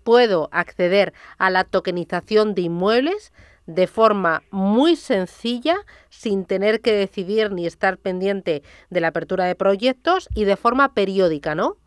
puedo 0.04 0.50
acceder 0.52 1.14
a 1.38 1.50
la 1.50 1.64
tokenización 1.64 2.56
de 2.56 2.64
inmuebles 2.64 3.32
de 3.66 3.88
forma 3.88 4.44
muy 4.52 4.96
sencilla, 4.96 5.76
sin 6.10 6.46
tener 6.46 6.82
que 6.82 6.94
decidir 6.94 7.52
ni 7.52 7.66
estar 7.66 7.98
pendiente 7.98 8.64
de 8.90 9.02
la 9.02 9.10
apertura 9.10 9.46
de 9.46 9.56
proyectos 9.56 10.30
y 10.36 10.44
de 10.46 10.58
forma 10.58 10.94
periódica, 10.94 11.56
¿no? 11.56 11.78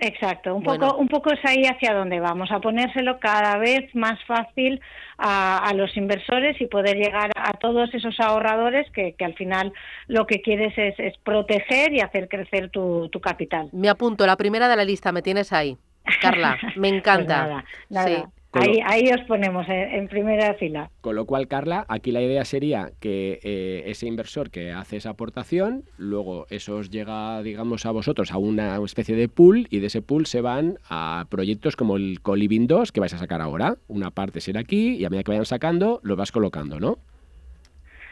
Exacto, 0.00 0.54
un 0.56 0.62
Bueno. 0.64 0.88
poco, 0.88 0.98
un 0.98 1.08
poco 1.08 1.32
es 1.32 1.38
ahí 1.44 1.62
hacia 1.66 1.94
donde 1.94 2.18
vamos, 2.18 2.50
a 2.50 2.58
ponérselo 2.60 3.20
cada 3.20 3.56
vez 3.58 3.94
más 3.94 4.18
fácil 4.26 4.80
a, 5.18 5.58
a 5.58 5.72
los 5.72 5.96
inversores 5.96 6.60
y 6.60 6.66
poder 6.66 6.96
llegar 6.96 7.30
a 7.36 7.52
todos 7.52 7.94
esos 7.94 8.18
ahorradores 8.18 8.90
que, 8.90 9.14
que 9.14 9.24
al 9.24 9.34
final 9.34 9.72
lo 10.08 10.26
que 10.26 10.42
quieres 10.42 10.76
es, 10.76 10.98
es 10.98 11.16
proteger 11.18 11.92
y 11.92 12.00
hacer 12.00 12.28
crecer 12.28 12.70
tu, 12.70 13.08
tu 13.10 13.20
capital. 13.20 13.68
Me 13.72 13.88
apunto, 13.88 14.26
la 14.26 14.36
primera 14.36 14.68
de 14.68 14.76
la 14.76 14.84
lista, 14.84 15.12
me 15.12 15.22
tienes 15.22 15.52
ahí. 15.52 15.78
Carla, 16.20 16.58
me 16.76 16.88
Pues 16.88 16.92
encanta. 16.94 17.46
nada, 17.46 17.64
nada. 17.88 18.06
Sí. 18.08 18.24
Ahí, 18.54 18.80
ahí 18.84 19.10
os 19.12 19.20
ponemos 19.26 19.68
en, 19.68 19.90
en 19.94 20.08
primera 20.08 20.54
fila. 20.54 20.90
Con 21.00 21.16
lo 21.16 21.26
cual, 21.26 21.48
Carla, 21.48 21.84
aquí 21.88 22.12
la 22.12 22.22
idea 22.22 22.44
sería 22.44 22.92
que 23.00 23.40
eh, 23.42 23.84
ese 23.86 24.06
inversor 24.06 24.50
que 24.50 24.72
hace 24.72 24.96
esa 24.96 25.10
aportación, 25.10 25.84
luego 25.96 26.46
eso 26.50 26.76
os 26.76 26.90
llega, 26.90 27.42
digamos, 27.42 27.86
a 27.86 27.90
vosotros 27.90 28.32
a 28.32 28.38
una 28.38 28.76
especie 28.84 29.16
de 29.16 29.28
pool 29.28 29.66
y 29.70 29.80
de 29.80 29.86
ese 29.86 30.02
pool 30.02 30.26
se 30.26 30.40
van 30.40 30.78
a 30.88 31.26
proyectos 31.28 31.76
como 31.76 31.96
el 31.96 32.20
Coliving 32.20 32.66
2 32.66 32.92
que 32.92 33.00
vais 33.00 33.14
a 33.14 33.18
sacar 33.18 33.40
ahora. 33.40 33.76
Una 33.88 34.10
parte 34.10 34.40
será 34.40 34.60
aquí 34.60 34.96
y 34.96 35.04
a 35.04 35.10
medida 35.10 35.24
que 35.24 35.32
vayan 35.32 35.46
sacando, 35.46 36.00
lo 36.02 36.16
vas 36.16 36.32
colocando, 36.32 36.80
¿no? 36.80 36.98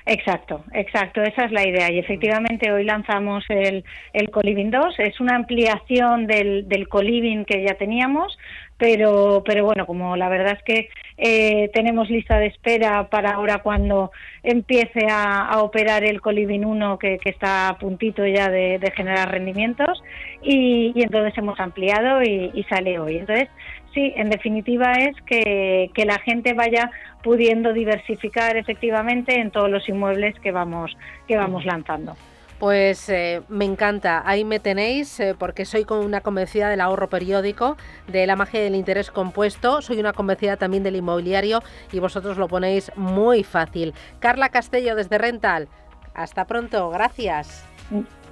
Exacto, 0.04 0.64
exacto, 0.72 1.22
esa 1.22 1.44
es 1.44 1.52
la 1.52 1.66
idea. 1.66 1.90
Y 1.92 1.98
efectivamente 1.98 2.72
hoy 2.72 2.84
lanzamos 2.84 3.44
el, 3.48 3.84
el 4.12 4.30
Coliving 4.30 4.70
2, 4.70 4.98
es 4.98 5.20
una 5.20 5.36
ampliación 5.36 6.26
del, 6.26 6.68
del 6.68 6.88
Coliving 6.88 7.44
que 7.44 7.62
ya 7.62 7.74
teníamos, 7.74 8.36
pero, 8.78 9.44
pero 9.46 9.64
bueno, 9.64 9.86
como 9.86 10.16
la 10.16 10.28
verdad 10.28 10.58
es 10.58 10.62
que 10.64 10.88
eh, 11.18 11.70
tenemos 11.72 12.10
lista 12.10 12.38
de 12.38 12.46
espera 12.46 13.08
para 13.10 13.34
ahora 13.34 13.58
cuando 13.58 14.10
empiece 14.42 15.06
a, 15.08 15.60
operar 15.62 16.02
el 16.02 16.20
Coliving 16.20 16.64
1 16.64 16.98
que, 16.98 17.20
está 17.24 17.68
a 17.68 17.78
puntito 17.78 18.26
ya 18.26 18.48
de, 18.50 18.80
generar 18.96 19.30
rendimientos 19.30 20.02
y, 20.42 20.92
y 20.96 21.02
entonces 21.02 21.36
hemos 21.38 21.60
ampliado 21.60 22.22
y, 22.22 22.50
y 22.54 22.64
sale 22.64 22.98
hoy. 22.98 23.18
Entonces, 23.18 23.48
sí, 23.92 24.12
en 24.16 24.30
definitiva 24.30 24.92
es 24.92 25.16
que, 25.22 25.90
que 25.94 26.04
la 26.04 26.18
gente 26.18 26.54
vaya 26.54 26.90
pudiendo 27.22 27.72
diversificar 27.72 28.56
efectivamente 28.56 29.38
en 29.38 29.50
todos 29.50 29.70
los 29.70 29.88
inmuebles 29.88 30.38
que 30.40 30.52
vamos 30.52 30.96
que 31.26 31.36
vamos 31.36 31.64
lanzando. 31.64 32.16
Pues 32.58 33.08
eh, 33.08 33.42
me 33.48 33.64
encanta, 33.64 34.22
ahí 34.24 34.44
me 34.44 34.60
tenéis, 34.60 35.18
eh, 35.18 35.34
porque 35.36 35.64
soy 35.64 35.84
como 35.84 36.02
una 36.02 36.20
convencida 36.20 36.68
del 36.68 36.80
ahorro 36.80 37.08
periódico, 37.08 37.76
de 38.06 38.24
la 38.24 38.36
magia 38.36 38.60
del 38.60 38.76
interés 38.76 39.10
compuesto, 39.10 39.82
soy 39.82 39.98
una 39.98 40.12
convencida 40.12 40.56
también 40.56 40.84
del 40.84 40.94
inmobiliario 40.94 41.60
y 41.90 41.98
vosotros 41.98 42.38
lo 42.38 42.46
ponéis 42.46 42.92
muy 42.94 43.42
fácil. 43.42 43.94
Carla 44.20 44.50
Castello 44.50 44.94
desde 44.94 45.18
Rental, 45.18 45.68
hasta 46.14 46.44
pronto, 46.44 46.88
gracias. 46.90 47.66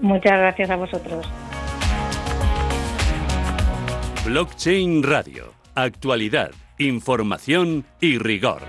Muchas 0.00 0.38
gracias 0.38 0.70
a 0.70 0.76
vosotros. 0.76 1.28
Blockchain 4.24 5.02
Radio. 5.02 5.49
Actualidad, 5.82 6.50
información 6.76 7.86
y 8.02 8.18
rigor. 8.18 8.60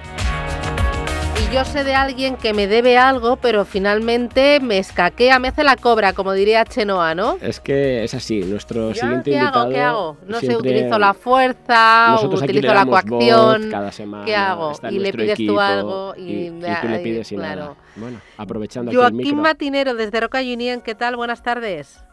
Y 1.42 1.54
yo 1.54 1.66
sé 1.66 1.84
de 1.84 1.94
alguien 1.94 2.38
que 2.38 2.54
me 2.54 2.68
debe 2.68 2.98
algo, 2.98 3.36
pero 3.36 3.66
finalmente 3.66 4.62
me 4.62 4.78
escaquea, 4.78 5.38
me 5.38 5.50
hace 5.50 5.66
la 5.66 5.76
cobra, 5.76 6.14
como 6.14 6.32
diría 6.32 6.64
Chenoa, 6.64 7.14
¿no? 7.14 7.38
Es 7.42 7.60
que 7.60 8.06
es 8.06 8.14
así, 8.14 8.40
nuestro 8.40 8.94
¿Ya? 8.94 9.02
siguiente 9.02 9.32
¿Qué 9.32 9.38
invitado... 9.38 9.60
hago? 9.60 9.72
¿Qué 9.72 9.82
hago? 9.82 10.18
No 10.26 10.40
sé, 10.40 10.56
utilizo 10.56 10.98
la 10.98 11.14
fuerza, 11.14 12.16
utilizo 12.24 12.74
la 12.74 12.86
coacción. 12.86 13.62
voz 13.64 13.72
cada 13.72 13.92
semana, 13.92 14.24
¿Qué 14.24 14.34
hago? 14.34 14.72
Y 14.90 15.00
le 15.00 15.12
pides 15.12 15.38
tú 15.38 15.60
algo 15.60 16.14
y, 16.16 16.22
y, 16.22 16.46
y 16.48 16.76
tú 16.82 16.88
le 16.88 17.00
pides 17.00 17.30
y 17.30 17.36
claro. 17.36 17.62
nada. 17.62 17.76
Bueno, 17.98 18.22
aprovechando 18.38 18.90
aquí 18.90 18.96
el 18.96 19.02
Joaquín 19.02 19.18
micro. 19.18 19.42
Matinero 19.42 19.94
desde 19.96 20.22
Roca 20.22 20.40
Union, 20.40 20.80
¿qué 20.80 20.96
tal? 20.96 21.18
Buenas 21.18 21.44
tardes. 21.44 22.06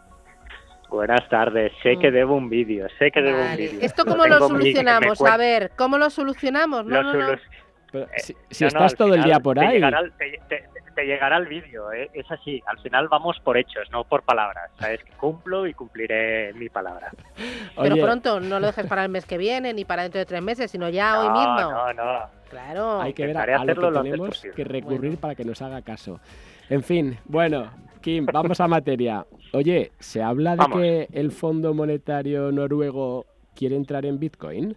Buenas 0.88 1.28
tardes, 1.28 1.72
sé 1.82 1.98
que 1.98 2.10
debo 2.10 2.34
un 2.34 2.48
vídeo, 2.48 2.86
sé 2.98 3.10
que 3.10 3.20
debo 3.20 3.38
un 3.38 3.44
Vale. 3.48 3.56
vídeo. 3.68 3.80
¿Esto 3.82 4.04
cómo 4.06 4.26
lo 4.26 4.40
mi- 4.40 4.48
solucionamos? 4.48 5.20
A 5.22 5.36
ver, 5.36 5.70
¿cómo 5.76 5.98
lo 5.98 6.08
solucionamos? 6.10 6.84
No, 6.86 7.02
Lo 7.02 7.12
no, 7.12 7.30
no. 7.32 7.36
Pero 7.92 8.06
si 8.16 8.34
si 8.50 8.64
No, 8.64 8.70
no, 8.70 8.86
estás 8.86 8.92
al 8.92 8.96
todo 8.98 9.08
el 9.08 9.14
final 9.14 9.26
día 9.30 9.40
por 9.40 9.56
te 9.58 9.66
ahí... 9.66 9.74
llegará 9.74 10.00
el- 10.00 10.12
te, 10.12 10.40
te- 10.48 10.64
te 10.94 11.04
llegará 11.06 11.36
el 11.36 11.46
vídeo, 11.46 11.92
¿eh? 11.92 12.10
es 12.12 12.28
así. 12.30 12.60
Al 12.66 12.78
final 12.80 13.06
vamos 13.08 13.38
por 13.40 13.56
hechos, 13.56 13.88
no 13.92 14.04
por 14.04 14.22
palabras. 14.24 14.70
Sabes 14.78 15.02
que 15.04 15.12
cumplo 15.20 15.66
y 15.66 15.72
cumpliré 15.74 16.52
mi 16.54 16.68
palabra. 16.68 17.10
Pero 17.76 17.94
Oye, 17.94 18.02
pronto, 18.02 18.40
no 18.40 18.58
lo 18.60 18.66
dejes 18.66 18.86
para 18.86 19.04
el 19.04 19.08
mes 19.10 19.24
que 19.26 19.38
viene 19.38 19.72
ni 19.74 19.84
para 19.84 20.02
dentro 20.02 20.18
de 20.18 20.26
tres 20.26 20.42
meses, 20.42 20.70
sino 20.70 20.88
ya 20.88 21.20
hoy 21.20 21.28
no, 21.28 21.34
mismo. 21.34 21.70
no, 21.70 21.92
no. 21.94 22.38
Claro. 22.50 23.00
hay 23.02 23.12
que 23.12 23.26
ver 23.26 23.36
a, 23.36 23.42
a 23.60 23.64
lo 23.64 23.74
que 23.74 23.80
lo 23.80 24.02
tenemos 24.02 24.28
posible. 24.30 24.56
que 24.56 24.64
recurrir 24.64 25.18
para 25.18 25.34
que 25.34 25.44
nos 25.44 25.60
haga 25.62 25.82
caso. 25.82 26.18
En 26.70 26.82
fin, 26.82 27.18
bueno, 27.26 27.70
Kim, 27.98 28.26
vamos 28.26 28.60
a 28.60 28.68
materia. 28.68 29.26
Oye, 29.52 29.92
¿se 29.98 30.22
habla 30.22 30.52
de 30.52 30.56
Vamos. 30.56 30.78
que 30.78 31.08
el 31.12 31.32
Fondo 31.32 31.74
Monetario 31.74 32.52
Noruego 32.52 33.26
quiere 33.54 33.76
entrar 33.76 34.06
en 34.06 34.18
Bitcoin? 34.18 34.76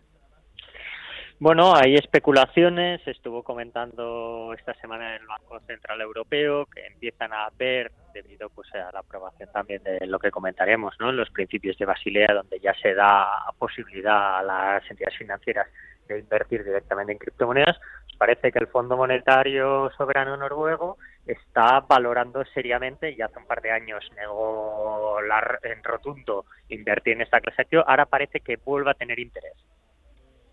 Bueno, 1.40 1.74
hay 1.76 1.96
especulaciones, 1.96 3.02
estuvo 3.08 3.42
comentando 3.42 4.54
esta 4.54 4.76
semana 4.76 5.16
el 5.16 5.26
Banco 5.26 5.60
Central 5.66 6.00
Europeo 6.02 6.68
que 6.68 6.86
empiezan 6.86 7.34
a 7.34 7.50
ver, 7.58 7.92
debido 8.14 8.50
pues 8.50 8.68
a 8.76 8.92
la 8.92 9.00
aprobación 9.00 9.50
también 9.52 9.82
de 9.82 10.06
lo 10.06 10.20
que 10.20 10.30
comentaremos, 10.30 10.94
¿no? 11.00 11.12
los 11.12 11.32
principios 11.32 11.80
de 11.80 11.86
Basilea, 11.86 12.32
donde 12.36 12.60
ya 12.60 12.76
se 12.76 12.94
da 12.94 13.28
posibilidad 13.58 14.38
a 14.38 14.44
las 14.44 14.92
entidades 14.92 15.18
financieras 15.18 15.68
de 16.08 16.20
invertir 16.20 16.64
directamente 16.64 17.14
en 17.14 17.18
criptomonedas, 17.18 17.80
parece 18.20 18.52
que 18.52 18.60
el 18.60 18.68
Fondo 18.68 18.96
Monetario 18.96 19.90
Soberano 19.98 20.38
Noruego 20.38 21.00
está 21.26 21.82
valorando 21.82 22.44
seriamente, 22.54 23.12
y 23.12 23.22
hace 23.22 23.38
un 23.38 23.46
par 23.46 23.62
de 23.62 23.72
años 23.72 24.04
negó 24.16 25.22
la- 25.22 25.60
en 25.64 25.84
rotundo 25.84 26.46
invertir 26.70 27.14
en 27.14 27.22
esta 27.22 27.40
clase 27.40 27.68
de 27.70 27.78
ahora 27.78 28.06
parece 28.06 28.40
que 28.40 28.58
vuelve 28.58 28.92
a 28.92 28.96
tener 28.96 29.20
interés. 29.20 29.54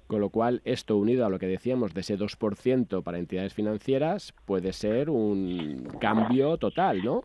Con 0.07 0.21
lo 0.21 0.31
cual, 0.31 0.63
esto 0.65 0.97
unido 0.97 1.27
a 1.27 1.29
lo 1.29 1.39
que 1.39 1.47
decíamos 1.47 1.93
de 1.93 2.01
ese 2.01 2.17
2% 2.17 3.03
para 3.03 3.19
entidades 3.19 3.53
financieras 3.53 4.33
puede 4.47 4.73
ser 4.73 5.11
un 5.11 5.87
cambio 6.01 6.57
total, 6.57 7.05
¿no? 7.05 7.25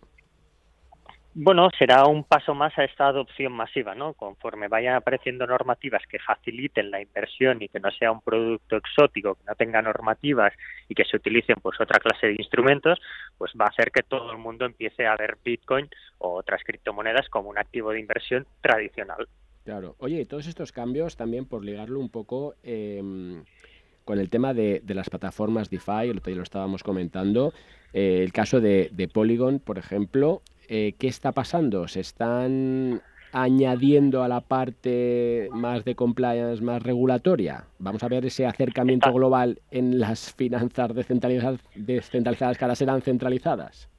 Bueno, 1.35 1.67
será 1.79 2.05
un 2.05 2.23
paso 2.23 2.53
más 2.53 2.77
a 2.77 2.83
esta 2.83 3.07
adopción 3.07 3.53
masiva, 3.53 3.95
¿no? 3.95 4.13
Conforme 4.13 4.67
vayan 4.67 4.93
apareciendo 4.93 5.47
normativas 5.47 6.03
que 6.07 6.19
faciliten 6.19 6.91
la 6.91 7.01
inversión 7.01 7.59
y 7.59 7.69
que 7.69 7.79
no 7.79 7.89
sea 7.89 8.11
un 8.11 8.21
producto 8.21 8.77
exótico, 8.77 9.33
que 9.33 9.43
no 9.47 9.55
tenga 9.55 9.81
normativas 9.81 10.53
y 10.87 10.93
que 10.93 11.05
se 11.05 11.17
utilicen 11.17 11.55
pues 11.59 11.81
otra 11.81 11.99
clase 11.99 12.27
de 12.27 12.33
instrumentos, 12.33 12.99
pues 13.35 13.51
va 13.59 13.65
a 13.65 13.69
hacer 13.69 13.89
que 13.91 14.03
todo 14.03 14.31
el 14.31 14.37
mundo 14.37 14.65
empiece 14.65 15.07
a 15.07 15.17
ver 15.17 15.39
Bitcoin 15.43 15.89
o 16.19 16.35
otras 16.35 16.61
criptomonedas 16.63 17.27
como 17.29 17.49
un 17.49 17.57
activo 17.57 17.91
de 17.91 17.99
inversión 17.99 18.45
tradicional. 18.61 19.27
Claro. 19.63 19.95
Oye, 19.97 20.21
y 20.21 20.25
todos 20.25 20.45
estos 20.45 20.71
cambios 20.71 21.15
también 21.15 21.45
por 21.45 21.65
ligarlo 21.65 21.99
un 21.99 22.09
poco 22.09 22.53
em, 22.61 23.43
con 24.05 24.19
el 24.19 24.29
tema 24.29 24.53
de, 24.53 24.83
las 24.85 25.09
plataformas 25.09 25.71
DeFi, 25.71 26.09
el 26.09 26.19
otro 26.19 26.35
lo 26.35 26.43
estábamos 26.43 26.83
comentando, 26.83 27.53
eh, 27.91 28.21
el 28.23 28.31
caso 28.31 28.61
de 28.61 29.09
Polygon, 29.11 29.59
por 29.59 29.79
ejemplo, 29.79 30.43
eh, 30.67 30.93
¿qué 30.99 31.07
está 31.07 31.31
pasando? 31.31 31.87
¿Se 31.87 31.99
están 31.99 33.01
añadiendo 33.31 34.21
a 34.23 34.27
la 34.27 34.41
parte 34.41 35.49
más 35.51 35.83
de 35.85 35.95
compliance, 35.95 36.61
más 36.63 36.83
regulatoria? 36.83 37.65
Vamos 37.79 38.03
a 38.03 38.07
ver 38.07 38.25
ese 38.25 38.45
acercamiento 38.45 39.09
Está- 39.09 39.17
global 39.17 39.59
en 39.71 39.99
las 39.99 40.33
finanzas 40.33 40.93
descentralizadas, 40.93 41.59
descentralizadas 41.75 42.57
que 42.57 42.65
ahora 42.65 42.75
serán 42.75 43.01
centralizadas. 43.01 43.89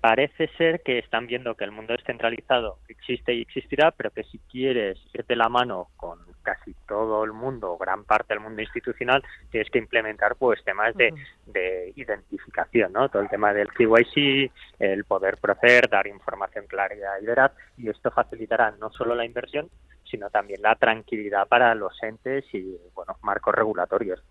Parece 0.00 0.48
ser 0.58 0.82
que 0.82 0.98
están 0.98 1.26
viendo 1.26 1.54
que 1.54 1.64
el 1.64 1.70
mundo 1.72 1.94
descentralizado 1.96 2.76
existe 2.88 3.32
y 3.34 3.40
existirá, 3.40 3.90
pero 3.92 4.10
que 4.10 4.24
si 4.24 4.38
quieres 4.50 4.98
ir 5.14 5.24
de 5.24 5.34
la 5.36 5.48
mano 5.48 5.88
con 5.96 6.18
casi 6.42 6.73
todo 6.86 7.24
el 7.24 7.32
mundo, 7.32 7.76
gran 7.78 8.04
parte 8.04 8.34
del 8.34 8.42
mundo 8.42 8.62
institucional, 8.62 9.22
tienes 9.50 9.70
que 9.70 9.78
implementar 9.78 10.36
pues 10.36 10.62
temas 10.64 10.94
de, 10.94 11.12
de 11.46 11.92
identificación, 11.96 12.92
¿no? 12.92 13.08
Todo 13.08 13.22
el 13.22 13.28
tema 13.28 13.52
del 13.52 13.68
KYC, 13.72 14.50
el 14.78 15.04
poder 15.04 15.38
proceder, 15.38 15.88
dar 15.88 16.06
información 16.06 16.66
clara 16.66 16.94
y 17.20 17.26
veraz, 17.26 17.52
y 17.76 17.88
esto 17.88 18.10
facilitará 18.10 18.72
no 18.72 18.90
solo 18.90 19.14
la 19.14 19.24
inversión, 19.24 19.68
sino 20.10 20.30
también 20.30 20.62
la 20.62 20.76
tranquilidad 20.76 21.48
para 21.48 21.74
los 21.74 22.00
entes 22.02 22.44
y, 22.52 22.76
bueno, 22.94 23.16
marcos 23.22 23.54
regulatorios. 23.54 24.22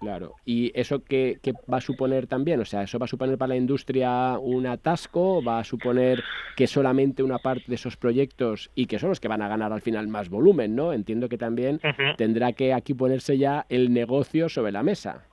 Claro. 0.00 0.34
¿Y 0.44 0.70
eso 0.78 1.02
qué, 1.02 1.38
va 1.72 1.78
a 1.78 1.80
suponer 1.80 2.26
también? 2.26 2.60
O 2.60 2.64
sea, 2.64 2.82
¿eso 2.82 2.98
va 2.98 3.04
a 3.04 3.08
suponer 3.08 3.38
para 3.38 3.50
la 3.50 3.56
industria 3.56 4.38
un 4.38 4.66
atasco? 4.66 5.42
¿Va 5.42 5.60
a 5.60 5.64
suponer 5.64 6.22
que 6.56 6.66
solamente 6.66 7.22
una 7.22 7.38
parte 7.38 7.64
de 7.68 7.76
esos 7.76 7.96
proyectos 7.96 8.70
y 8.74 8.86
que 8.86 8.98
son 8.98 9.10
los 9.10 9.20
que 9.20 9.28
van 9.28 9.42
a 9.42 9.48
ganar 9.48 9.72
al 9.72 9.80
final 9.80 10.08
más 10.08 10.28
volumen, 10.28 10.76
¿no? 10.76 10.92
Entiendo 10.92 11.28
que 11.28 11.38
también 11.38 11.80
tendrá 12.16 12.52
que 12.52 12.74
aquí 12.74 12.94
ponerse 12.94 13.38
ya 13.38 13.66
el 13.68 13.92
negocio 13.92 14.48
sobre 14.48 14.72
la 14.72 14.82
mesa. 14.82 15.24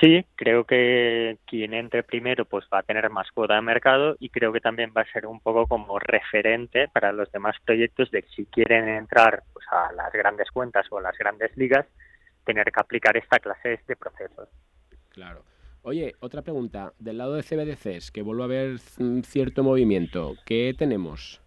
Sí, 0.00 0.26
creo 0.34 0.64
que 0.64 1.38
quien 1.46 1.72
entre 1.72 2.02
primero 2.02 2.44
pues 2.44 2.66
va 2.72 2.80
a 2.80 2.82
tener 2.82 3.08
más 3.10 3.30
cuota 3.30 3.54
de 3.54 3.62
mercado 3.62 4.16
y 4.18 4.28
creo 4.28 4.52
que 4.52 4.60
también 4.60 4.92
va 4.96 5.02
a 5.02 5.12
ser 5.12 5.26
un 5.26 5.40
poco 5.40 5.66
como 5.68 5.98
referente 6.00 6.88
para 6.88 7.12
los 7.12 7.30
demás 7.30 7.56
proyectos 7.64 8.10
de 8.10 8.22
que 8.22 8.28
si 8.30 8.46
quieren 8.46 8.88
entrar 8.88 9.44
pues, 9.52 9.64
a 9.70 9.92
las 9.92 10.12
grandes 10.12 10.50
cuentas 10.50 10.86
o 10.90 10.98
a 10.98 11.02
las 11.02 11.16
grandes 11.16 11.56
ligas, 11.56 11.86
tener 12.44 12.70
que 12.70 12.80
aplicar 12.80 13.16
esta 13.16 13.38
clase 13.38 13.80
de 13.86 13.96
procesos. 13.96 14.48
Claro. 15.10 15.44
Oye, 15.82 16.14
otra 16.20 16.42
pregunta. 16.42 16.92
Del 16.98 17.18
lado 17.18 17.34
de 17.34 17.42
CBDCs, 17.42 18.10
que 18.10 18.22
vuelve 18.22 18.42
a 18.42 18.46
haber 18.46 18.78
cierto 18.78 19.62
movimiento, 19.62 20.34
¿qué 20.46 20.74
tenemos? 20.76 21.42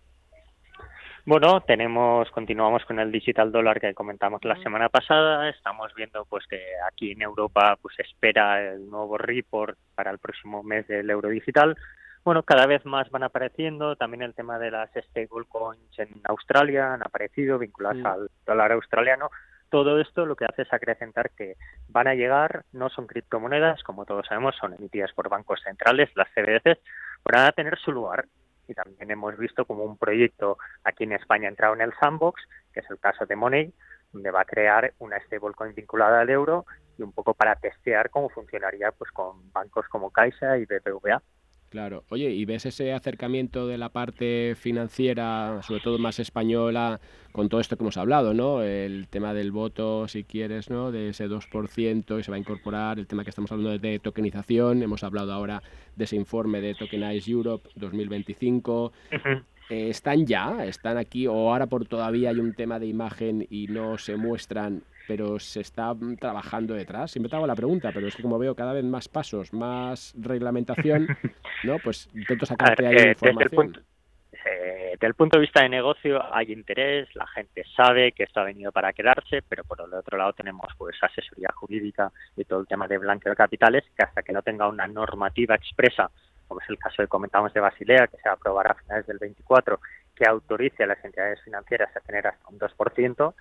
Bueno, 1.25 1.59
tenemos, 1.59 2.31
continuamos 2.31 2.85
con 2.85 2.99
el 2.99 3.11
digital 3.11 3.51
dólar 3.51 3.81
que 3.81 3.93
comentamos 3.93 4.45
la 4.45 4.55
semana 4.63 4.87
pasada. 4.87 5.49
Estamos 5.49 5.93
viendo 5.93 6.23
pues 6.23 6.45
que 6.47 6.61
aquí 6.89 7.11
en 7.11 7.21
Europa 7.21 7.77
pues 7.81 7.99
espera 7.99 8.73
el 8.73 8.89
nuevo 8.89 9.17
report 9.17 9.77
para 9.93 10.11
el 10.11 10.19
próximo 10.19 10.63
mes 10.63 10.87
del 10.87 11.09
euro 11.09 11.27
digital. 11.27 11.75
Bueno, 12.23 12.43
cada 12.43 12.65
vez 12.65 12.85
más 12.85 13.09
van 13.09 13.23
apareciendo. 13.23 13.97
También 13.97 14.21
el 14.21 14.35
tema 14.35 14.57
de 14.57 14.71
las 14.71 14.89
stablecoins 14.91 15.99
en 15.99 16.21
Australia 16.23 16.93
han 16.93 17.01
aparecido 17.01 17.59
vinculadas 17.59 17.97
mm. 17.97 18.05
al 18.05 18.29
dólar 18.45 18.71
australiano. 18.71 19.29
Todo 19.69 19.99
esto 19.99 20.25
lo 20.25 20.35
que 20.35 20.45
hace 20.45 20.61
es 20.61 20.73
acrecentar 20.73 21.31
que 21.31 21.55
van 21.89 22.07
a 22.07 22.15
llegar, 22.15 22.63
no 22.71 22.89
son 22.89 23.05
criptomonedas, 23.05 23.83
como 23.83 24.05
todos 24.05 24.25
sabemos, 24.27 24.55
son 24.55 24.73
emitidas 24.73 25.11
por 25.13 25.29
bancos 25.29 25.61
centrales, 25.63 26.09
las 26.15 26.29
CBDCs, 26.29 26.79
van 27.25 27.45
a 27.45 27.51
tener 27.51 27.77
su 27.77 27.91
lugar. 27.91 28.27
Y 28.67 28.73
también 28.73 29.11
hemos 29.11 29.37
visto 29.37 29.65
como 29.65 29.83
un 29.83 29.97
proyecto 29.97 30.57
aquí 30.83 31.03
en 31.03 31.13
España 31.13 31.47
ha 31.47 31.49
entrado 31.49 31.73
en 31.73 31.81
el 31.81 31.93
sandbox, 31.99 32.41
que 32.73 32.81
es 32.81 32.89
el 32.89 32.99
caso 32.99 33.25
de 33.25 33.35
Money, 33.35 33.73
donde 34.11 34.31
va 34.31 34.41
a 34.41 34.45
crear 34.45 34.93
una 34.99 35.19
stablecoin 35.21 35.73
vinculada 35.73 36.21
al 36.21 36.29
euro 36.29 36.65
y 36.97 37.03
un 37.03 37.11
poco 37.11 37.33
para 37.33 37.55
testear 37.55 38.09
cómo 38.09 38.29
funcionaría 38.29 38.91
pues 38.91 39.11
con 39.11 39.51
bancos 39.51 39.87
como 39.89 40.11
Caixa 40.11 40.57
y 40.57 40.65
BBVA. 40.65 41.21
Claro. 41.69 42.05
Oye, 42.09 42.31
¿y 42.31 42.45
ves 42.45 42.65
ese 42.65 42.93
acercamiento 42.93 43.67
de 43.67 43.77
la 43.77 43.89
parte 43.89 44.55
financiera, 44.55 45.61
sobre 45.63 45.81
todo 45.81 45.97
más 45.97 46.17
española, 46.19 47.01
con 47.33 47.49
todo 47.49 47.59
esto 47.59 47.75
que 47.75 47.83
hemos 47.83 47.97
hablado, 47.97 48.33
¿no? 48.33 48.63
El 48.63 49.07
tema 49.09 49.33
del 49.33 49.51
voto, 49.51 50.07
si 50.07 50.23
quieres, 50.23 50.69
¿no? 50.69 50.91
De 50.91 51.09
ese 51.09 51.27
2% 51.27 52.19
y 52.19 52.23
se 52.23 52.31
va 52.31 52.37
a 52.37 52.39
incorporar, 52.39 52.99
el 52.99 53.07
tema 53.07 53.23
que 53.25 53.31
estamos 53.31 53.51
hablando 53.51 53.77
de 53.77 53.99
tokenización, 53.99 54.81
hemos 54.81 55.03
hablado 55.03 55.33
ahora 55.33 55.61
de 55.95 56.05
ese 56.05 56.15
informe 56.15 56.61
de 56.61 56.73
Tokenize 56.73 57.29
Europe 57.29 57.69
2025. 57.75 58.93
Eh, 59.69 59.89
¿Están 59.89 60.25
ya? 60.25 60.65
¿Están 60.65 60.97
aquí? 60.97 61.27
¿O 61.27 61.33
ahora 61.33 61.67
por 61.67 61.85
todavía 61.85 62.29
hay 62.29 62.39
un 62.39 62.53
tema 62.53 62.79
de 62.79 62.87
imagen 62.87 63.45
y 63.49 63.67
no 63.67 63.97
se 63.97 64.15
muestran 64.15 64.83
pero 65.07 65.39
se 65.39 65.61
está 65.61 65.93
mm, 65.93 66.17
trabajando 66.17 66.73
detrás. 66.73 67.11
Siempre 67.11 67.29
te 67.29 67.35
hago 67.35 67.47
la 67.47 67.55
pregunta, 67.55 67.91
pero 67.93 68.07
es 68.07 68.15
que 68.15 68.21
como 68.21 68.37
veo 68.37 68.53
cada 68.55 68.73
vez 68.73 68.83
más 68.83 69.07
pasos, 69.07 69.53
más 69.53 70.13
reglamentación, 70.19 71.07
¿no? 71.63 71.79
Pues 71.79 72.09
intento 72.13 72.45
sacarte 72.45 72.85
ahí 72.85 72.95
eh, 72.95 73.09
información. 73.09 73.37
Desde 73.37 73.43
el, 73.43 73.49
punto, 73.49 73.79
eh, 74.45 74.91
desde 74.91 75.07
el 75.07 75.13
punto 75.13 75.37
de 75.37 75.41
vista 75.41 75.63
de 75.63 75.69
negocio 75.69 76.21
hay 76.33 76.51
interés, 76.51 77.07
la 77.15 77.25
gente 77.27 77.63
sabe 77.75 78.11
que 78.11 78.23
esto 78.23 78.41
ha 78.41 78.43
venido 78.43 78.71
para 78.71 78.93
quedarse, 78.93 79.41
pero 79.47 79.63
por 79.63 79.81
el 79.81 79.93
otro 79.93 80.17
lado 80.17 80.33
tenemos 80.33 80.67
pues 80.77 80.95
asesoría 81.01 81.49
jurídica 81.55 82.11
y 82.35 82.43
todo 82.43 82.59
el 82.59 82.67
tema 82.67 82.87
de 82.87 82.97
blanqueo 82.97 83.31
de 83.31 83.37
capitales, 83.37 83.85
que 83.97 84.03
hasta 84.03 84.21
que 84.21 84.33
no 84.33 84.41
tenga 84.41 84.67
una 84.67 84.87
normativa 84.87 85.55
expresa, 85.55 86.11
como 86.47 86.61
es 86.61 86.69
el 86.69 86.77
caso 86.77 86.97
que 86.97 87.07
comentamos 87.07 87.53
de 87.53 87.59
Basilea, 87.59 88.07
que 88.07 88.17
se 88.17 88.29
va 88.29 88.31
a 88.31 88.35
aprobar 88.35 88.71
a 88.71 88.75
finales 88.75 89.07
del 89.07 89.17
24, 89.17 89.79
que 90.15 90.25
autorice 90.27 90.83
a 90.83 90.87
las 90.87 91.03
entidades 91.03 91.41
financieras 91.43 91.95
a 91.95 91.99
tener 91.99 92.27
hasta 92.27 92.47
un 92.49 92.57
2%, 92.57 93.33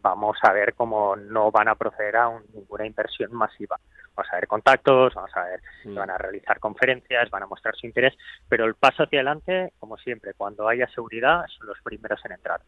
vamos 0.00 0.36
a 0.42 0.52
ver 0.52 0.74
cómo 0.74 1.16
no 1.16 1.50
van 1.50 1.68
a 1.68 1.74
proceder 1.74 2.16
a 2.16 2.40
ninguna 2.54 2.86
inversión 2.86 3.32
masiva. 3.32 3.78
Vamos 4.14 4.32
a 4.32 4.36
ver 4.36 4.46
contactos, 4.46 5.14
vamos 5.14 5.30
a 5.36 5.44
ver, 5.44 5.60
mm. 5.84 5.94
van 5.94 6.10
a 6.10 6.18
realizar 6.18 6.58
conferencias, 6.58 7.30
van 7.30 7.44
a 7.44 7.46
mostrar 7.46 7.74
su 7.76 7.86
interés, 7.86 8.14
pero 8.48 8.64
el 8.64 8.74
paso 8.74 9.04
hacia 9.04 9.20
adelante, 9.20 9.72
como 9.78 9.96
siempre, 9.96 10.34
cuando 10.34 10.68
haya 10.68 10.88
seguridad, 10.88 11.44
son 11.58 11.68
los 11.68 11.78
primeros 11.82 12.20
en 12.24 12.32
entrar. 12.32 12.60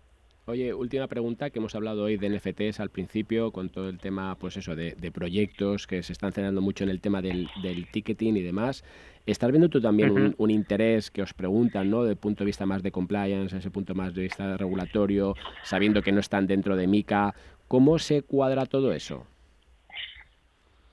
Oye, 0.44 0.74
última 0.74 1.06
pregunta, 1.06 1.50
que 1.50 1.60
hemos 1.60 1.76
hablado 1.76 2.02
hoy 2.02 2.16
de 2.16 2.28
NFTs 2.28 2.80
al 2.80 2.90
principio, 2.90 3.52
con 3.52 3.68
todo 3.68 3.88
el 3.88 3.98
tema, 3.98 4.34
pues 4.34 4.56
eso, 4.56 4.74
de, 4.74 5.12
proyectos 5.14 5.86
que 5.86 6.02
se 6.02 6.12
están 6.12 6.32
centrando 6.32 6.60
mucho 6.60 6.82
en 6.82 6.90
el 6.90 7.00
tema 7.00 7.22
del, 7.22 7.48
ticketing 7.92 8.36
y 8.36 8.42
demás. 8.42 8.82
¿Estás 9.24 9.50
viendo 9.50 9.68
tú 9.68 9.80
también 9.80 10.34
un, 10.36 10.50
interés 10.50 11.10
que 11.10 11.22
os 11.22 11.32
preguntan, 11.32 11.88
¿no? 11.88 12.02
Desde 12.02 12.12
el 12.12 12.18
punto 12.18 12.42
de 12.42 12.46
vista 12.46 12.66
más 12.66 12.82
de 12.82 12.90
compliance, 12.90 13.56
ese 13.56 13.70
punto 13.70 13.94
más 13.94 14.14
de 14.14 14.22
vista 14.22 14.56
regulatorio, 14.56 15.34
sabiendo 15.62 16.02
que 16.02 16.10
no 16.10 16.18
están 16.20 16.46
dentro 16.46 16.74
de 16.74 16.88
MICA? 16.88 17.32
¿Cómo 17.68 17.98
se 17.98 18.22
cuadra 18.22 18.66
todo 18.66 18.92
eso? 18.92 19.26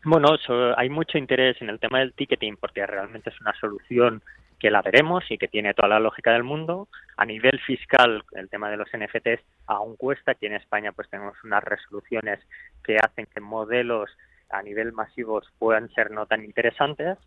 Bueno, 0.03 0.29
hay 0.77 0.89
mucho 0.89 1.17
interés 1.17 1.61
en 1.61 1.69
el 1.69 1.79
tema 1.79 1.99
del 1.99 2.13
ticketing 2.13 2.55
porque 2.57 2.85
realmente 2.85 3.31
es 3.31 3.41
una 3.41 3.53
solución 3.59 4.21
que 4.59 4.69
la 4.69 4.81
veremos 4.81 5.23
y 5.29 5.37
que 5.37 5.47
tiene 5.47 5.73
toda 5.73 5.87
la 5.87 5.99
lógica 5.99 6.31
del 6.31 6.43
mundo. 6.43 6.87
A 7.17 7.25
nivel 7.25 7.59
fiscal, 7.59 8.23
el 8.33 8.49
tema 8.49 8.69
de 8.69 8.77
los 8.77 8.89
NFTs 8.93 9.41
aún 9.67 9.95
cuesta. 9.95 10.31
Aquí 10.31 10.45
en 10.45 10.53
España 10.53 10.91
pues 10.91 11.09
tenemos 11.09 11.35
unas 11.43 11.63
resoluciones 11.63 12.39
que 12.83 12.97
hacen 12.97 13.25
que 13.25 13.41
modelos 13.41 14.09
a 14.49 14.61
nivel 14.61 14.93
masivos 14.93 15.47
puedan 15.57 15.89
ser 15.89 16.11
no 16.11 16.25
tan 16.27 16.43
interesantes. 16.43 17.17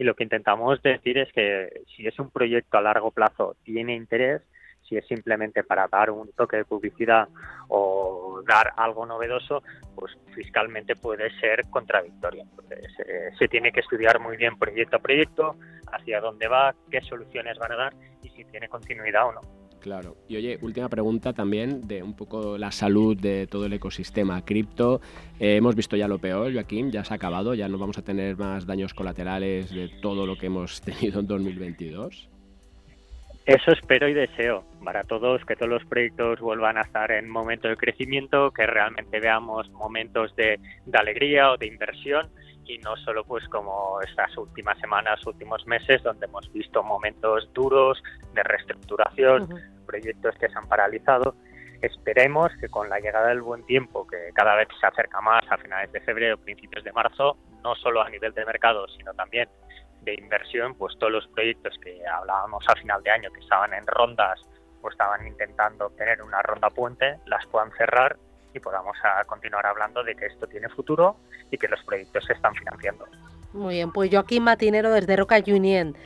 Y 0.00 0.04
lo 0.04 0.14
que 0.14 0.22
intentamos 0.22 0.80
decir 0.80 1.18
es 1.18 1.30
que 1.30 1.82
si 1.94 2.06
es 2.06 2.18
un 2.18 2.30
proyecto 2.30 2.78
a 2.78 2.80
largo 2.80 3.10
plazo 3.10 3.54
tiene 3.62 3.94
interés, 3.94 4.40
si 4.88 4.96
es 4.96 5.06
simplemente 5.06 5.62
para 5.62 5.88
dar 5.88 6.10
un 6.10 6.32
toque 6.32 6.56
de 6.56 6.64
publicidad 6.64 7.28
o 7.68 8.40
dar 8.48 8.72
algo 8.78 9.04
novedoso, 9.04 9.62
pues 9.94 10.16
fiscalmente 10.34 10.96
puede 10.96 11.28
ser 11.38 11.66
contradictorio. 11.68 12.44
Entonces, 12.44 12.90
eh, 13.06 13.28
se 13.38 13.46
tiene 13.48 13.72
que 13.72 13.80
estudiar 13.80 14.20
muy 14.20 14.38
bien 14.38 14.58
proyecto 14.58 14.96
a 14.96 15.00
proyecto, 15.00 15.56
hacia 15.92 16.22
dónde 16.22 16.48
va, 16.48 16.74
qué 16.90 17.02
soluciones 17.02 17.58
van 17.58 17.72
a 17.72 17.76
dar 17.76 17.92
y 18.22 18.30
si 18.30 18.46
tiene 18.46 18.70
continuidad 18.70 19.26
o 19.26 19.32
no. 19.32 19.59
Claro. 19.80 20.16
Y 20.28 20.36
oye, 20.36 20.58
última 20.60 20.88
pregunta 20.88 21.32
también 21.32 21.88
de 21.88 22.02
un 22.02 22.14
poco 22.14 22.58
la 22.58 22.70
salud 22.70 23.16
de 23.16 23.46
todo 23.46 23.66
el 23.66 23.72
ecosistema 23.72 24.44
cripto. 24.44 25.00
Eh, 25.38 25.56
hemos 25.56 25.74
visto 25.74 25.96
ya 25.96 26.06
lo 26.06 26.18
peor, 26.18 26.52
Joaquín, 26.52 26.90
ya 26.90 27.02
se 27.04 27.14
ha 27.14 27.16
acabado, 27.16 27.54
ya 27.54 27.68
no 27.68 27.78
vamos 27.78 27.96
a 27.98 28.02
tener 28.02 28.36
más 28.36 28.66
daños 28.66 28.92
colaterales 28.92 29.74
de 29.74 29.88
todo 30.02 30.26
lo 30.26 30.36
que 30.36 30.46
hemos 30.46 30.80
tenido 30.82 31.20
en 31.20 31.26
2022. 31.26 32.28
Eso 33.46 33.72
espero 33.72 34.08
y 34.08 34.14
deseo 34.14 34.64
para 34.84 35.02
todos, 35.04 35.44
que 35.44 35.56
todos 35.56 35.70
los 35.70 35.84
proyectos 35.86 36.40
vuelvan 36.40 36.76
a 36.76 36.82
estar 36.82 37.10
en 37.10 37.28
momento 37.28 37.68
de 37.68 37.76
crecimiento, 37.76 38.50
que 38.52 38.66
realmente 38.66 39.18
veamos 39.18 39.68
momentos 39.70 40.36
de, 40.36 40.60
alegría 40.92 41.50
o 41.50 41.56
de 41.56 41.66
inversión 41.66 42.28
y 42.70 42.78
no 42.78 42.96
solo 42.98 43.24
pues 43.24 43.46
como 43.48 44.00
estas 44.00 44.36
últimas 44.38 44.78
semanas, 44.78 45.26
últimos 45.26 45.66
meses, 45.66 46.02
donde 46.02 46.26
hemos 46.26 46.50
visto 46.52 46.82
momentos 46.82 47.52
duros 47.52 48.00
de 48.32 48.42
reestructuración, 48.44 49.48
proyectos 49.86 50.36
que 50.36 50.48
se 50.48 50.56
han 50.56 50.68
paralizado. 50.68 51.34
Esperemos 51.82 52.50
que 52.60 52.68
con 52.68 52.88
la 52.88 53.00
llegada 53.00 53.28
del 53.28 53.40
buen 53.40 53.64
tiempo, 53.66 54.06
que 54.06 54.30
cada 54.34 54.54
vez 54.54 54.68
se 54.78 54.86
acerca 54.86 55.20
más 55.20 55.42
a 55.50 55.56
finales 55.56 55.90
de 55.90 56.00
febrero, 56.00 56.38
principios 56.38 56.84
de 56.84 56.92
marzo, 56.92 57.38
no 57.64 57.74
solo 57.74 58.02
a 58.02 58.10
nivel 58.10 58.32
de 58.34 58.44
mercado, 58.44 58.86
sino 58.88 59.12
también 59.14 59.48
de 60.02 60.14
inversión, 60.14 60.74
pues 60.74 60.96
todos 60.98 61.12
los 61.12 61.26
proyectos 61.28 61.76
que 61.82 62.06
hablábamos 62.06 62.64
a 62.68 62.76
final 62.76 63.02
de 63.02 63.10
año 63.10 63.30
que 63.32 63.40
estaban 63.40 63.74
en 63.74 63.86
rondas 63.86 64.40
o 64.82 64.90
estaban 64.90 65.26
intentando 65.26 65.86
obtener 65.86 66.22
una 66.22 66.40
ronda 66.42 66.70
puente, 66.70 67.18
las 67.26 67.44
puedan 67.46 67.70
cerrar 67.72 68.16
y 68.54 68.60
podamos 68.60 68.96
a 69.04 69.24
continuar 69.24 69.66
hablando 69.66 70.02
de 70.02 70.14
que 70.14 70.26
esto 70.26 70.46
tiene 70.46 70.68
futuro 70.68 71.16
y 71.50 71.58
que 71.58 71.68
los 71.68 71.82
proyectos 71.84 72.24
se 72.24 72.32
están 72.32 72.54
financiando. 72.54 73.06
Muy 73.52 73.74
bien, 73.74 73.92
pues 73.92 74.10
Joaquín 74.10 74.44
Matinero 74.44 74.90
desde 74.90 75.16
Roca 75.16 75.36
Union. 75.46 75.96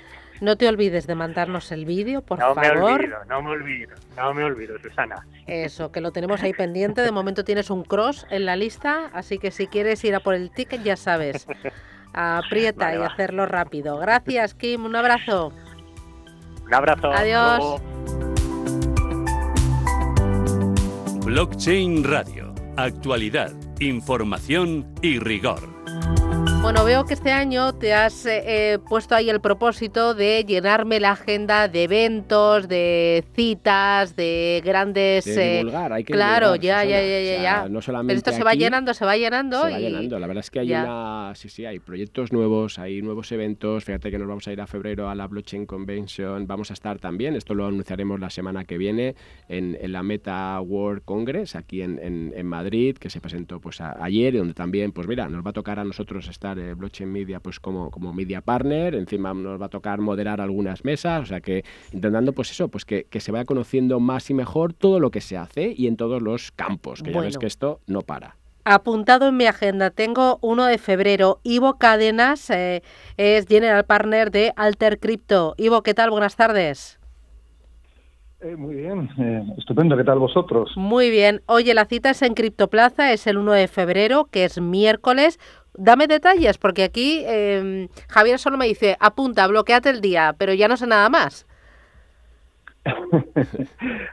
No 0.40 0.56
te 0.56 0.68
olvides 0.68 1.06
de 1.06 1.14
mandarnos 1.14 1.70
el 1.70 1.84
vídeo, 1.84 2.20
por 2.20 2.38
favor. 2.38 2.56
No 2.56 2.86
me 2.86 2.92
olvido, 2.92 3.24
no 3.26 3.42
me 3.42 3.50
olvido, 3.50 3.94
no 4.16 4.34
me 4.34 4.44
olvido, 4.44 4.78
Susana. 4.78 5.26
Eso, 5.46 5.92
que 5.92 6.00
lo 6.00 6.10
tenemos 6.10 6.42
ahí 6.42 6.52
pendiente. 6.52 7.02
De 7.02 7.12
momento 7.12 7.44
tienes 7.44 7.70
un 7.70 7.84
cross 7.84 8.26
en 8.30 8.44
la 8.44 8.56
lista, 8.56 9.10
así 9.12 9.38
que 9.38 9.50
si 9.50 9.68
quieres 9.68 10.02
ir 10.04 10.14
a 10.14 10.20
por 10.20 10.34
el 10.34 10.50
ticket, 10.50 10.82
ya 10.82 10.96
sabes. 10.96 11.46
Aprieta 12.12 12.94
y 12.94 13.02
hacerlo 13.02 13.46
rápido. 13.46 13.98
Gracias, 13.98 14.54
Kim. 14.54 14.84
Un 14.84 14.96
abrazo. 14.96 15.52
Un 16.64 16.74
abrazo. 16.74 17.12
Adiós. 17.12 17.80
Blockchain 21.24 22.04
Radio. 22.04 22.54
Actualidad, 22.76 23.50
información 23.80 24.94
y 25.00 25.18
rigor. 25.18 25.73
Bueno, 26.64 26.82
veo 26.86 27.04
que 27.04 27.12
este 27.12 27.30
año 27.30 27.74
te 27.74 27.92
has 27.92 28.24
eh, 28.24 28.42
eh, 28.46 28.78
puesto 28.88 29.14
ahí 29.14 29.28
el 29.28 29.38
propósito 29.42 30.14
de 30.14 30.44
llenarme 30.48 30.98
la 30.98 31.10
agenda 31.10 31.68
de 31.68 31.82
eventos, 31.82 32.68
de 32.68 33.22
citas, 33.36 34.16
de 34.16 34.62
grandes. 34.64 35.26
De 35.26 35.58
divulgar, 35.58 35.92
hay 35.92 36.04
que 36.04 36.14
Claro, 36.14 36.54
divulgar, 36.54 36.86
ya, 36.88 37.00
ya, 37.00 37.06
ya, 37.06 37.16
O 37.18 37.20
ya, 37.20 37.26
sea, 37.26 37.42
ya. 37.42 37.68
no 37.68 37.80
Pero 38.06 38.16
esto 38.18 38.32
se 38.32 38.42
va 38.42 38.54
llenando, 38.54 38.94
se 38.94 39.04
va 39.04 39.14
llenando. 39.18 39.62
Se 39.62 39.70
va 39.72 39.78
y- 39.78 39.82
llenando. 39.82 40.18
La 40.18 40.26
verdad 40.26 40.40
es 40.42 40.50
que 40.50 40.60
hay 40.60 40.68
ya. 40.68 40.84
una. 40.84 41.32
Sí, 41.34 41.50
sí, 41.50 41.66
hay 41.66 41.80
proyectos 41.80 42.32
nuevos, 42.32 42.78
hay 42.78 43.02
nuevos 43.02 43.30
eventos. 43.30 43.84
Fíjate 43.84 44.10
que 44.10 44.18
nos 44.18 44.26
vamos 44.26 44.48
a 44.48 44.52
ir 44.52 44.60
a 44.62 44.66
febrero 44.66 45.10
a 45.10 45.14
la 45.14 45.26
Blockchain 45.26 45.66
Convention. 45.66 46.46
Vamos 46.46 46.70
a 46.70 46.72
estar 46.72 46.98
también, 46.98 47.36
esto 47.36 47.52
lo 47.52 47.66
anunciaremos 47.66 48.18
la 48.20 48.30
semana 48.30 48.64
que 48.64 48.78
viene, 48.78 49.14
en, 49.50 49.76
en 49.82 49.92
la 49.92 50.02
Meta 50.02 50.58
World 50.62 51.02
Congress, 51.04 51.56
aquí 51.56 51.82
en, 51.82 51.98
en- 52.02 52.32
en 52.34 52.46
Madrid, 52.46 52.96
que 52.96 53.10
se 53.10 53.20
presentó 53.20 53.60
pues 53.60 53.82
a- 53.82 54.02
ayer, 54.02 54.34
y 54.34 54.38
donde 54.38 54.54
también, 54.54 54.92
pues 54.92 55.06
mira, 55.06 55.28
nos 55.28 55.44
va 55.44 55.50
a 55.50 55.52
tocar 55.52 55.78
a 55.78 55.84
nosotros 55.84 56.26
estar 56.28 56.53
eh, 56.58 56.74
Blockchain 56.74 57.10
Media 57.10 57.40
pues 57.40 57.60
como, 57.60 57.90
como 57.90 58.12
media 58.12 58.40
partner. 58.40 58.94
Encima 58.94 59.34
nos 59.34 59.60
va 59.60 59.66
a 59.66 59.70
tocar 59.70 60.00
moderar 60.00 60.40
algunas 60.40 60.84
mesas. 60.84 61.22
O 61.22 61.26
sea 61.26 61.40
que 61.40 61.64
intentando, 61.92 62.32
pues 62.32 62.50
eso, 62.50 62.68
pues 62.68 62.84
que, 62.84 63.04
que 63.04 63.20
se 63.20 63.32
vaya 63.32 63.44
conociendo 63.44 64.00
más 64.00 64.30
y 64.30 64.34
mejor 64.34 64.72
todo 64.72 65.00
lo 65.00 65.10
que 65.10 65.20
se 65.20 65.36
hace 65.36 65.74
y 65.76 65.86
en 65.86 65.96
todos 65.96 66.22
los 66.22 66.52
campos, 66.52 67.02
que 67.02 67.12
ya 67.12 67.20
ves 67.20 67.38
que 67.38 67.46
esto 67.46 67.80
no 67.86 68.02
para. 68.02 68.36
Apuntado 68.66 69.28
en 69.28 69.36
mi 69.36 69.44
agenda, 69.44 69.90
tengo 69.90 70.38
1 70.40 70.64
de 70.64 70.78
febrero. 70.78 71.38
Ivo 71.42 71.76
Cadenas 71.76 72.48
eh, 72.48 72.82
es 73.18 73.46
General 73.46 73.84
Partner 73.84 74.30
de 74.30 74.54
Alter 74.56 74.98
Crypto. 74.98 75.54
Ivo, 75.58 75.82
¿qué 75.82 75.92
tal? 75.92 76.10
Buenas 76.10 76.34
tardes. 76.34 76.98
Eh, 78.40 78.56
muy 78.56 78.74
bien, 78.74 79.10
eh, 79.18 79.42
estupendo. 79.58 79.96
¿Qué 79.98 80.04
tal 80.04 80.18
vosotros? 80.18 80.70
Muy 80.76 81.10
bien. 81.10 81.42
Oye, 81.44 81.74
la 81.74 81.84
cita 81.84 82.10
es 82.10 82.22
en 82.22 82.32
Criptoplaza, 82.32 83.12
es 83.12 83.26
el 83.26 83.36
1 83.36 83.52
de 83.52 83.68
febrero, 83.68 84.28
que 84.30 84.44
es 84.44 84.58
miércoles. 84.58 85.38
Dame 85.76 86.06
detalles, 86.06 86.56
porque 86.58 86.84
aquí 86.84 87.22
eh, 87.26 87.88
Javier 88.08 88.38
solo 88.38 88.56
me 88.56 88.66
dice, 88.66 88.96
apunta, 89.00 89.46
bloqueate 89.46 89.90
el 89.90 90.00
día, 90.00 90.34
pero 90.38 90.52
ya 90.54 90.68
no 90.68 90.76
sé 90.76 90.86
nada 90.86 91.08
más. 91.08 91.46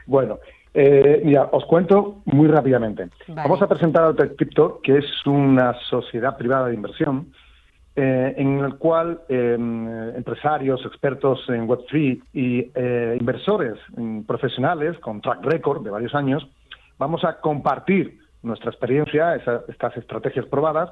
Bueno, 0.06 0.38
eh, 0.74 1.20
mira, 1.24 1.48
os 1.52 1.64
cuento 1.66 2.22
muy 2.24 2.48
rápidamente. 2.48 3.08
Vale. 3.28 3.42
Vamos 3.42 3.62
a 3.62 3.68
presentar 3.68 4.04
Alter 4.04 4.34
Crypto, 4.36 4.80
que 4.82 4.98
es 4.98 5.26
una 5.26 5.74
sociedad 5.88 6.36
privada 6.36 6.68
de 6.68 6.74
inversión, 6.74 7.32
eh, 7.94 8.34
en 8.38 8.58
el 8.60 8.76
cual 8.76 9.20
eh, 9.28 9.54
empresarios, 10.16 10.84
expertos 10.86 11.40
en 11.48 11.68
Web3 11.68 12.22
y 12.32 12.70
eh, 12.74 13.16
inversores 13.20 13.74
mm, 13.96 14.22
profesionales 14.22 14.98
con 14.98 15.20
track 15.20 15.44
record 15.44 15.84
de 15.84 15.90
varios 15.90 16.14
años, 16.14 16.46
vamos 16.98 17.22
a 17.24 17.38
compartir 17.40 18.18
nuestra 18.42 18.70
experiencia, 18.70 19.36
esa- 19.36 19.62
estas 19.68 19.96
estrategias 19.98 20.46
probadas, 20.46 20.90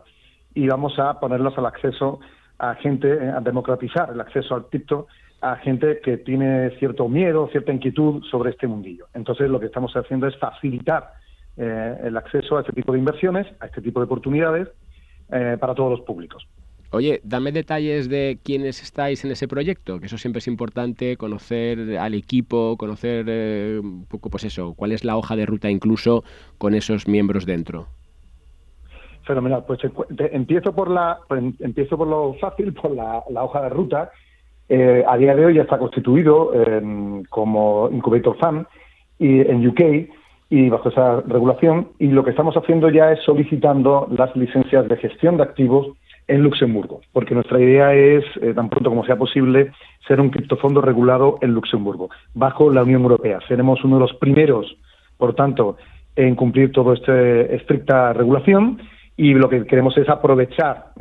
y 0.55 0.67
vamos 0.67 0.99
a 0.99 1.19
ponerlas 1.21 1.57
al 1.59 1.67
acceso 1.67 2.21
a 2.59 2.75
gente, 2.75 3.13
eh, 3.13 3.31
a 3.31 3.41
democratizar 3.41 4.11
el 4.13 4.21
acceso 4.21 4.55
al 4.55 4.67
cripto 4.67 5.07
a 5.41 5.57
gente 5.57 6.01
que 6.01 6.19
tiene 6.19 6.71
cierto 6.79 7.09
miedo, 7.09 7.49
cierta 7.51 7.73
inquietud 7.73 8.23
sobre 8.31 8.51
este 8.51 8.67
mundillo. 8.67 9.07
Entonces, 9.15 9.49
lo 9.49 9.59
que 9.59 9.67
estamos 9.67 9.93
haciendo 9.95 10.27
es 10.27 10.37
facilitar 10.37 11.15
eh, 11.57 11.97
el 12.05 12.17
acceso 12.17 12.59
a 12.59 12.61
este 12.61 12.73
tipo 12.73 12.93
de 12.93 12.99
inversiones, 12.99 13.47
a 13.61 13.67
este 13.67 13.81
tipo 13.81 14.01
de 14.01 14.05
oportunidades 14.05 14.69
eh, 15.33 15.57
para 15.59 15.75
todos 15.75 15.91
los 15.91 16.01
públicos. 16.03 16.47
Oye, 16.93 17.21
dame 17.23 17.53
detalles 17.53 18.09
de 18.09 18.41
quiénes 18.43 18.83
estáis 18.83 19.25
en 19.25 19.31
ese 19.31 19.47
proyecto, 19.47 20.01
que 20.01 20.07
eso 20.07 20.19
siempre 20.19 20.39
es 20.39 20.49
importante, 20.49 21.17
conocer 21.17 21.97
al 21.99 22.15
equipo, 22.15 22.77
conocer 22.77 23.27
eh, 23.29 23.79
un 23.81 24.07
poco, 24.07 24.29
pues 24.29 24.45
eso, 24.45 24.75
cuál 24.75 24.91
es 24.91 25.05
la 25.05 25.17
hoja 25.17 25.37
de 25.37 25.47
ruta 25.47 25.71
incluso 25.71 26.25
con 26.59 26.75
esos 26.75 27.07
miembros 27.07 27.47
dentro. 27.47 27.87
Fenomenal. 29.31 29.63
Pues 29.65 29.79
empiezo 30.33 30.75
por 30.75 30.91
la 30.91 31.21
pues, 31.29 31.41
em- 31.41 31.55
empiezo 31.61 31.97
por 31.97 32.09
lo 32.09 32.35
fácil, 32.41 32.73
por 32.83 32.91
la, 32.91 33.23
hoja 33.45 33.63
de 33.63 33.69
ruta. 33.69 34.11
Eh, 34.69 35.05
a 35.07 35.17
día 35.17 35.37
de 35.37 35.47
hoy 35.47 35.55
ya 35.55 35.63
está 35.63 35.79
constituido 35.79 36.51
eh, 36.53 37.23
como 37.29 37.89
Incubator 37.93 38.37
Fund 38.39 38.67
y 39.21 39.41
en 39.41 39.67
UK 39.67 39.81
y 40.49 40.69
bajo 40.69 40.89
esa 40.89 41.21
regulación 41.21 41.91
y 42.01 42.09
lo 42.09 42.25
que 42.25 42.31
estamos 42.31 42.57
haciendo 42.57 42.89
ya 42.91 43.13
es 43.13 43.21
solicitando 43.25 44.09
las 44.11 44.35
licencias 44.35 44.89
de 44.89 44.97
gestión 44.97 45.37
de 45.37 45.45
activos 45.45 45.89
en 46.27 46.43
Luxemburgo, 46.43 47.01
porque 47.13 47.35
nuestra 47.35 47.61
idea 47.61 47.95
es, 47.95 48.25
eh, 48.41 48.53
tan 48.55 48.69
pronto 48.69 48.91
como 48.91 49.05
sea 49.05 49.17
posible, 49.17 49.73
ser 50.07 50.21
un 50.21 50.31
criptofondo 50.31 50.81
regulado 50.81 51.39
en 51.41 51.53
Luxemburgo, 51.55 52.11
bajo 52.35 52.71
la 52.71 52.83
Unión 52.83 53.03
Europea. 53.03 53.39
Seremos 53.47 53.85
uno 53.85 53.97
de 53.97 54.03
los 54.03 54.15
primeros, 54.15 54.77
por 55.19 55.35
tanto, 55.35 55.77
en 56.17 56.35
cumplir 56.35 56.73
toda 56.73 56.95
esta 56.95 57.17
estricta 57.55 58.13
regulación 58.13 58.81
y 59.21 59.35
lo 59.35 59.51
que 59.51 59.67
queremos 59.67 59.95
es 59.99 60.09
aprovechar 60.09 60.93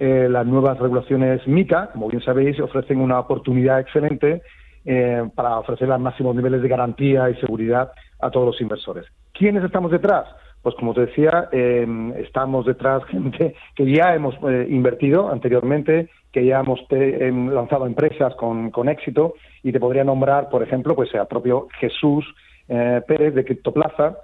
eh, 0.00 0.26
las 0.28 0.44
nuevas 0.44 0.76
regulaciones 0.76 1.46
MICA, 1.46 1.90
como 1.92 2.08
bien 2.08 2.20
sabéis, 2.20 2.58
ofrecen 2.58 2.98
una 2.98 3.20
oportunidad 3.20 3.78
excelente 3.78 4.42
eh, 4.84 5.22
para 5.36 5.60
ofrecer 5.60 5.86
los 5.86 6.00
máximos 6.00 6.34
niveles 6.34 6.62
de 6.62 6.68
garantía 6.68 7.30
y 7.30 7.36
seguridad 7.36 7.92
a 8.18 8.30
todos 8.32 8.46
los 8.46 8.60
inversores. 8.60 9.06
¿Quiénes 9.32 9.62
estamos 9.62 9.92
detrás? 9.92 10.26
Pues 10.62 10.74
como 10.74 10.94
te 10.94 11.02
decía, 11.02 11.48
eh, 11.52 11.86
estamos 12.26 12.66
detrás 12.66 13.04
gente 13.10 13.54
que 13.76 13.88
ya 13.88 14.16
hemos 14.16 14.34
eh, 14.50 14.66
invertido 14.68 15.30
anteriormente, 15.30 16.10
que 16.32 16.44
ya 16.44 16.58
hemos 16.58 16.80
em, 16.90 17.50
lanzado 17.50 17.86
empresas 17.86 18.34
con, 18.34 18.72
con 18.72 18.88
éxito 18.88 19.34
y 19.62 19.70
te 19.70 19.78
podría 19.78 20.02
nombrar, 20.02 20.48
por 20.48 20.64
ejemplo, 20.64 20.96
pues 20.96 21.14
al 21.14 21.28
propio 21.28 21.68
Jesús 21.78 22.24
Pérez 22.66 23.34
de 23.34 23.44
Criptoplaza, 23.44 24.16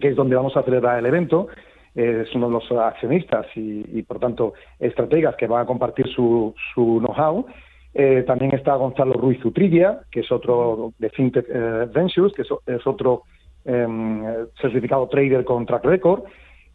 que 0.00 0.08
es 0.08 0.16
donde 0.16 0.36
vamos 0.36 0.56
a 0.56 0.62
celebrar 0.62 0.98
el 0.98 1.04
evento. 1.04 1.48
Es 1.96 2.34
uno 2.34 2.48
de 2.48 2.52
los 2.52 2.70
accionistas 2.72 3.46
y, 3.56 3.98
y, 3.98 4.02
por 4.02 4.20
tanto, 4.20 4.52
estrategas 4.78 5.34
que 5.36 5.46
van 5.46 5.62
a 5.62 5.66
compartir 5.66 6.06
su, 6.08 6.54
know-how. 6.74 7.46
Eh, 7.94 8.22
también 8.26 8.54
está 8.54 8.74
Gonzalo 8.74 9.14
Ruiz 9.14 9.42
Utrilla, 9.42 10.02
que 10.10 10.20
es 10.20 10.30
otro 10.30 10.92
de 10.98 11.08
FinTech 11.08 11.46
eh, 11.48 11.86
Ventures, 11.90 12.34
que 12.34 12.42
es, 12.42 12.86
otro 12.86 13.22
em, 13.64 14.22
certificado 14.60 15.08
trader 15.08 15.46
con 15.46 15.64
track 15.64 15.84
record. 15.86 16.24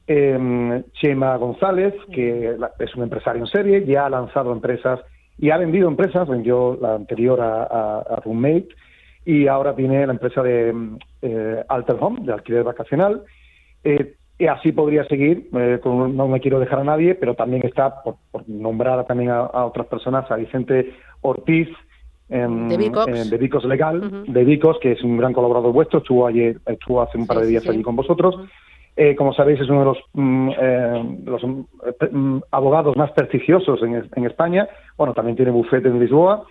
Em, 0.08 0.84
Chema 0.94 1.38
González, 1.38 1.94
que 2.12 2.58
es 2.80 2.96
un 2.96 3.04
empresario 3.04 3.44
en 3.44 3.48
serie, 3.48 3.86
ya 3.86 4.08
ha 4.08 4.10
lanzado 4.10 4.52
empresas 4.52 5.00
y 5.38 5.52
ha 5.52 5.58
vendido 5.58 5.88
empresas, 5.88 6.28
vendió 6.28 6.78
la 6.82 6.96
anterior 6.96 7.40
a, 7.40 8.20
Roommate 8.26 8.70
y 9.24 9.46
ahora 9.46 9.76
tiene 9.76 10.08
la 10.08 10.14
empresa 10.14 10.42
de 10.42 10.74
mm, 10.74 10.98
eh, 11.22 11.64
Alter 11.70 11.98
Home, 12.00 12.22
de 12.24 12.34
alquiler 12.34 12.64
vacacional. 12.64 13.24
Y 14.42 14.48
así 14.48 14.72
podría 14.72 15.04
seguir, 15.06 15.48
eh, 15.54 15.80
con- 15.84 16.16
no 16.18 16.28
me 16.28 16.40
quiero 16.40 16.60
dejar 16.60 16.80
a 16.80 16.84
nadie, 16.84 17.14
pero 17.16 17.36
también 17.36 17.62
está, 17.66 18.02
por, 18.04 18.16
por 18.32 18.48
nombrar 18.50 19.06
también 19.06 19.30
a, 19.30 19.40
a 19.42 19.66
otras 19.66 19.86
personas, 19.88 20.30
a 20.32 20.36
Vicente 20.36 20.94
Ortiz, 21.22 21.70
em, 22.30 22.68
De 22.70 22.78
Bicox. 22.78 23.08
eh, 23.14 23.30
de 23.30 23.38
Vicos 23.38 23.64
Legal, 23.66 24.24
de 24.28 24.44
Vicos, 24.44 24.78
que 24.82 24.94
es 24.94 25.04
un 25.04 25.18
gran 25.18 25.34
colaborador 25.34 25.72
vuestro, 25.74 26.00
estuvo 26.00 26.26
ayer, 26.26 26.58
estuvo 26.66 27.02
hace 27.02 27.18
un 27.20 27.28
par 27.28 27.38
de 27.40 27.48
días 27.48 27.64
allí 27.68 27.84
con 27.84 27.96
vosotros. 27.96 28.36
Eh, 28.98 29.16
como 29.16 29.32
sabéis, 29.34 29.60
es 29.62 29.70
uno 29.70 29.80
de 29.80 29.86
los, 29.86 29.98
mm, 30.14 30.50
eh, 30.60 31.18
los, 31.26 31.44
mm, 31.44 31.60
eh, 31.86 32.10
mm, 32.12 32.38
abogados 32.52 32.98
más 32.98 33.12
prestigiosos 33.12 33.82
en, 33.84 34.04
en 34.16 34.26
España. 34.26 34.68
Bueno, 34.98 35.14
también 35.14 35.36
tiene 35.38 35.52
bufete 35.52 35.88
en 35.88 36.00
Lisboa. 36.00 36.44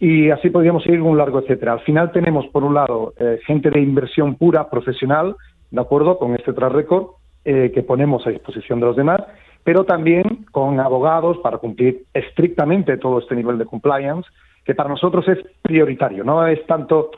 Y 0.00 0.30
así 0.30 0.48
podríamos 0.50 0.82
seguir 0.84 1.02
un 1.02 1.18
largo 1.18 1.40
etcétera. 1.40 1.72
Al 1.74 1.80
final 1.80 2.10
tenemos, 2.12 2.46
por 2.48 2.62
un 2.64 2.74
lado, 2.74 3.12
gente 3.46 3.68
de 3.70 3.80
inversión 3.80 4.36
pura, 4.36 4.70
profesional, 4.70 5.34
de 5.70 5.80
acuerdo 5.80 6.18
con 6.18 6.34
este 6.34 6.52
track 6.52 6.72
record 6.72 7.06
eh, 7.44 7.70
que 7.74 7.82
ponemos 7.82 8.26
a 8.26 8.30
disposición 8.30 8.80
de 8.80 8.86
los 8.86 8.96
demás, 8.96 9.20
pero 9.64 9.84
también 9.84 10.46
con 10.50 10.80
abogados 10.80 11.38
para 11.38 11.58
cumplir 11.58 12.04
estrictamente 12.14 12.96
todo 12.96 13.18
este 13.18 13.36
nivel 13.36 13.58
de 13.58 13.66
compliance, 13.66 14.28
que 14.64 14.74
para 14.74 14.88
nosotros 14.88 15.26
es 15.28 15.38
prioritario. 15.62 16.24
No 16.24 16.46
es 16.46 16.64
tanto 16.66 17.10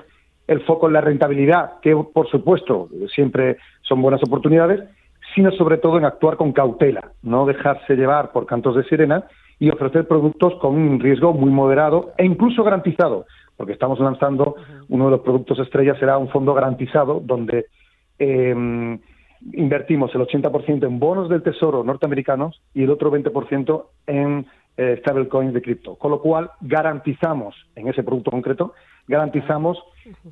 el 0.47 0.61
foco 0.63 0.89
en 0.89 0.95
la 0.95 1.01
rentabilidad, 1.01 1.81
que 1.81 1.95
por 1.97 2.29
supuesto 2.29 2.89
siempre 3.15 3.59
son 3.83 4.03
buenas 4.03 4.23
oportunidades, 4.23 4.81
sino 5.35 5.53
sobre 5.53 5.79
todo 5.79 5.99
en 5.99 6.05
actuar 6.05 6.37
con 6.37 6.53
cautela, 6.53 7.13
no 7.23 7.47
dejarse 7.47 7.95
llevar 7.95 8.33
por 8.33 8.47
cantos 8.47 8.75
de 8.77 8.85
sirena 8.85 9.25
y 9.59 9.71
ofrecer 9.71 10.09
productos 10.09 10.55
con 10.61 10.75
un 10.75 10.99
riesgo 10.99 11.33
muy 11.33 11.51
moderado 11.51 12.13
e 12.19 12.25
incluso 12.25 12.65
garantizado, 12.65 13.27
porque 13.57 13.75
estamos 13.75 14.01
lanzando 14.01 14.57
uno 14.89 15.05
de 15.05 15.11
los 15.13 15.21
productos 15.21 15.59
estrella 15.61 15.95
será 16.01 16.19
un 16.19 16.31
fondo 16.31 16.55
garantizado 16.55 17.21
donde 17.25 17.67
eh, 18.21 18.99
invertimos 19.53 20.15
el 20.15 20.21
80% 20.21 20.87
en 20.87 20.99
bonos 21.01 21.29
del 21.29 21.43
tesoro 21.43 21.83
norteamericanos 21.83 22.61
y 22.75 22.85
el 22.85 22.91
otro 22.91 23.11
20% 23.11 23.85
en 24.07 24.47
eh, 24.77 24.99
stablecoins 25.01 25.53
de 25.53 25.63
cripto, 25.63 25.97
con 25.97 26.13
lo 26.13 26.21
cual 26.21 26.51
garantizamos 26.61 27.57
en 27.75 27.89
ese 27.89 28.03
producto 28.03 28.31
concreto 28.31 28.75
garantizamos 29.09 29.77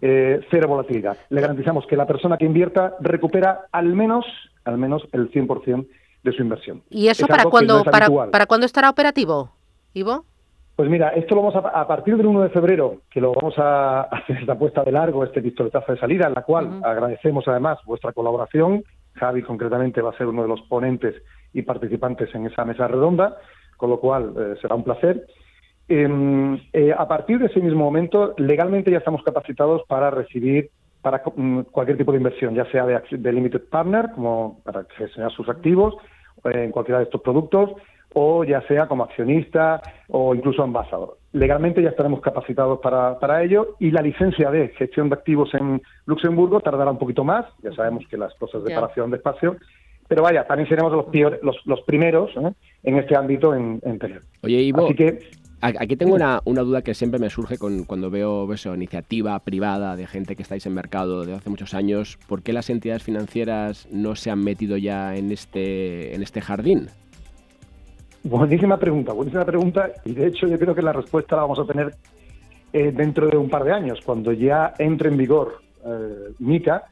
eh, 0.00 0.40
cero 0.50 0.68
volatilidad. 0.68 1.16
Le 1.30 1.40
garantizamos 1.40 1.84
que 1.86 1.96
la 1.96 2.06
persona 2.06 2.38
que 2.38 2.44
invierta 2.44 2.94
recupera 3.00 3.62
al 3.72 3.92
menos 3.94 4.24
al 4.64 4.78
menos 4.78 5.02
el 5.12 5.30
100% 5.32 5.86
de 6.22 6.32
su 6.32 6.42
inversión. 6.42 6.82
¿Y 6.90 7.08
eso 7.08 7.24
Es 7.24 7.28
para 7.28 7.44
cuándo 7.44 7.74
no 7.74 7.80
es 7.80 7.84
para, 7.86 8.08
para 8.30 8.46
cuándo 8.46 8.66
estará 8.66 8.90
operativo, 8.90 9.50
Ivo? 9.94 10.24
Pues 10.78 10.88
mira, 10.88 11.08
esto 11.08 11.34
lo 11.34 11.42
vamos 11.42 11.56
a, 11.56 11.70
a 11.70 11.88
partir 11.88 12.16
del 12.16 12.26
1 12.26 12.40
de 12.40 12.50
febrero, 12.50 12.98
que 13.10 13.20
lo 13.20 13.32
vamos 13.32 13.58
a 13.58 14.02
hacer 14.12 14.36
esta 14.36 14.56
puesta 14.56 14.84
de 14.84 14.92
largo, 14.92 15.24
este 15.24 15.42
pistoletazo 15.42 15.90
de 15.90 15.98
salida, 15.98 16.28
en 16.28 16.34
la 16.34 16.42
cual 16.42 16.80
agradecemos 16.84 17.48
además 17.48 17.80
vuestra 17.84 18.12
colaboración. 18.12 18.84
Javi 19.14 19.42
concretamente 19.42 20.00
va 20.00 20.10
a 20.10 20.16
ser 20.16 20.28
uno 20.28 20.42
de 20.42 20.48
los 20.48 20.62
ponentes 20.68 21.16
y 21.52 21.62
participantes 21.62 22.32
en 22.32 22.46
esa 22.46 22.64
mesa 22.64 22.86
redonda, 22.86 23.38
con 23.76 23.90
lo 23.90 23.98
cual 23.98 24.32
eh, 24.38 24.54
será 24.62 24.76
un 24.76 24.84
placer. 24.84 25.26
Em, 25.88 26.60
eh, 26.72 26.94
a 26.96 27.08
partir 27.08 27.40
de 27.40 27.46
ese 27.46 27.58
mismo 27.58 27.82
momento, 27.82 28.34
legalmente 28.36 28.92
ya 28.92 28.98
estamos 28.98 29.24
capacitados 29.24 29.82
para 29.88 30.12
recibir 30.12 30.70
para 31.02 31.24
mm, 31.34 31.62
cualquier 31.72 31.98
tipo 31.98 32.12
de 32.12 32.18
inversión, 32.18 32.54
ya 32.54 32.70
sea 32.70 32.86
de, 32.86 33.02
de 33.10 33.32
limited 33.32 33.62
partner, 33.68 34.12
como 34.14 34.60
para 34.62 34.84
gestionar 34.96 35.32
sus 35.32 35.48
activos 35.48 35.96
eh, 36.44 36.62
en 36.62 36.70
cualquiera 36.70 37.00
de 37.00 37.06
estos 37.06 37.20
productos, 37.20 37.72
o 38.20 38.42
ya 38.44 38.60
sea 38.66 38.86
como 38.88 39.04
accionista 39.04 39.80
o 40.08 40.34
incluso 40.34 40.62
ambasador. 40.62 41.18
Legalmente 41.32 41.82
ya 41.82 41.90
estaremos 41.90 42.20
capacitados 42.20 42.80
para, 42.80 43.18
para 43.20 43.42
ello 43.44 43.76
y 43.78 43.90
la 43.92 44.02
licencia 44.02 44.50
de 44.50 44.68
gestión 44.70 45.08
de 45.08 45.14
activos 45.14 45.54
en 45.54 45.80
Luxemburgo 46.06 46.60
tardará 46.60 46.90
un 46.90 46.98
poquito 46.98 47.22
más, 47.22 47.44
ya 47.62 47.72
sabemos 47.72 48.04
que 48.10 48.16
las 48.16 48.34
cosas 48.34 48.64
de 48.64 48.70
Ya. 48.70 48.76
separación 48.76 49.10
de 49.10 49.18
espacio, 49.18 49.56
pero 50.08 50.22
vaya, 50.22 50.46
también 50.46 50.68
seremos 50.68 50.92
los, 50.92 51.06
pior- 51.06 51.38
los, 51.42 51.56
los 51.66 51.80
primeros 51.82 52.30
¿eh? 52.36 52.52
en 52.82 52.96
este 52.98 53.16
ámbito 53.16 53.54
en, 53.54 53.78
en 53.84 53.98
tener. 53.98 54.22
Oye, 54.42 54.62
Ivo, 54.62 54.86
Así 54.86 54.94
que 54.94 55.18
a- 55.60 55.68
aquí 55.78 55.96
tengo 55.96 56.14
una, 56.14 56.40
una 56.44 56.62
duda 56.62 56.82
que 56.82 56.94
siempre 56.94 57.20
me 57.20 57.28
surge 57.30 57.58
con, 57.58 57.84
cuando 57.84 58.08
veo 58.10 58.50
eso, 58.52 58.74
iniciativa 58.74 59.38
privada 59.40 59.96
de 59.96 60.06
gente 60.06 60.34
que 60.34 60.42
estáis 60.42 60.64
en 60.66 60.74
mercado 60.74 61.24
de 61.24 61.34
hace 61.34 61.50
muchos 61.50 61.74
años. 61.74 62.18
¿Por 62.26 62.42
qué 62.42 62.52
las 62.52 62.70
entidades 62.70 63.02
financieras 63.04 63.86
no 63.92 64.16
se 64.16 64.30
han 64.30 64.42
metido 64.42 64.76
ya 64.76 65.14
en 65.14 65.30
este, 65.30 66.14
en 66.14 66.22
este 66.22 66.40
jardín? 66.40 66.88
Buenísima 68.24 68.76
pregunta, 68.78 69.12
buenísima 69.12 69.44
pregunta. 69.44 69.90
Y 70.04 70.12
de 70.12 70.26
hecho 70.26 70.46
yo 70.46 70.58
creo 70.58 70.74
que 70.74 70.82
la 70.82 70.92
respuesta 70.92 71.36
la 71.36 71.42
vamos 71.42 71.58
a 71.60 71.64
tener 71.64 71.94
eh, 72.72 72.92
dentro 72.94 73.28
de 73.28 73.36
un 73.36 73.48
par 73.48 73.64
de 73.64 73.72
años, 73.72 74.00
cuando 74.04 74.32
ya 74.32 74.74
entre 74.78 75.08
en 75.08 75.16
vigor 75.16 75.60
eh, 75.86 76.32
MICA, 76.38 76.84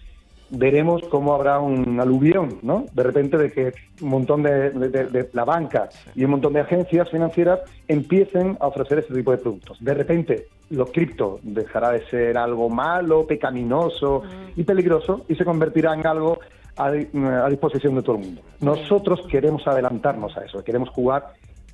veremos 0.49 1.03
cómo 1.11 1.35
habrá 1.35 1.59
un 1.59 1.99
aluvión, 2.01 2.61
¿no? 2.63 2.87
De 2.93 3.03
repente 3.03 3.37
de 3.37 3.51
que 3.51 3.73
un 4.01 4.09
montón 4.11 4.45
de, 4.45 4.71
de- 4.71 4.89
de- 4.89 5.05
de 5.07 5.29
la 5.33 5.45
banca 5.45 5.89
y 6.15 6.25
un 6.25 6.31
montón 6.31 6.53
de 6.53 6.61
agencias 6.61 7.11
financieras 7.11 7.61
empiecen 7.89 8.57
a 8.61 8.69
ofrecer 8.69 9.01
este 9.01 9.13
tipo 9.13 9.33
de 9.33 9.39
productos. 9.39 9.77
De 9.81 9.93
repente, 9.93 10.47
lo 10.71 10.87
cripto 10.87 11.41
dejará 11.43 11.91
de 11.91 12.07
ser 12.07 12.39
algo 12.39 12.69
malo, 12.71 13.27
pecaminoso 13.27 14.23
y 14.55 14.63
peligroso 14.63 15.25
y 15.29 15.35
se 15.35 15.45
convertirá 15.45 15.93
en 15.95 16.07
algo 16.07 16.39
a, 16.77 16.87
a 16.87 17.49
disposición 17.49 17.95
de 17.95 18.03
todo 18.03 18.17
el 18.17 18.23
mundo. 18.23 18.43
Nosotros 18.61 19.21
queremos 19.31 19.67
adelantarnos 19.67 20.37
a 20.37 20.45
eso, 20.45 20.63
queremos 20.63 20.89
jugar 20.91 21.27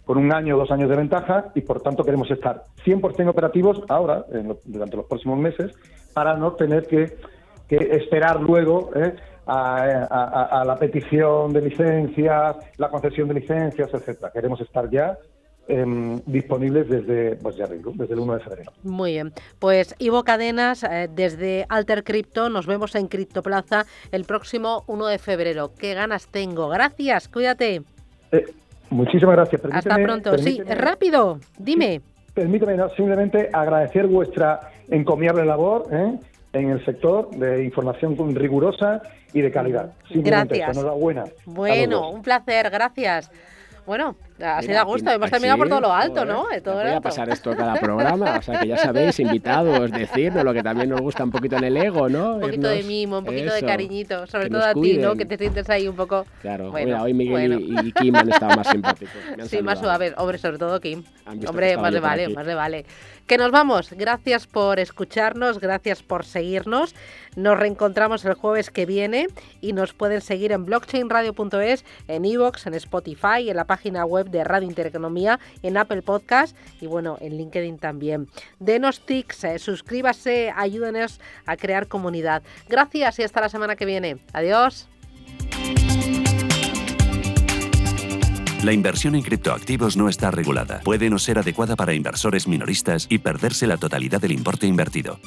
con 0.05 0.19
un 0.19 0.33
año 0.33 0.57
o 0.57 0.59
dos 0.59 0.71
años 0.71 0.91
de 0.91 0.97
ventaja 0.97 1.47
y 1.55 1.61
por 1.61 1.81
tanto 1.81 2.05
queremos 2.05 2.31
estar 2.31 2.65
100% 2.85 3.29
operativos 3.31 3.81
ahora, 3.89 4.25
lo- 4.33 4.59
durante 4.65 4.97
los 4.97 5.07
próximos 5.07 5.39
meses, 5.39 5.73
para 6.13 6.37
no 6.37 6.53
tener 6.53 6.87
que, 6.87 7.17
esperar 7.69 8.39
luego 8.41 8.91
¿eh? 8.95 9.15
a- 9.47 10.61
a 10.61 10.65
la 10.65 10.77
petición 10.77 11.53
de 11.55 11.63
licencias, 11.63 12.57
la 12.77 12.89
concesión 12.91 13.29
de 13.29 13.35
licencias, 13.35 13.89
etcétera. 13.95 14.31
Queremos 14.31 14.61
estar 14.61 14.91
ya 14.91 15.17
em, 15.69 16.21
disponibles 16.27 16.89
desde, 16.89 17.37
pues 17.37 17.57
ya 17.57 17.67
digo, 17.67 17.93
desde 17.95 18.15
el 18.15 18.21
1 18.21 18.35
de 18.35 18.41
febrero. 18.41 18.73
Muy 18.83 19.13
bien. 19.13 19.33
Pues 19.59 19.95
Ivo 19.99 20.25
Cadenas, 20.25 20.83
eh, 20.85 21.09
desde 21.15 21.67
Alter 21.69 22.03
Crypto, 22.05 22.49
nos 22.49 22.67
vemos 22.67 22.95
en 22.95 23.07
Criptoplaza 23.09 23.87
el 24.11 24.25
próximo 24.25 24.85
1 24.87 25.07
de 25.07 25.19
febrero. 25.19 25.73
Qué 25.79 25.95
ganas 25.95 26.27
tengo. 26.29 26.69
Gracias, 26.69 27.29
cuídate. 27.29 27.83
Eh, 28.33 28.45
muchísimas 28.91 29.37
gracias. 29.37 29.63
Hasta 29.71 29.97
Permíteme- 29.97 30.05
pronto. 30.05 30.39
Sí, 30.39 30.59
permíteme- 30.59 30.75
rápido, 30.75 31.39
dime. 31.59 32.01
Permítame 32.35 32.77
no, 32.77 32.89
simplemente 32.91 33.51
agradecer 33.53 34.07
vuestra 34.07 34.73
encomiable 34.89 35.45
labor 35.45 35.87
¿eh? 35.93 36.19
en 36.55 36.71
el 36.71 36.85
sector 36.85 37.31
de 37.31 37.63
información 37.65 38.17
rigurosa 38.35 39.03
y 39.35 39.43
de 39.43 39.51
calidad. 39.51 39.93
Gracias. 40.11 40.77
enhorabuena. 40.77 41.25
Bueno, 41.47 42.11
un 42.11 42.23
placer, 42.23 42.69
gracias. 42.71 43.31
Bueno, 43.87 44.17
así 44.41 44.69
da 44.69 44.83
gusto. 44.83 45.11
aquí, 45.11 45.31
terminado 45.31 45.59
por 45.59 45.69
todo 45.69 45.81
lo 45.81 45.93
alto, 45.93 46.25
¿no? 46.25 46.47
De 46.49 46.61
todo 46.61 46.75
Voy 46.77 46.91
a 46.91 47.01
pasar 47.01 47.29
esto 47.31 47.57
cada 47.57 47.75
programa, 47.75 48.37
o 48.39 48.43
sea 48.43 48.61
que 48.61 48.69
ya 48.69 48.77
sabéis, 48.77 49.19
invitados, 49.21 49.91
decirnos 49.91 50.45
lo 50.45 50.53
que 50.53 50.63
también 50.63 50.91
nos 50.91 51.01
gusta 51.01 51.25
un 51.25 51.31
poquito 51.31 51.57
en 51.57 51.65
el 51.65 51.77
ego, 51.77 52.09
¿no? 52.09 52.35
Un 52.37 52.41
poquito 52.41 52.69
de 52.69 52.83
mimo, 52.83 53.19
un 53.19 53.25
poquito 53.25 53.53
de 53.53 53.63
cariñito, 53.63 54.27
sobre 54.27 54.51
todo 54.51 54.65
a 54.65 54.75
ti, 54.75 54.99
¿no? 54.99 55.15
Que 55.15 55.27
te 55.27 55.37
sientes 55.39 55.69
ahí 55.71 55.89
un 55.89 55.97
poco. 55.97 56.27
Claro, 56.41 56.71
Bueno, 56.71 56.87
mira, 56.87 57.03
hoy 57.03 57.15
Miguel 57.15 57.59
bueno. 57.59 57.83
y, 57.83 57.93
Kim 57.93 58.15
han 58.17 58.29
estado 58.31 58.57
más 58.57 58.69
simpáticos. 58.69 59.15
Sí, 59.47 59.63
más 59.63 59.79
saludado. 59.79 59.99
suaves. 59.99 60.15
Hombre, 60.17 60.39
sobre 60.39 60.59
todo 60.59 60.81
Kim. 60.81 61.05
Hombre, 61.47 61.77
más 61.77 61.93
le 61.93 62.01
vale, 62.01 62.25
aquí. 62.25 62.35
más 62.35 62.47
le 62.47 62.55
vale. 62.55 62.87
Que 63.27 63.39
nos 63.39 63.51
vamos. 63.51 63.93
Gracias 63.93 64.47
por 64.47 64.79
escucharnos, 64.81 65.61
gracias 65.61 66.03
por 66.03 66.25
seguirnos. 66.25 66.95
Nos 67.37 67.59
reencontramos 67.59 68.25
el 68.25 68.35
jueves 68.35 68.71
que 68.71 68.85
viene 68.85 69.29
y 69.61 69.73
nos 69.73 69.95
pueden 69.95 70.21
seguir 70.21 70.53
en 70.53 70.65
blockchainradio.es, 70.67 71.85
en 72.09 72.25
iVoox, 72.25 72.67
en 72.67 72.75
Spotify, 72.75 73.49
en 73.49 73.57
la 73.57 73.65
página 73.65 74.05
web 74.05 74.29
de 74.33 74.43
Radio 74.43 74.69
Intereconomía, 74.69 75.39
en 75.63 75.77
Apple 75.77 76.03
Podcast 76.03 76.57
y 76.81 76.87
bueno, 76.87 77.19
en 77.21 77.37
LinkedIn 77.37 77.79
también. 77.79 78.29
Denos 78.59 79.07
tics, 79.07 79.45
eh, 79.45 79.59
suscríbase, 79.59 80.53
ayúdenos 80.57 81.21
a 81.47 81.57
crear 81.57 81.87
comunidad. 81.87 82.43
Gracias 82.69 83.21
y 83.21 83.23
hasta 83.23 83.41
la 83.41 83.49
semana 83.49 83.77
que 83.77 83.85
viene. 83.85 84.17
Adiós. 84.33 84.89
La 88.63 88.73
inversión 88.73 89.17
en 89.17 89.23
criptoactivos 89.23 89.97
no 89.97 90.09
está 90.09 90.31
regulada. 90.31 90.81
Puede 90.85 91.11
no 91.11 91.19
ser 91.19 91.39
adecuada 91.39 91.75
para 91.75 91.95
inversores 91.95 92.47
minoristas 92.47 93.07
y 93.11 93.19
perderse 93.19 93.67
la 93.67 93.77
totalidad 93.77 94.21
del 94.21 94.31
importe 94.31 94.69
invertido. 94.69 95.19